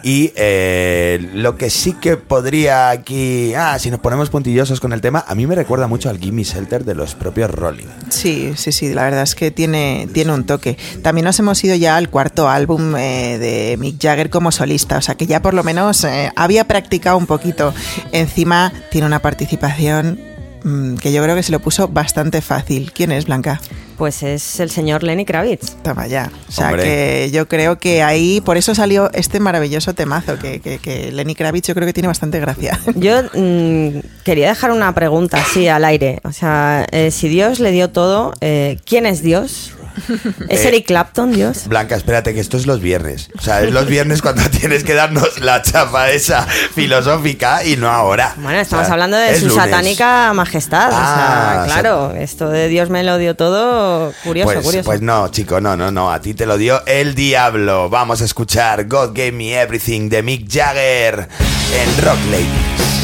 Y 0.03 0.33
eh, 0.37 1.29
lo 1.35 1.57
que 1.57 1.71
sí 1.71 1.93
que 1.93 2.17
podría 2.17 2.91
aquí... 2.91 3.55
Ah, 3.55 3.79
si 3.79 3.91
nos 3.91 4.01
ponemos 4.01 4.29
puntillosos 4.31 4.81
con 4.81 4.93
el 4.93 5.01
tema, 5.01 5.25
a 5.27 5.35
mí 5.35 5.47
me 5.47 5.55
recuerda 5.59 5.89
mucho 5.89 6.09
al 6.09 6.19
Gimme 6.19 6.45
Shelter 6.45 6.85
de 6.85 6.95
los 6.95 7.17
propios 7.17 7.51
Rolling. 7.51 7.87
Sí, 8.11 8.53
sí, 8.57 8.71
sí, 8.71 8.95
la 8.95 9.03
verdad 9.03 9.23
es 9.23 9.35
que 9.35 9.51
tiene, 9.51 10.09
tiene 10.13 10.33
un 10.33 10.45
toque. 10.45 10.79
También 11.03 11.25
nos 11.25 11.39
hemos 11.41 11.63
ido 11.65 11.75
ya 11.75 11.97
al 11.97 12.11
cuarto 12.11 12.49
álbum 12.49 12.95
eh, 12.97 13.39
de 13.39 13.77
Mick 13.79 14.01
Jagger 14.01 14.31
como 14.31 14.53
solista, 14.53 14.99
o 14.99 15.03
sea 15.03 15.17
que 15.17 15.27
ya 15.27 15.43
por 15.43 15.55
lo 15.55 15.65
menos 15.65 16.05
eh, 16.05 16.31
había 16.37 16.65
practicado 16.69 17.19
un 17.19 17.27
poquito. 17.27 17.75
Encima 18.13 18.73
tiene 18.91 19.07
una 19.07 19.21
participación 19.21 20.21
mm, 20.63 20.95
que 20.97 21.13
yo 21.13 21.23
creo 21.23 21.35
que 21.35 21.43
se 21.43 21.53
lo 21.53 21.59
puso 21.59 21.89
bastante 21.89 22.41
fácil. 22.41 22.93
¿Quién 22.93 23.11
es, 23.11 23.27
Blanca? 23.27 23.61
Pues 23.99 24.23
es 24.23 24.61
el 24.61 24.71
señor 24.71 25.03
Lenny 25.03 25.25
Kravitz. 25.25 25.77
Toma 25.83 26.07
ya. 26.07 26.31
O 26.49 26.53
sea 26.53 26.69
Hombre. 26.69 26.85
que 26.85 27.31
yo 27.33 27.49
creo 27.49 27.79
que 27.79 28.03
ahí, 28.03 28.41
por 28.41 28.57
eso 28.57 28.75
salió 28.75 29.11
este 29.13 29.41
maravilloso 29.41 29.93
temazo, 29.95 30.39
que, 30.39 30.61
que, 30.61 30.79
que 30.79 31.11
Lenny 31.11 31.35
Kravitz 31.35 31.67
yo 31.67 31.75
creo 31.75 31.87
que 31.87 31.93
tiene 31.93 32.07
bastante 32.07 32.39
gracia. 32.39 32.79
Yo 32.95 33.23
mm, 33.35 33.99
quería 34.25 34.49
dejar 34.49 34.71
una 34.71 34.95
pregunta 34.95 35.39
así 35.39 35.69
al 35.69 35.85
aire. 35.85 36.21
O 36.25 36.33
sea, 36.33 36.87
eh, 36.93 37.11
si 37.11 37.29
Dios 37.29 37.59
le 37.61 37.73
dio 37.73 37.91
todo, 37.91 38.33
eh, 38.41 38.79
¿quién 38.85 39.05
es 39.05 39.23
Dios? 39.23 39.73
¿Es 40.49 40.65
Eh, 40.65 40.69
Eric 40.69 40.87
Clapton 40.87 41.33
Dios? 41.33 41.67
Blanca, 41.67 41.97
espérate, 41.97 42.35
que 42.35 42.41
esto 42.41 42.57
es 42.57 42.67
los 42.67 42.81
viernes. 42.81 43.31
O 43.39 43.43
sea, 43.43 43.63
es 43.63 43.73
los 43.73 43.87
viernes 43.87 44.23
cuando 44.23 44.43
tienes 44.51 44.85
que 44.85 44.95
darnos 44.95 45.41
la 45.41 45.63
chapa 45.63 46.11
esa 46.11 46.43
filosófica 46.45 47.65
y 47.65 47.77
no 47.77 47.89
ahora. 47.89 48.35
Bueno, 48.37 48.59
estamos 48.59 48.85
O 48.85 48.87
sea, 48.87 48.95
hablando 48.95 49.17
de 49.17 49.35
su 49.39 49.49
lunes. 49.49 49.65
satánica 49.65 50.33
majestad. 50.35 50.91
Ah, 50.93 51.63
o 51.63 51.65
sea, 51.67 51.75
claro, 51.75 52.13
esto 52.15 52.49
de 52.51 52.69
Dios 52.69 52.91
me 52.91 53.03
lo 53.05 53.19
dio 53.19 53.37
todo, 53.37 54.13
curioso, 54.25 54.53
Pues, 54.53 54.65
curioso. 54.65 54.85
pues 54.87 55.01
no, 55.03 55.29
chico, 55.29 55.61
no, 55.61 55.77
no, 55.77 55.91
no. 55.91 56.13
A 56.13 56.21
ti 56.21 56.35
te 56.35 56.47
lo 56.47 56.57
dio 56.57 56.85
el 56.87 57.15
diablo. 57.15 57.89
Vamos 57.91 58.23
a 58.23 58.25
escuchar 58.25 58.87
God 58.87 59.09
Gave 59.09 59.33
Me 59.33 59.61
Everything 59.61 60.09
de 60.09 60.23
Mick 60.23 60.49
Jagger 60.51 61.29
en 61.75 62.05
Rock 62.05 62.19
Ladies. 62.31 62.98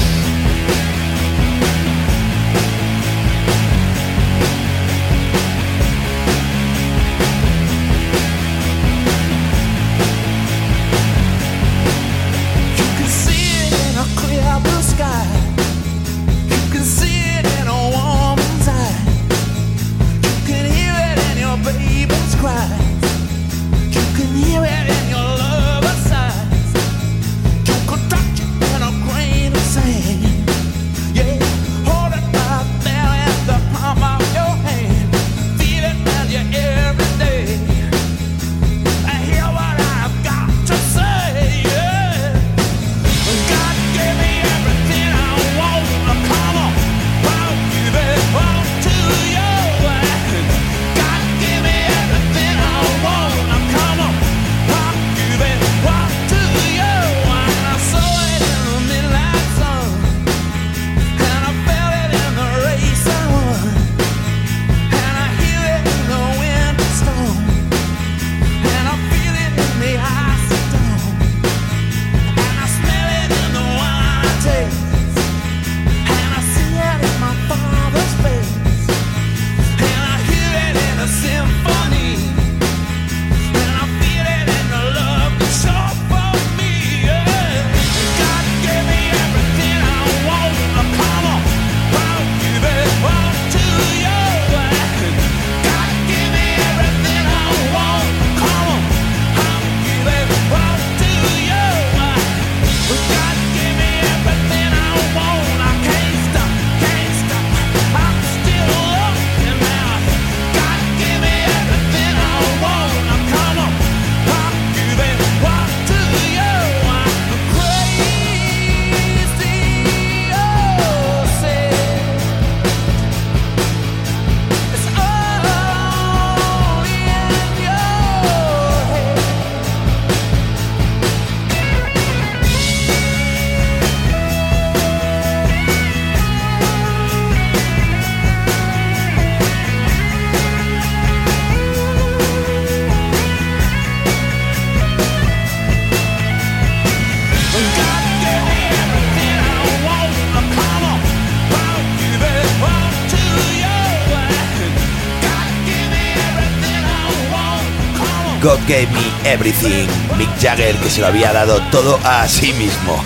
Gave 158.66 158.88
Me 158.92 159.30
Everything. 159.30 159.86
Mick 160.16 160.28
Jagger 160.40 160.74
que 160.76 160.88
se 160.90 161.00
lo 161.00 161.08
había 161.08 161.32
dado 161.32 161.60
todo 161.70 161.98
a 162.04 162.26
sí 162.28 162.52
mismo. 162.54 163.02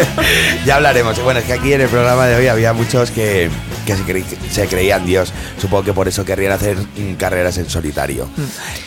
ya 0.66 0.76
hablaremos. 0.76 1.20
Bueno, 1.22 1.40
es 1.40 1.46
que 1.46 1.52
aquí 1.54 1.72
en 1.72 1.80
el 1.82 1.88
programa 1.88 2.26
de 2.26 2.36
hoy 2.36 2.46
había 2.48 2.72
muchos 2.72 3.10
que, 3.10 3.50
que 3.86 3.96
se, 3.96 4.02
creí- 4.04 4.24
se 4.50 4.66
creían 4.66 5.04
Dios. 5.06 5.32
Supongo 5.60 5.84
que 5.84 5.92
por 5.92 6.08
eso 6.08 6.24
querrían 6.24 6.52
hacer 6.52 6.76
mm, 6.76 7.14
carreras 7.14 7.58
en 7.58 7.68
solitario. 7.68 8.28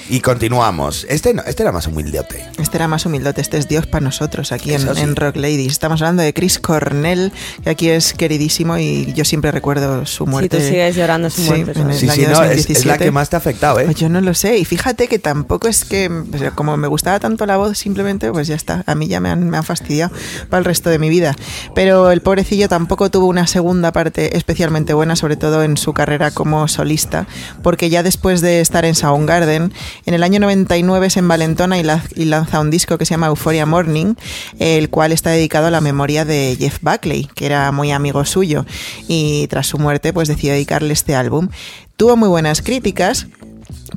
Y 0.07 0.19
continuamos. 0.21 1.05
Este, 1.09 1.33
no, 1.33 1.41
este 1.47 1.63
era 1.63 1.71
más 1.71 1.87
humildeote. 1.87 2.45
Este 2.59 2.77
era 2.77 2.87
más 2.87 3.07
humildote, 3.07 3.41
este 3.41 3.57
es 3.57 3.67
Dios 3.67 3.87
para 3.87 4.03
nosotros 4.03 4.51
aquí 4.51 4.71
en, 4.73 4.81
sí. 4.81 5.01
en 5.01 5.15
Rock 5.15 5.35
Ladies. 5.35 5.71
Estamos 5.71 5.99
hablando 6.01 6.21
de 6.21 6.31
Chris 6.31 6.59
Cornell, 6.59 7.31
que 7.63 7.71
aquí 7.71 7.89
es 7.89 8.13
queridísimo 8.13 8.77
y 8.77 9.11
yo 9.13 9.25
siempre 9.25 9.51
recuerdo 9.51 10.05
su 10.05 10.25
Sí, 10.25 10.29
muerte. 10.29 10.57
tú 10.57 10.63
sigues 10.63 10.95
llorando 10.95 11.31
su 11.31 11.41
Sí, 11.41 11.47
muerte. 11.49 11.79
en 11.79 11.89
el 11.89 11.97
Sí, 11.97 12.05
año 12.07 12.13
sí, 12.15 12.21
no, 12.21 12.43
es, 12.43 12.51
es 12.51 12.67
2017. 12.67 12.87
la 12.87 12.97
que 12.99 13.09
más 13.11 13.29
te 13.31 13.35
ha 13.35 13.39
afectado, 13.39 13.79
¿eh? 13.79 13.85
Pues 13.85 13.95
yo 13.97 14.07
no 14.09 14.21
lo 14.21 14.35
sé. 14.35 14.59
Y 14.59 14.65
fíjate 14.65 15.07
que 15.07 15.17
tampoco 15.17 15.67
es 15.67 15.83
que, 15.85 16.11
sea, 16.37 16.51
como 16.51 16.77
me 16.77 16.87
gustaba 16.87 17.19
tanto 17.19 17.47
la 17.47 17.57
voz, 17.57 17.75
simplemente, 17.77 18.31
pues 18.31 18.47
ya 18.47 18.55
está. 18.55 18.83
A 18.85 18.93
mí 18.93 19.07
ya 19.07 19.19
me 19.19 19.29
han, 19.29 19.49
me 19.49 19.57
han 19.57 19.63
fastidiado 19.63 20.13
para 20.51 20.59
el 20.59 20.65
resto 20.65 20.91
de 20.91 20.99
mi 20.99 21.09
vida. 21.09 21.35
Pero 21.73 22.11
el 22.11 22.21
pobrecillo 22.21 22.69
tampoco 22.69 23.09
tuvo 23.09 23.25
una 23.25 23.47
segunda 23.47 23.91
parte 23.91 24.37
especialmente 24.37 24.93
buena, 24.93 25.15
sobre 25.15 25.35
todo 25.35 25.63
en 25.63 25.77
su 25.77 25.93
carrera 25.93 26.29
como 26.29 26.67
solista, 26.67 27.25
porque 27.63 27.89
ya 27.89 28.03
después 28.03 28.41
de 28.41 28.61
estar 28.61 28.85
en 28.85 28.93
Soundgarden, 28.93 29.73
en 30.05 30.13
el 30.13 30.23
año 30.23 30.39
99 30.39 31.09
se 31.09 31.19
envalentona 31.19 31.77
y, 31.79 31.85
y 32.15 32.25
lanza 32.25 32.59
un 32.59 32.69
disco 32.69 32.97
que 32.97 33.05
se 33.05 33.11
llama 33.11 33.27
Euphoria 33.27 33.65
Morning, 33.65 34.15
el 34.59 34.89
cual 34.89 35.11
está 35.11 35.31
dedicado 35.31 35.67
a 35.67 35.71
la 35.71 35.81
memoria 35.81 36.25
de 36.25 36.55
Jeff 36.59 36.79
Buckley, 36.81 37.29
que 37.35 37.45
era 37.45 37.71
muy 37.71 37.91
amigo 37.91 38.25
suyo. 38.25 38.65
Y 39.07 39.47
tras 39.47 39.67
su 39.67 39.77
muerte, 39.77 40.13
pues 40.13 40.27
decidió 40.27 40.53
dedicarle 40.53 40.93
este 40.93 41.15
álbum. 41.15 41.49
Tuvo 41.97 42.17
muy 42.17 42.27
buenas 42.27 42.61
críticas, 42.61 43.27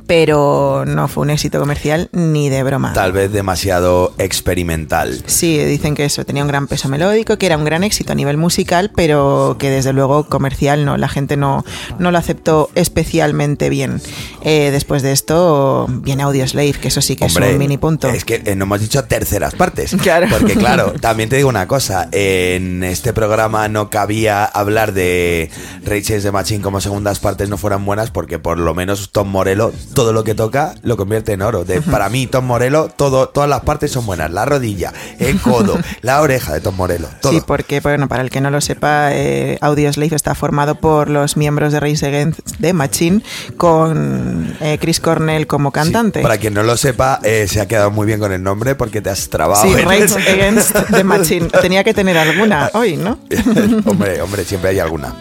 pero 0.07 0.83
no 0.85 1.07
fue 1.07 1.23
un 1.23 1.29
éxito 1.29 1.59
comercial 1.59 2.09
ni 2.11 2.49
de 2.49 2.63
broma. 2.63 2.93
Tal 2.93 3.11
vez 3.11 3.31
demasiado 3.31 4.13
experimental. 4.17 5.23
Sí, 5.25 5.57
dicen 5.57 5.95
que 5.95 6.05
eso 6.05 6.25
tenía 6.25 6.43
un 6.43 6.47
gran 6.47 6.67
peso 6.67 6.89
melódico, 6.89 7.37
que 7.37 7.45
era 7.45 7.57
un 7.57 7.65
gran 7.65 7.83
éxito 7.83 8.13
a 8.13 8.15
nivel 8.15 8.37
musical, 8.37 8.91
pero 8.95 9.57
que 9.59 9.69
desde 9.69 9.93
luego 9.93 10.25
comercial 10.25 10.85
no, 10.85 10.97
la 10.97 11.09
gente 11.09 11.37
no, 11.37 11.63
no 11.97 12.11
lo 12.11 12.17
aceptó 12.17 12.69
especialmente 12.75 13.69
bien. 13.69 14.01
Eh, 14.43 14.69
después 14.71 15.01
de 15.01 15.11
esto 15.11 15.87
viene 15.89 16.23
Audioslave, 16.23 16.73
que 16.73 16.87
eso 16.89 17.01
sí 17.01 17.15
que 17.15 17.25
es 17.25 17.35
un 17.35 17.57
mini 17.57 17.77
punto. 17.77 18.07
Es 18.09 18.25
que 18.25 18.41
eh, 18.45 18.55
no 18.55 18.65
hemos 18.65 18.81
dicho 18.81 19.03
terceras 19.05 19.55
partes. 19.55 19.95
Claro. 20.01 20.27
Porque 20.29 20.53
claro, 20.53 20.93
también 21.01 21.29
te 21.29 21.35
digo 21.35 21.49
una 21.49 21.67
cosa, 21.67 22.09
en 22.11 22.83
este 22.83 23.13
programa 23.13 23.67
no 23.67 23.89
cabía 23.89 24.45
hablar 24.45 24.93
de 24.93 25.49
Rage 25.83 26.19
de 26.19 26.31
Machine 26.31 26.61
como 26.61 26.81
segundas 26.81 27.19
partes 27.19 27.49
no 27.49 27.57
fueran 27.57 27.85
buenas 27.85 28.11
porque 28.11 28.39
por 28.39 28.57
lo 28.57 28.73
menos 28.73 29.11
Tom 29.11 29.29
Morello 29.29 29.71
todo 29.93 30.13
lo 30.13 30.23
que 30.23 30.35
toca 30.35 30.75
lo 30.83 30.97
convierte 30.97 31.33
en 31.33 31.41
oro. 31.41 31.65
De, 31.65 31.81
para 31.81 32.09
mí 32.09 32.27
Tom 32.27 32.45
Morello 32.45 32.89
todo, 32.95 33.29
todas 33.29 33.49
las 33.49 33.61
partes 33.61 33.91
son 33.91 34.05
buenas, 34.05 34.31
la 34.31 34.45
rodilla, 34.45 34.93
el 35.19 35.39
codo, 35.41 35.77
la 36.01 36.21
oreja 36.21 36.53
de 36.53 36.61
Tom 36.61 36.75
Morello, 36.75 37.07
todo. 37.21 37.31
Sí, 37.33 37.41
porque, 37.45 37.79
bueno, 37.79 38.07
para 38.07 38.21
el 38.23 38.29
que 38.29 38.41
no 38.41 38.49
lo 38.51 38.61
sepa, 38.61 39.09
eh, 39.13 39.57
Audioslave 39.61 40.15
está 40.15 40.35
formado 40.35 40.75
por 40.75 41.09
los 41.09 41.37
miembros 41.37 41.73
de 41.73 41.79
Race 41.79 42.05
Against 42.05 42.39
the 42.61 42.73
Machine 42.73 43.21
con 43.57 44.55
eh, 44.61 44.77
Chris 44.79 44.99
Cornell 44.99 45.47
como 45.47 45.71
cantante. 45.71 46.19
Sí, 46.19 46.23
para 46.23 46.37
quien 46.37 46.53
no 46.53 46.63
lo 46.63 46.77
sepa, 46.77 47.19
eh, 47.23 47.45
se 47.49 47.61
ha 47.61 47.67
quedado 47.67 47.91
muy 47.91 48.05
bien 48.07 48.19
con 48.19 48.31
el 48.31 48.41
nombre 48.41 48.75
porque 48.75 49.01
te 49.01 49.09
has 49.09 49.29
trabado. 49.29 49.61
Sí, 49.63 49.73
ese- 49.73 50.29
Against 50.31 50.75
the 50.91 51.03
Machine. 51.03 51.47
Tenía 51.61 51.83
que 51.83 51.93
tener 51.93 52.17
alguna 52.17 52.69
hoy, 52.73 52.97
¿no? 52.97 53.19
hombre, 53.85 54.21
hombre, 54.21 54.43
siempre 54.45 54.71
hay 54.71 54.79
alguna. 54.79 55.13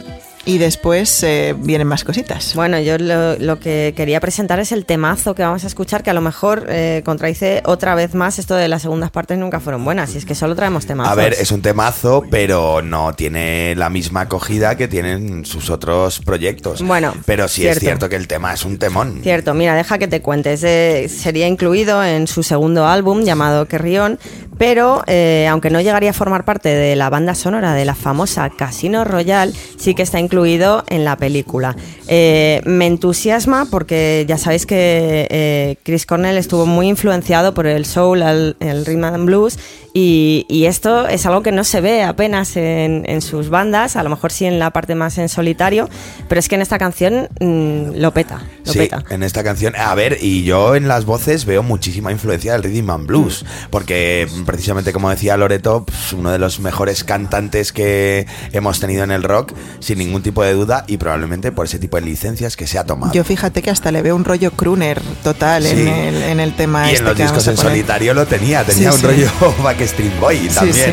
Y 0.49 0.57
después 0.57 1.23
eh, 1.25 1.55
vienen 1.59 1.87
más 1.87 2.05
cositas. 2.05 2.55
Bueno, 2.55 2.81
yo 2.81 2.97
lo, 2.97 3.37
lo 3.37 3.61
que 3.61 3.93
quería 3.95 4.19
presentar 4.19 4.59
es 4.59 4.73
el 4.73 4.87
temazo 4.87 5.35
que 5.35 5.43
vamos 5.43 5.63
a 5.65 5.67
escuchar, 5.67 6.03
que 6.03 6.09
a 6.09 6.15
lo 6.15 6.23
mejor 6.23 6.65
eh, 6.71 7.03
contradice 7.05 7.61
otra 7.67 7.95
vez 7.95 8.15
más 8.15 8.39
esto 8.39 8.55
de 8.55 8.67
las 8.67 8.81
segundas 8.81 9.11
partes 9.11 9.37
nunca 9.37 9.61
fueron 9.61 9.85
buenas, 9.85 10.15
y 10.15 10.17
es 10.17 10.25
que 10.25 10.35
solo 10.35 10.57
traemos 10.57 10.87
temazos. 10.87 11.13
A 11.13 11.17
ver, 11.17 11.35
es 11.35 11.53
un 11.53 11.61
temazo, 11.61 12.25
pero 12.31 12.81
no 12.81 13.13
tiene 13.13 13.75
la 13.77 13.91
misma 13.91 14.23
acogida 14.23 14.75
que 14.79 14.89
tienen 14.89 15.45
sus 15.45 15.69
otros 15.69 16.21
proyectos. 16.21 16.81
Bueno, 16.81 17.13
pero 17.27 17.47
sí 17.47 17.61
cierto. 17.61 17.77
es 17.77 17.85
cierto 17.85 18.09
que 18.09 18.17
el 18.17 18.27
tema 18.27 18.55
es 18.55 18.65
un 18.65 18.79
temón. 18.79 19.21
Cierto, 19.23 19.53
mira, 19.53 19.75
deja 19.75 19.99
que 19.99 20.09
te 20.09 20.23
cuentes. 20.23 20.65
Eh, 20.65 21.11
sería 21.11 21.47
incluido 21.47 22.03
en 22.03 22.27
su 22.27 22.43
segundo 22.43 22.87
álbum 22.87 23.23
llamado 23.23 23.69
Querrión, 23.69 24.19
pero 24.57 25.03
eh, 25.09 25.47
aunque 25.51 25.69
no 25.69 25.83
llegaría 25.83 26.09
a 26.09 26.15
formar 26.15 26.47
parte 26.47 26.71
de 26.71 26.97
la 26.97 27.11
banda 27.11 27.35
sonora 27.35 27.75
de 27.75 27.85
la 27.85 27.95
famosa 27.95 28.49
Casino 28.49 29.05
Royale, 29.05 29.53
sí 29.77 29.95
que 29.95 30.01
está 30.01 30.19
incluido 30.19 30.38
en 30.47 31.05
la 31.05 31.17
película. 31.17 31.77
Eh, 32.07 32.63
me 32.65 32.87
entusiasma 32.87 33.67
porque 33.71 34.25
ya 34.29 34.39
sabéis 34.39 34.67
que 34.67 35.27
eh, 35.31 35.77
Chris 35.85 36.07
Cornell 36.07 36.37
estuvo 36.39 36.65
muy 36.67 36.89
influenciado 36.89 37.55
por 37.55 37.67
el 37.67 37.85
soul, 37.85 38.23
el, 38.23 38.57
el 38.61 38.87
rhythm 38.87 39.05
and 39.05 39.27
blues, 39.27 39.59
y, 39.95 40.47
y 40.49 40.67
esto 40.67 41.09
es 41.09 41.27
algo 41.27 41.43
que 41.43 41.51
no 41.51 41.65
se 41.65 41.81
ve 41.81 42.03
apenas 42.03 42.57
en, 42.57 43.05
en 43.09 43.21
sus 43.21 43.49
bandas, 43.51 43.97
a 43.97 44.03
lo 44.03 44.11
mejor 44.11 44.31
sí 44.31 44.45
en 44.45 44.59
la 44.59 44.71
parte 44.71 44.95
más 44.95 45.19
en 45.19 45.29
solitario, 45.29 45.89
pero 46.29 46.39
es 46.39 46.49
que 46.49 46.55
en 46.55 46.63
esta 46.63 46.79
canción 46.79 47.29
mm, 47.41 47.97
lo 47.97 48.13
peta, 48.15 48.43
lo 48.65 48.73
Sí, 48.73 48.79
peta. 48.79 49.03
en 49.11 49.23
esta 49.23 49.43
canción. 49.43 49.75
A 49.77 49.95
ver, 49.95 50.19
y 50.21 50.45
yo 50.45 50.77
en 50.77 50.87
las 50.89 51.05
voces 51.05 51.45
veo 51.47 51.63
muchísima 51.63 52.13
influencia 52.13 52.53
del 52.53 52.63
rhythm 52.63 52.91
and 52.91 53.07
blues, 53.07 53.43
Mm. 53.45 53.71
porque 53.71 54.29
precisamente 54.47 54.93
como 54.93 55.11
decía 55.11 55.37
Loreto, 55.37 55.85
pues, 55.85 56.13
uno 56.13 56.31
de 56.31 56.39
los 56.39 56.61
mejores 56.61 57.03
cantantes 57.05 57.73
que 57.73 58.27
hemos 58.53 58.79
tenido 58.81 59.05
en 59.05 59.11
el 59.11 59.23
rock, 59.23 59.53
sin 59.81 59.99
ningún 59.99 60.18
tipo 60.23 60.43
de 60.43 60.53
duda, 60.53 60.85
y 60.87 60.97
probablemente 60.97 61.53
por 61.53 61.67
ese 61.67 61.79
tipo 61.79 61.97
de 61.97 62.03
licencias 62.03 62.57
que 62.57 62.67
se 62.67 62.79
ha 62.79 62.85
tomado. 62.85 63.13
Yo 63.13 63.25
fíjate 63.25 63.63
que 63.63 63.71
hasta 63.71 63.91
le 63.93 64.03
veo 64.03 64.15
un 64.17 64.25
rollo 64.25 64.51
crooner 64.53 65.01
total 65.23 65.65
Sí. 65.65 65.71
en, 65.73 65.89
el, 65.89 66.23
en 66.23 66.41
el 66.41 66.55
tema 66.55 66.87
Y 66.87 66.89
en 66.91 66.95
este 66.95 67.05
los 67.05 67.17
que 67.17 67.23
discos 67.25 67.47
en 67.49 67.57
solitario 67.57 68.15
lo 68.15 68.27
tenía, 68.27 68.65
tenía 68.65 68.91
Sí, 68.93 68.95
un 68.97 69.01
sí. 69.01 69.07
rollo 69.07 69.31
Backstreet 69.63 70.19
Boy 70.21 70.49
también. 70.49 70.75
sí. 70.75 70.93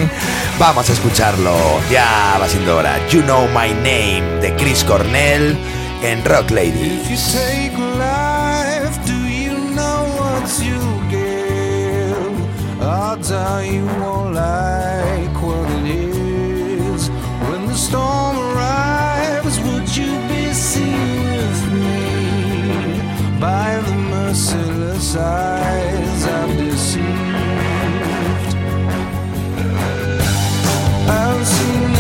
Vamos 0.60 0.90
a 0.90 0.94
escucharlo, 0.94 1.56
ya 1.92 2.38
va 2.42 2.48
siendo 2.48 2.78
hora. 2.78 2.96
You 3.10 3.22
Know 3.24 3.48
My 3.50 3.70
Name 3.74 4.40
de 4.42 4.56
Chris 4.58 4.84
Cornell 4.84 5.58
en 6.04 6.24
Rock 6.26 6.52
Lady. 6.52 7.02
You 7.10 7.18
merciless 24.36 25.16
eyes 25.16 26.26
I've 26.26 26.58
deceived? 26.58 27.06
I've 31.08 31.48
seen 31.48 31.95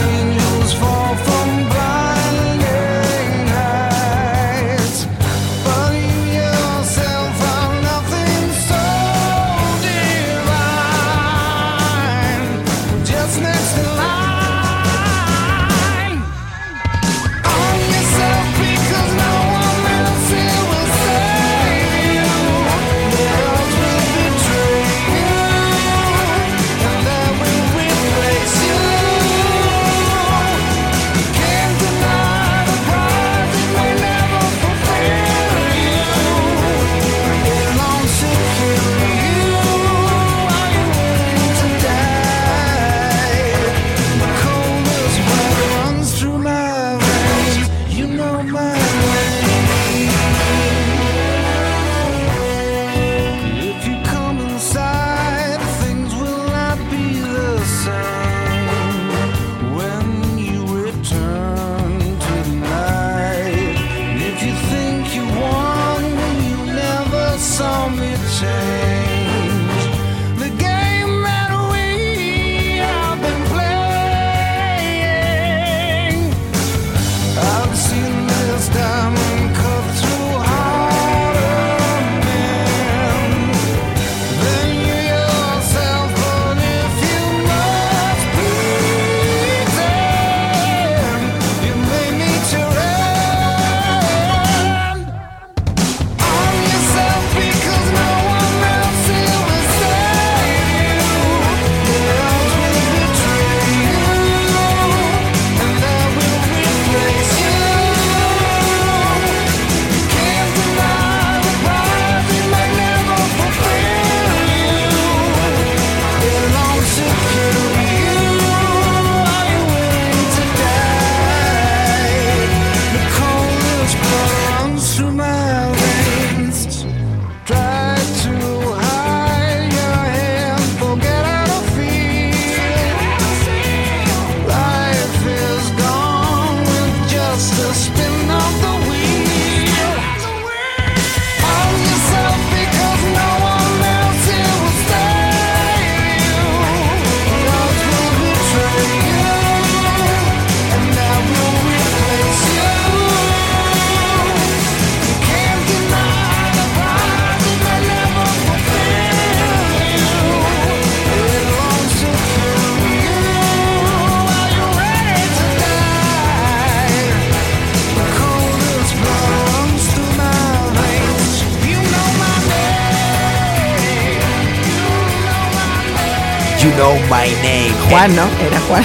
Juan, 177.90 178.16
¿no? 178.16 178.24
Era 178.42 178.60
Juan. 178.62 178.84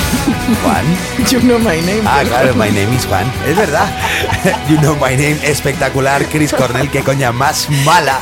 Juan. 0.62 0.84
You 1.30 1.38
know 1.40 1.58
my 1.58 1.80
name. 1.82 2.02
Ah, 2.06 2.22
claro, 2.26 2.54
my 2.54 2.70
name 2.70 2.92
is 2.94 3.06
Juan. 3.06 3.30
Es 3.46 3.56
verdad. 3.56 3.86
You 4.68 4.78
know 4.78 4.96
my 4.96 5.16
name. 5.16 5.38
Espectacular. 5.44 6.24
Chris 6.26 6.52
Cornell, 6.52 6.90
qué 6.90 7.02
coña 7.02 7.30
más 7.32 7.68
mala 7.84 8.18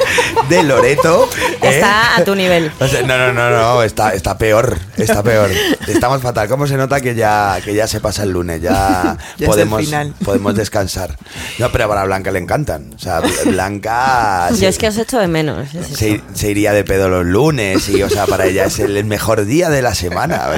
de 0.49 0.63
Loreto. 0.63 1.29
¿eh? 1.63 1.69
Está 1.77 2.17
a 2.17 2.25
tu 2.25 2.35
nivel. 2.35 2.71
O 2.81 2.87
sea, 2.87 3.03
no, 3.03 3.17
no, 3.17 3.33
no, 3.33 3.51
no, 3.51 3.83
está, 3.83 4.15
está 4.15 4.37
peor, 4.37 4.79
está 4.97 5.23
peor. 5.23 5.51
Estamos 5.87 6.21
fatal. 6.23 6.49
¿Cómo 6.49 6.67
se 6.67 6.77
nota 6.77 7.01
que 7.01 7.15
ya, 7.15 7.59
que 7.65 7.75
ya 7.75 7.87
se 7.87 8.01
pasa 8.01 8.25
el 8.25 8.31
lunes? 8.31 8.61
Ya, 8.61 9.17
podemos, 9.47 9.85
final. 9.85 10.15
podemos 10.25 10.55
descansar. 10.55 11.17
No, 11.59 11.71
pero 11.73 11.89
para 11.89 12.05
Blanca 12.05 12.31
le 12.31 12.41
encantan. 12.41 12.93
O 12.95 12.99
sea, 12.99 13.23
Blanca 13.45 14.49
Yo 14.51 14.57
se, 14.57 14.69
es 14.69 14.79
que 14.79 14.89
os 14.89 14.99
echo 14.99 15.19
de 15.19 15.29
menos. 15.29 15.75
es 15.75 15.87
se, 15.99 16.21
se 16.35 16.51
iría 16.51 16.73
de 16.73 16.85
pedo 16.85 17.09
los 17.09 17.25
lunes 17.25 17.89
y, 17.89 18.03
o 18.03 18.11
sea, 18.11 18.27
para 18.27 18.47
ella 18.47 18.65
es 18.67 18.79
el, 18.79 18.97
el 18.97 19.05
mejor 19.05 19.45
día 19.45 19.71
de 19.71 19.83
la 19.83 19.95
semana. 19.95 20.49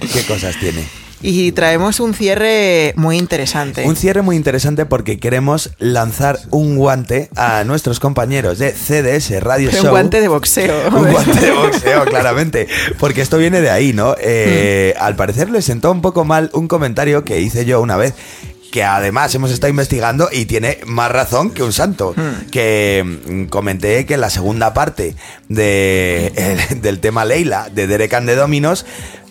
¿Qué 0.00 0.24
cosas 0.26 0.56
tiene? 0.58 0.91
Y 1.22 1.52
traemos 1.52 2.00
un 2.00 2.14
cierre 2.14 2.92
muy 2.96 3.16
interesante. 3.16 3.84
Un 3.86 3.94
cierre 3.96 4.22
muy 4.22 4.34
interesante 4.36 4.86
porque 4.86 5.18
queremos 5.20 5.70
lanzar 5.78 6.38
un 6.50 6.76
guante 6.76 7.28
a 7.36 7.62
nuestros 7.64 8.00
compañeros 8.00 8.58
de 8.58 8.72
CDS 8.72 9.40
Radio 9.40 9.70
Pero 9.70 9.82
Show. 9.82 9.90
un 9.90 9.90
guante 9.92 10.20
de 10.20 10.28
boxeo. 10.28 10.74
Un 10.92 11.10
guante 11.12 11.40
de 11.40 11.52
boxeo, 11.52 12.04
claramente. 12.06 12.66
Porque 12.98 13.20
esto 13.22 13.38
viene 13.38 13.60
de 13.60 13.70
ahí, 13.70 13.92
¿no? 13.92 14.14
Eh, 14.20 14.94
Mm. 14.98 15.02
Al 15.02 15.16
parecer 15.16 15.48
le 15.50 15.62
sentó 15.62 15.90
un 15.92 16.02
poco 16.02 16.24
mal 16.24 16.50
un 16.52 16.66
comentario 16.68 17.24
que 17.24 17.40
hice 17.40 17.64
yo 17.64 17.80
una 17.80 17.96
vez. 17.96 18.14
Que 18.72 18.82
además 18.84 19.34
hemos 19.34 19.50
estado 19.50 19.70
investigando 19.70 20.28
y 20.32 20.46
tiene 20.46 20.78
más 20.86 21.10
razón 21.12 21.50
que 21.50 21.62
un 21.62 21.72
santo. 21.74 22.14
Mm. 22.16 22.50
Que 22.50 23.04
mm, 23.28 23.44
comenté 23.44 24.06
que 24.06 24.16
la 24.16 24.30
segunda 24.30 24.72
parte 24.74 25.14
de, 25.48 26.32
el- 26.70 26.80
del 26.82 26.98
tema 27.00 27.24
Leila 27.24 27.68
de 27.72 27.86
Derek 27.86 28.14
and 28.14 28.26
the 28.28 28.34
Dominos 28.34 28.86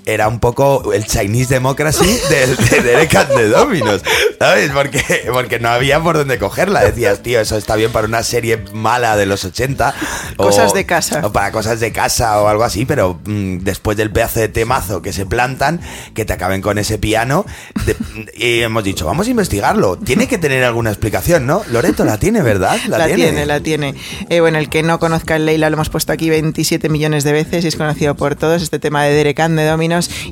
era 0.05 0.27
un 0.27 0.39
poco 0.39 0.93
el 0.93 1.05
Chinese 1.05 1.53
Democracy 1.53 2.19
del, 2.29 2.55
de 2.57 2.81
Derek 2.81 3.15
and 3.15 3.29
the 3.35 3.47
Dominos, 3.49 4.01
¿sabes? 4.39 4.71
Porque, 4.71 5.03
porque 5.31 5.59
no 5.59 5.69
había 5.69 5.99
por 6.01 6.17
dónde 6.17 6.37
cogerla. 6.39 6.81
Decías, 6.83 7.21
tío, 7.21 7.39
eso 7.39 7.57
está 7.57 7.75
bien 7.75 7.91
para 7.91 8.07
una 8.07 8.23
serie 8.23 8.63
mala 8.73 9.15
de 9.15 9.25
los 9.25 9.45
80. 9.45 9.93
o- 10.37 10.43
Cosas 10.43 10.73
de 10.73 10.85
casa. 10.85 11.21
o 11.23 11.31
para 11.31 11.51
cosas 11.51 11.79
de 11.79 11.91
casa 11.91 12.41
o 12.41 12.47
algo 12.47 12.63
así, 12.63 12.85
pero 12.85 13.19
mm, 13.25 13.59
después 13.59 13.95
del 13.97 14.11
pedazo 14.11 14.39
de 14.39 14.47
temazo 14.47 15.01
que 15.01 15.13
se 15.13 15.25
plantan, 15.25 15.79
que 16.13 16.25
te 16.25 16.33
acaben 16.33 16.61
con 16.61 16.77
ese 16.77 16.97
piano, 16.97 17.45
de- 17.85 17.95
y 18.35 18.61
hemos 18.61 18.83
dicho, 18.83 19.05
vamos 19.05 19.27
a 19.27 19.29
investigarlo. 19.29 19.97
Tiene 19.97 20.27
que 20.27 20.37
tener 20.37 20.63
alguna 20.63 20.89
explicación, 20.89 21.45
¿no? 21.45 21.61
Loreto 21.69 22.05
la 22.05 22.17
tiene, 22.17 22.41
¿verdad? 22.41 22.77
La, 22.87 23.05
tiene. 23.05 23.45
la 23.45 23.59
tiene. 23.59 23.95
Eh, 24.29 24.39
bueno, 24.39 24.57
el 24.57 24.69
que 24.69 24.83
no 24.83 24.99
conozca 24.99 25.35
el 25.35 25.45
Leila 25.45 25.69
lo 25.69 25.75
hemos 25.75 25.89
puesto 25.89 26.11
aquí 26.11 26.29
27 26.29 26.89
millones 26.89 27.23
de 27.23 27.31
veces 27.33 27.63
y 27.65 27.67
es 27.67 27.75
conocido 27.75 28.15
por 28.15 28.35
todos, 28.35 28.61
este 28.63 28.79
tema 28.79 29.03
de 29.03 29.13
Derek 29.13 29.39
and 29.39 29.57
the 29.57 29.63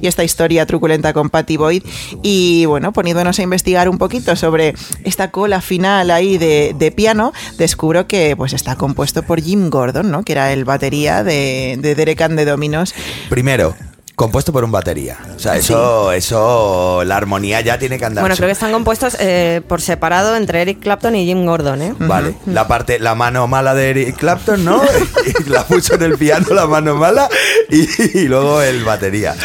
Y 0.01 0.07
esta 0.07 0.23
historia 0.23 0.65
truculenta 0.65 1.13
con 1.13 1.29
Patty 1.29 1.57
Boyd. 1.57 1.83
Y 2.23 2.65
bueno, 2.65 2.93
poniéndonos 2.93 3.39
a 3.39 3.43
investigar 3.43 3.89
un 3.89 3.97
poquito 3.97 4.35
sobre 4.35 4.75
esta 5.03 5.31
cola 5.31 5.61
final 5.61 6.11
ahí 6.11 6.37
de, 6.37 6.75
de 6.77 6.91
piano, 6.91 7.33
descubro 7.57 8.07
que 8.07 8.35
pues 8.35 8.53
está 8.53 8.75
compuesto 8.75 9.23
por 9.23 9.41
Jim 9.41 9.69
Gordon, 9.69 10.11
¿no? 10.11 10.23
Que 10.23 10.33
era 10.33 10.53
el 10.53 10.65
batería 10.65 11.23
de, 11.23 11.77
de 11.79 11.95
Derek 11.95 12.21
and 12.21 12.37
the 12.37 12.45
Dominos. 12.45 12.93
Primero, 13.29 13.75
compuesto 14.19 14.51
por 14.51 14.65
un 14.65 14.71
batería. 14.71 15.17
O 15.33 15.39
sea, 15.39 15.55
eso, 15.55 16.11
eso, 16.11 17.05
la 17.05 17.15
armonía 17.15 17.61
ya 17.61 17.79
tiene 17.79 17.97
que 17.97 18.03
andar. 18.03 18.21
Bueno, 18.21 18.35
creo 18.35 18.49
que 18.49 18.51
están 18.53 18.73
compuestos 18.73 19.15
eh, 19.17 19.61
por 19.65 19.79
separado 19.79 20.35
entre 20.35 20.61
Eric 20.61 20.81
Clapton 20.81 21.15
y 21.15 21.25
Jim 21.25 21.45
Gordon, 21.45 21.81
¿eh? 21.81 21.93
Vale, 21.99 22.35
la 22.45 22.67
parte, 22.67 22.99
la 22.99 23.15
mano 23.15 23.47
mala 23.47 23.73
de 23.73 23.91
Eric 23.91 24.17
Clapton, 24.17 24.65
¿no? 24.65 24.81
La 25.47 25.63
puso 25.65 25.95
en 25.95 26.01
el 26.01 26.17
piano, 26.17 26.47
la 26.53 26.67
mano 26.67 26.95
mala, 26.95 27.29
y, 27.69 27.87
y 28.17 28.27
luego 28.27 28.61
el 28.61 28.83
batería. 28.83 29.35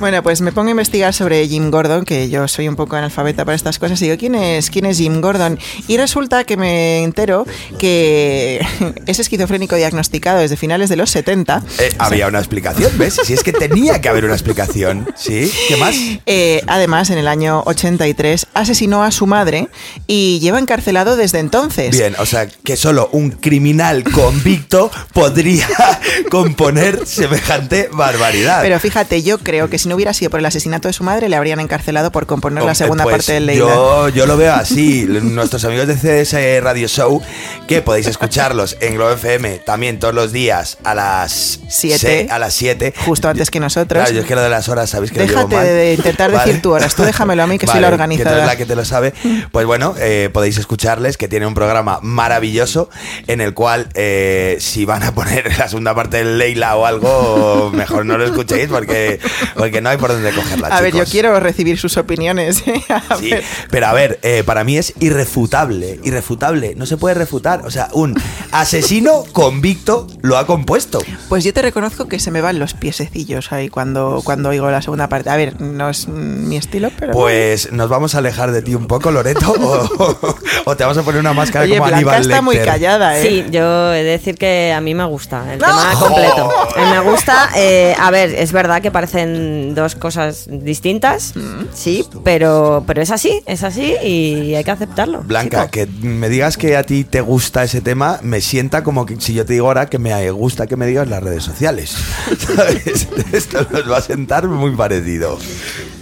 Bueno, 0.00 0.22
pues 0.22 0.40
me 0.40 0.52
pongo 0.52 0.68
a 0.68 0.70
investigar 0.72 1.14
sobre 1.14 1.46
Jim 1.46 1.70
Gordon, 1.70 2.04
que 2.04 2.28
yo 2.28 2.48
soy 2.48 2.68
un 2.68 2.76
poco 2.76 2.96
analfabeta 2.96 3.44
para 3.44 3.54
estas 3.54 3.78
cosas, 3.78 4.00
y 4.02 4.06
digo, 4.06 4.18
¿quién 4.18 4.34
es, 4.34 4.68
quién 4.68 4.86
es 4.86 4.98
Jim 4.98 5.20
Gordon? 5.20 5.58
Y 5.86 5.96
resulta 5.96 6.44
que 6.44 6.56
me 6.56 7.04
entero 7.04 7.46
que 7.78 8.60
es 9.06 9.18
esquizofrénico 9.20 9.76
diagnosticado 9.76 10.40
desde 10.40 10.56
finales 10.56 10.88
de 10.88 10.96
los 10.96 11.10
70. 11.10 11.62
Eh, 11.78 11.90
había 11.98 12.26
una 12.26 12.38
explicación, 12.38 12.90
¿ves? 12.98 13.18
Si 13.24 13.34
es 13.34 13.44
que 13.44 13.52
tenía 13.52 14.00
que 14.00 14.08
haber 14.08 14.24
una 14.24 14.34
explicación. 14.34 15.06
¿Sí? 15.16 15.50
¿Qué 15.68 15.76
más? 15.76 15.94
Eh, 16.26 16.62
además, 16.66 17.10
en 17.10 17.18
el 17.18 17.28
año 17.28 17.62
83 17.64 18.48
asesinó 18.52 19.04
a 19.04 19.12
su 19.12 19.26
madre 19.26 19.68
y 20.06 20.40
lleva 20.40 20.58
encarcelado 20.58 21.16
desde 21.16 21.38
entonces. 21.38 21.96
Bien, 21.96 22.14
o 22.18 22.26
sea, 22.26 22.48
que 22.48 22.76
solo 22.76 23.08
un 23.12 23.30
criminal 23.30 24.02
convicto 24.04 24.90
podría 25.12 25.68
componer 26.30 27.06
semejante 27.06 27.88
barbaridad. 27.92 28.60
Pero 28.62 28.80
fíjate, 28.80 29.22
yo 29.22 29.38
creo 29.38 29.70
que 29.70 29.78
si 29.84 29.88
no 29.88 29.94
hubiera 29.94 30.12
sido 30.14 30.30
por 30.30 30.40
el 30.40 30.46
asesinato 30.46 30.88
de 30.88 30.94
su 30.94 31.04
madre, 31.04 31.28
le 31.28 31.36
habrían 31.36 31.60
encarcelado 31.60 32.10
por 32.10 32.26
componer 32.26 32.64
la 32.64 32.74
segunda 32.74 33.04
pues 33.04 33.16
parte 33.16 33.34
del 33.34 33.46
Leila. 33.46 33.66
Yo, 33.66 34.08
yo 34.08 34.26
lo 34.26 34.36
veo 34.36 34.52
así. 34.54 35.04
Nuestros 35.08 35.64
amigos 35.64 35.86
de 35.86 35.94
CS 35.96 36.62
Radio 36.62 36.88
Show, 36.88 37.20
que 37.68 37.82
podéis 37.82 38.06
escucharlos 38.06 38.76
en 38.80 38.94
Globo 38.94 39.12
FM 39.12 39.58
también 39.58 39.98
todos 39.98 40.14
los 40.14 40.32
días 40.32 40.78
a 40.84 40.94
las 40.94 41.60
Siete. 41.68 41.98
se- 41.98 42.28
a 42.30 42.38
las 42.38 42.54
7. 42.54 42.94
Justo 43.04 43.28
antes 43.28 43.50
que 43.50 43.60
nosotros. 43.60 44.02
Claro, 44.02 44.14
yo 44.14 44.22
es 44.22 44.26
que 44.26 44.34
lo 44.34 44.42
de 44.42 44.48
las 44.48 44.68
horas, 44.68 44.90
¿sabéis 44.90 45.12
que 45.12 45.20
Déjate 45.20 45.56
de- 45.56 45.94
intentar 45.94 46.30
decir 46.32 46.60
tú 46.62 46.72
horas, 46.72 46.94
tú 46.94 47.02
déjamelo 47.04 47.42
a 47.42 47.46
mí, 47.46 47.58
que 47.58 47.66
soy 47.66 47.80
la 47.80 47.88
Vale, 47.88 47.94
organizada. 47.94 48.30
Que 48.30 48.30
tú 48.30 48.36
eres 48.38 48.46
la 48.46 48.56
que 48.56 48.66
te 48.66 48.74
lo 48.76 48.84
sabe. 48.84 49.12
Pues 49.52 49.66
bueno, 49.66 49.94
eh, 49.98 50.30
podéis 50.32 50.58
escucharles, 50.58 51.16
que 51.16 51.28
tiene 51.28 51.46
un 51.46 51.54
programa 51.54 51.98
maravilloso 52.02 52.88
en 53.26 53.40
el 53.40 53.52
cual, 53.54 53.88
eh, 53.94 54.56
si 54.60 54.84
van 54.84 55.02
a 55.02 55.14
poner 55.14 55.56
la 55.58 55.68
segunda 55.68 55.94
parte 55.94 56.16
del 56.18 56.38
Leila 56.38 56.74
o 56.76 56.86
algo, 56.86 57.70
mejor 57.74 58.06
no 58.06 58.16
lo 58.18 58.24
escuchéis 58.24 58.68
porque, 58.68 59.20
porque 59.54 59.73
no 59.80 59.90
hay 59.90 59.96
por 59.96 60.10
dónde 60.12 60.32
cogerla. 60.32 60.68
a 60.70 60.80
ver, 60.80 60.94
yo 60.94 61.04
quiero 61.04 61.38
recibir 61.40 61.78
sus 61.78 61.96
opiniones. 61.96 62.62
¿eh? 62.66 62.82
A 62.88 63.16
Sí, 63.16 63.30
ver. 63.30 63.44
pero 63.70 63.86
a 63.86 63.92
ver, 63.92 64.18
eh, 64.22 64.42
para 64.44 64.64
mí 64.64 64.76
es 64.78 64.92
irrefutable, 65.00 66.00
irrefutable, 66.04 66.74
no 66.76 66.86
se 66.86 66.96
puede 66.96 67.14
refutar. 67.14 67.62
O 67.64 67.70
sea, 67.70 67.88
un 67.92 68.14
asesino 68.52 69.24
convicto 69.32 70.06
lo 70.22 70.38
ha 70.38 70.46
compuesto. 70.46 71.00
Pues 71.28 71.44
yo 71.44 71.52
te 71.52 71.62
reconozco 71.62 72.06
que 72.08 72.18
se 72.18 72.30
me 72.30 72.40
van 72.40 72.58
los 72.58 72.74
piececillos 72.74 73.52
ahí 73.52 73.68
cuando, 73.68 74.22
cuando 74.24 74.50
oigo 74.50 74.70
la 74.70 74.82
segunda 74.82 75.08
parte. 75.08 75.30
A 75.30 75.36
ver, 75.36 75.60
no 75.60 75.88
es 75.90 76.08
mi 76.08 76.56
estilo, 76.56 76.90
pero... 76.98 77.12
Pues 77.12 77.72
nos 77.72 77.88
vamos 77.88 78.14
a 78.14 78.18
alejar 78.18 78.52
de 78.52 78.62
ti 78.62 78.74
un 78.74 78.86
poco, 78.86 79.10
Loreto, 79.10 79.52
o, 79.60 80.36
o 80.64 80.76
te 80.76 80.84
vamos 80.84 80.98
a 80.98 81.02
poner 81.02 81.20
una 81.20 81.32
máscara 81.32 81.64
Oye, 81.64 81.76
como 81.78 81.88
Blanca 81.88 81.96
Aníbal 81.96 82.20
está 82.22 82.42
muy 82.42 82.58
callada, 82.58 83.18
¿eh? 83.18 83.22
Sí, 83.22 83.44
yo 83.50 83.92
he 83.92 84.02
de 84.02 84.10
decir 84.10 84.36
que 84.36 84.72
a 84.72 84.80
mí 84.80 84.94
me 84.94 85.04
gusta 85.04 85.52
el 85.52 85.58
tema 85.58 85.92
completo. 85.98 86.50
Mí 86.76 86.82
me 86.90 87.00
gusta, 87.00 87.50
eh, 87.56 87.94
a 87.98 88.10
ver, 88.10 88.30
es 88.34 88.52
verdad 88.52 88.82
que 88.82 88.90
parecen 88.90 89.63
dos 89.72 89.94
cosas 89.94 90.46
distintas, 90.50 91.34
sí, 91.72 92.04
pero, 92.24 92.84
pero 92.86 93.00
es 93.00 93.10
así, 93.10 93.40
es 93.46 93.62
así 93.62 93.94
y 94.02 94.54
hay 94.54 94.64
que 94.64 94.70
aceptarlo. 94.70 95.22
Blanca, 95.22 95.70
chico. 95.70 95.70
que 95.70 96.06
me 96.06 96.28
digas 96.28 96.56
que 96.56 96.76
a 96.76 96.82
ti 96.82 97.04
te 97.04 97.20
gusta 97.20 97.64
ese 97.64 97.80
tema, 97.80 98.18
me 98.22 98.40
sienta 98.40 98.82
como 98.82 99.06
que 99.06 99.20
si 99.20 99.34
yo 99.34 99.46
te 99.46 99.54
digo 99.54 99.68
ahora 99.68 99.86
que 99.86 99.98
me 99.98 100.30
gusta 100.30 100.66
que 100.66 100.76
me 100.76 100.86
digas 100.86 101.08
las 101.08 101.22
redes 101.22 101.44
sociales. 101.44 101.96
¿Sabes? 102.38 103.08
Esto 103.32 103.66
nos 103.70 103.90
va 103.90 103.98
a 103.98 104.02
sentar 104.02 104.48
muy 104.48 104.72
parecido. 104.76 105.38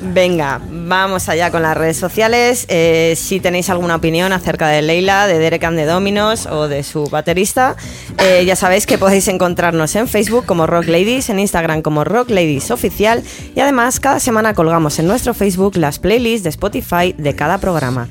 Venga, 0.04 0.60
vamos 0.68 1.28
allá 1.28 1.50
con 1.50 1.62
las 1.62 1.76
redes 1.76 1.96
sociales. 1.96 2.66
Eh, 2.68 3.14
si 3.16 3.38
tenéis 3.38 3.70
alguna 3.70 3.94
opinión 3.94 4.32
acerca 4.32 4.68
de 4.68 4.82
Leila, 4.82 5.28
de 5.28 5.38
Derek 5.38 5.62
and 5.62 5.78
the 5.78 5.84
Dominos 5.84 6.46
o 6.46 6.66
de 6.66 6.82
su 6.82 7.04
baterista, 7.04 7.76
eh, 8.18 8.44
ya 8.44 8.56
sabéis 8.56 8.86
que 8.86 8.98
podéis 8.98 9.28
encontrarnos 9.28 9.94
en 9.94 10.08
Facebook 10.08 10.44
como 10.44 10.66
Rock 10.66 10.86
Ladies, 10.86 11.30
en 11.30 11.38
Instagram 11.38 11.82
como 11.82 12.02
Rock 12.04 12.30
Ladies 12.30 12.70
Oficial 12.72 13.22
y 13.54 13.60
además 13.60 14.00
cada 14.00 14.20
semana 14.20 14.54
colgamos 14.54 14.98
en 14.98 15.06
nuestro 15.06 15.34
Facebook 15.34 15.76
las 15.76 15.98
playlists 15.98 16.44
de 16.44 16.50
Spotify 16.50 17.14
de 17.16 17.34
cada 17.34 17.58
programa. 17.58 18.08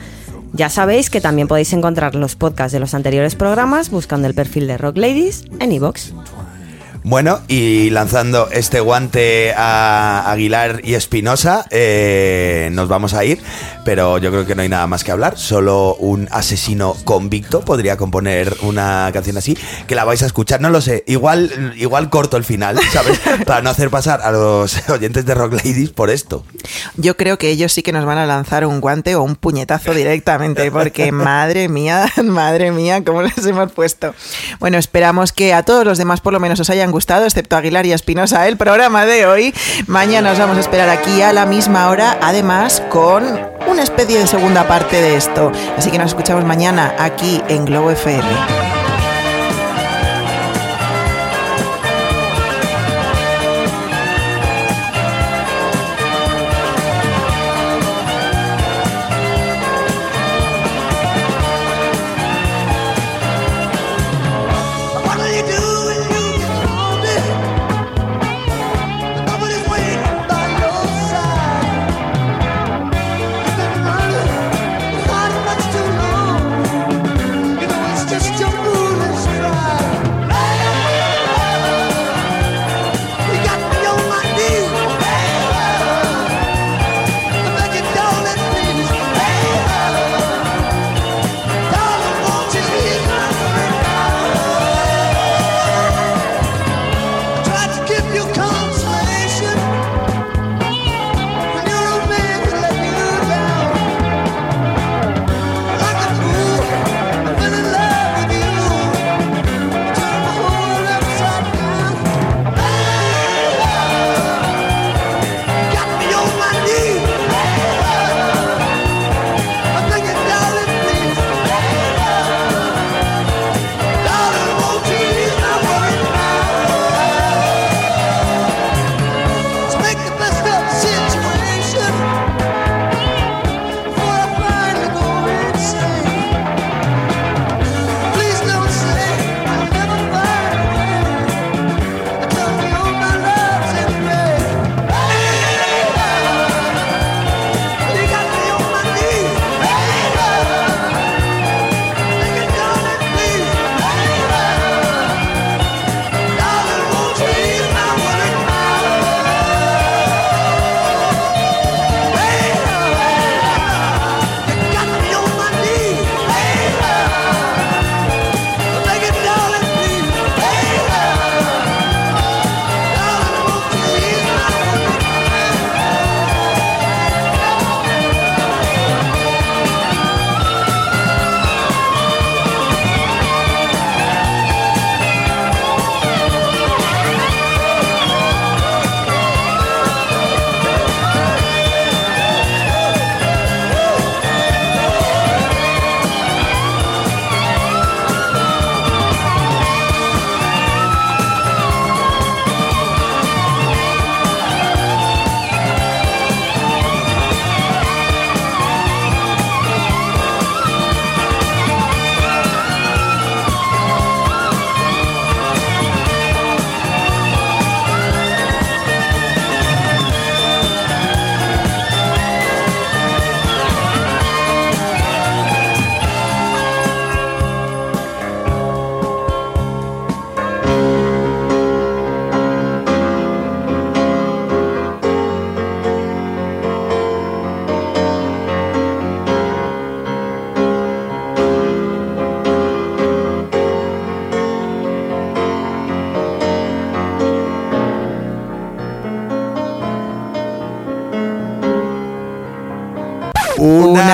Ya 0.54 0.70
sabéis 0.70 1.10
que 1.10 1.22
también 1.22 1.48
podéis 1.48 1.72
encontrar 1.74 2.16
los 2.16 2.36
podcasts 2.36 2.74
de 2.74 2.80
los 2.80 2.94
anteriores 2.94 3.36
programas 3.36 3.90
buscando 3.90 4.28
el 4.28 4.34
perfil 4.34 4.68
de 4.68 4.78
Rock 4.78 4.98
Ladies 4.98 5.46
en 5.60 5.72
iVoox. 5.72 6.12
Bueno, 7.04 7.40
y 7.48 7.90
lanzando 7.90 8.48
este 8.52 8.80
guante 8.80 9.54
a 9.58 10.32
Aguilar 10.32 10.82
y 10.84 10.94
Espinosa, 10.94 11.66
eh, 11.72 12.70
nos 12.74 12.90
vamos 12.90 13.16
a 13.16 13.26
ir, 13.26 13.42
pero 13.84 14.20
yo 14.20 14.30
creo 14.30 14.46
que 14.46 14.54
no 14.54 14.62
hay 14.62 14.70
nada 14.70 14.86
más 14.86 15.04
que 15.04 15.12
hablar. 15.12 15.36
Solo 15.36 15.96
un 15.96 16.28
asesino 16.32 16.96
convicto 17.04 17.62
podría 17.62 17.98
componer 17.98 18.56
una 18.62 19.10
canción 19.14 19.36
así, 19.38 19.58
que 19.88 19.96
la 19.96 20.04
vais 20.04 20.22
a 20.22 20.28
escuchar, 20.28 20.62
no 20.62 20.70
lo 20.70 20.80
sé. 20.80 21.04
Igual, 21.08 21.74
igual 21.76 22.12
corto 22.12 22.38
el 22.38 22.44
final, 22.44 22.80
¿sabes? 22.92 23.20
Para 23.48 23.64
no 23.64 23.72
hacer 23.72 23.90
pasar 23.90 24.22
a 24.22 24.32
los 24.32 24.88
oyentes 24.88 25.26
de 25.26 25.34
Rock 25.34 25.54
Ladies 25.54 25.90
por 25.90 26.12
esto. 26.12 26.46
Yo 26.98 27.18
creo 27.18 27.40
que 27.40 27.50
ellos 27.50 27.74
sí 27.74 27.82
que 27.82 27.92
nos 27.92 28.06
van 28.06 28.20
a 28.20 28.28
lanzar 28.28 28.64
un 28.68 28.80
guante 28.80 29.16
o 29.16 29.24
un 29.24 29.36
puñetazo 29.36 29.96
directamente, 29.96 30.70
porque 30.70 31.12
madre 31.12 31.68
mía, 31.68 32.06
madre 32.24 32.72
mía, 32.72 33.04
cómo 33.04 33.24
les 33.24 33.44
hemos 33.44 33.72
puesto. 33.72 34.14
Bueno, 34.60 34.78
esperamos 34.78 35.32
que 35.32 35.56
a 35.56 35.64
todos 35.64 35.84
los 35.84 35.98
demás 35.98 36.22
por 36.22 36.32
lo 36.32 36.40
menos 36.40 36.60
os 36.60 36.70
hayan 36.70 36.91
gustado, 36.92 37.26
excepto 37.26 37.56
Aguilar 37.56 37.86
y 37.86 37.94
Espinosa, 37.94 38.48
el 38.48 38.58
programa 38.58 39.06
de 39.06 39.26
hoy. 39.26 39.54
Mañana 39.88 40.32
os 40.32 40.40
vamos 40.40 40.58
a 40.58 40.60
esperar 40.60 40.90
aquí 40.90 41.22
a 41.22 41.34
la 41.34 41.46
misma 41.46 41.90
hora, 41.90 42.18
además 42.22 42.84
con 42.90 43.40
una 43.68 43.84
especie 43.84 44.20
de 44.20 44.28
segunda 44.28 44.68
parte 44.68 45.02
de 45.02 45.16
esto. 45.16 45.52
Así 45.78 45.92
que 45.92 45.98
nos 45.98 46.08
escuchamos 46.08 46.46
mañana 46.46 46.96
aquí 47.00 47.42
en 47.48 47.66
Globo 47.66 47.92
FM. 47.92 48.81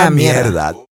Mierda. 0.09 0.71
mierda. 0.71 0.86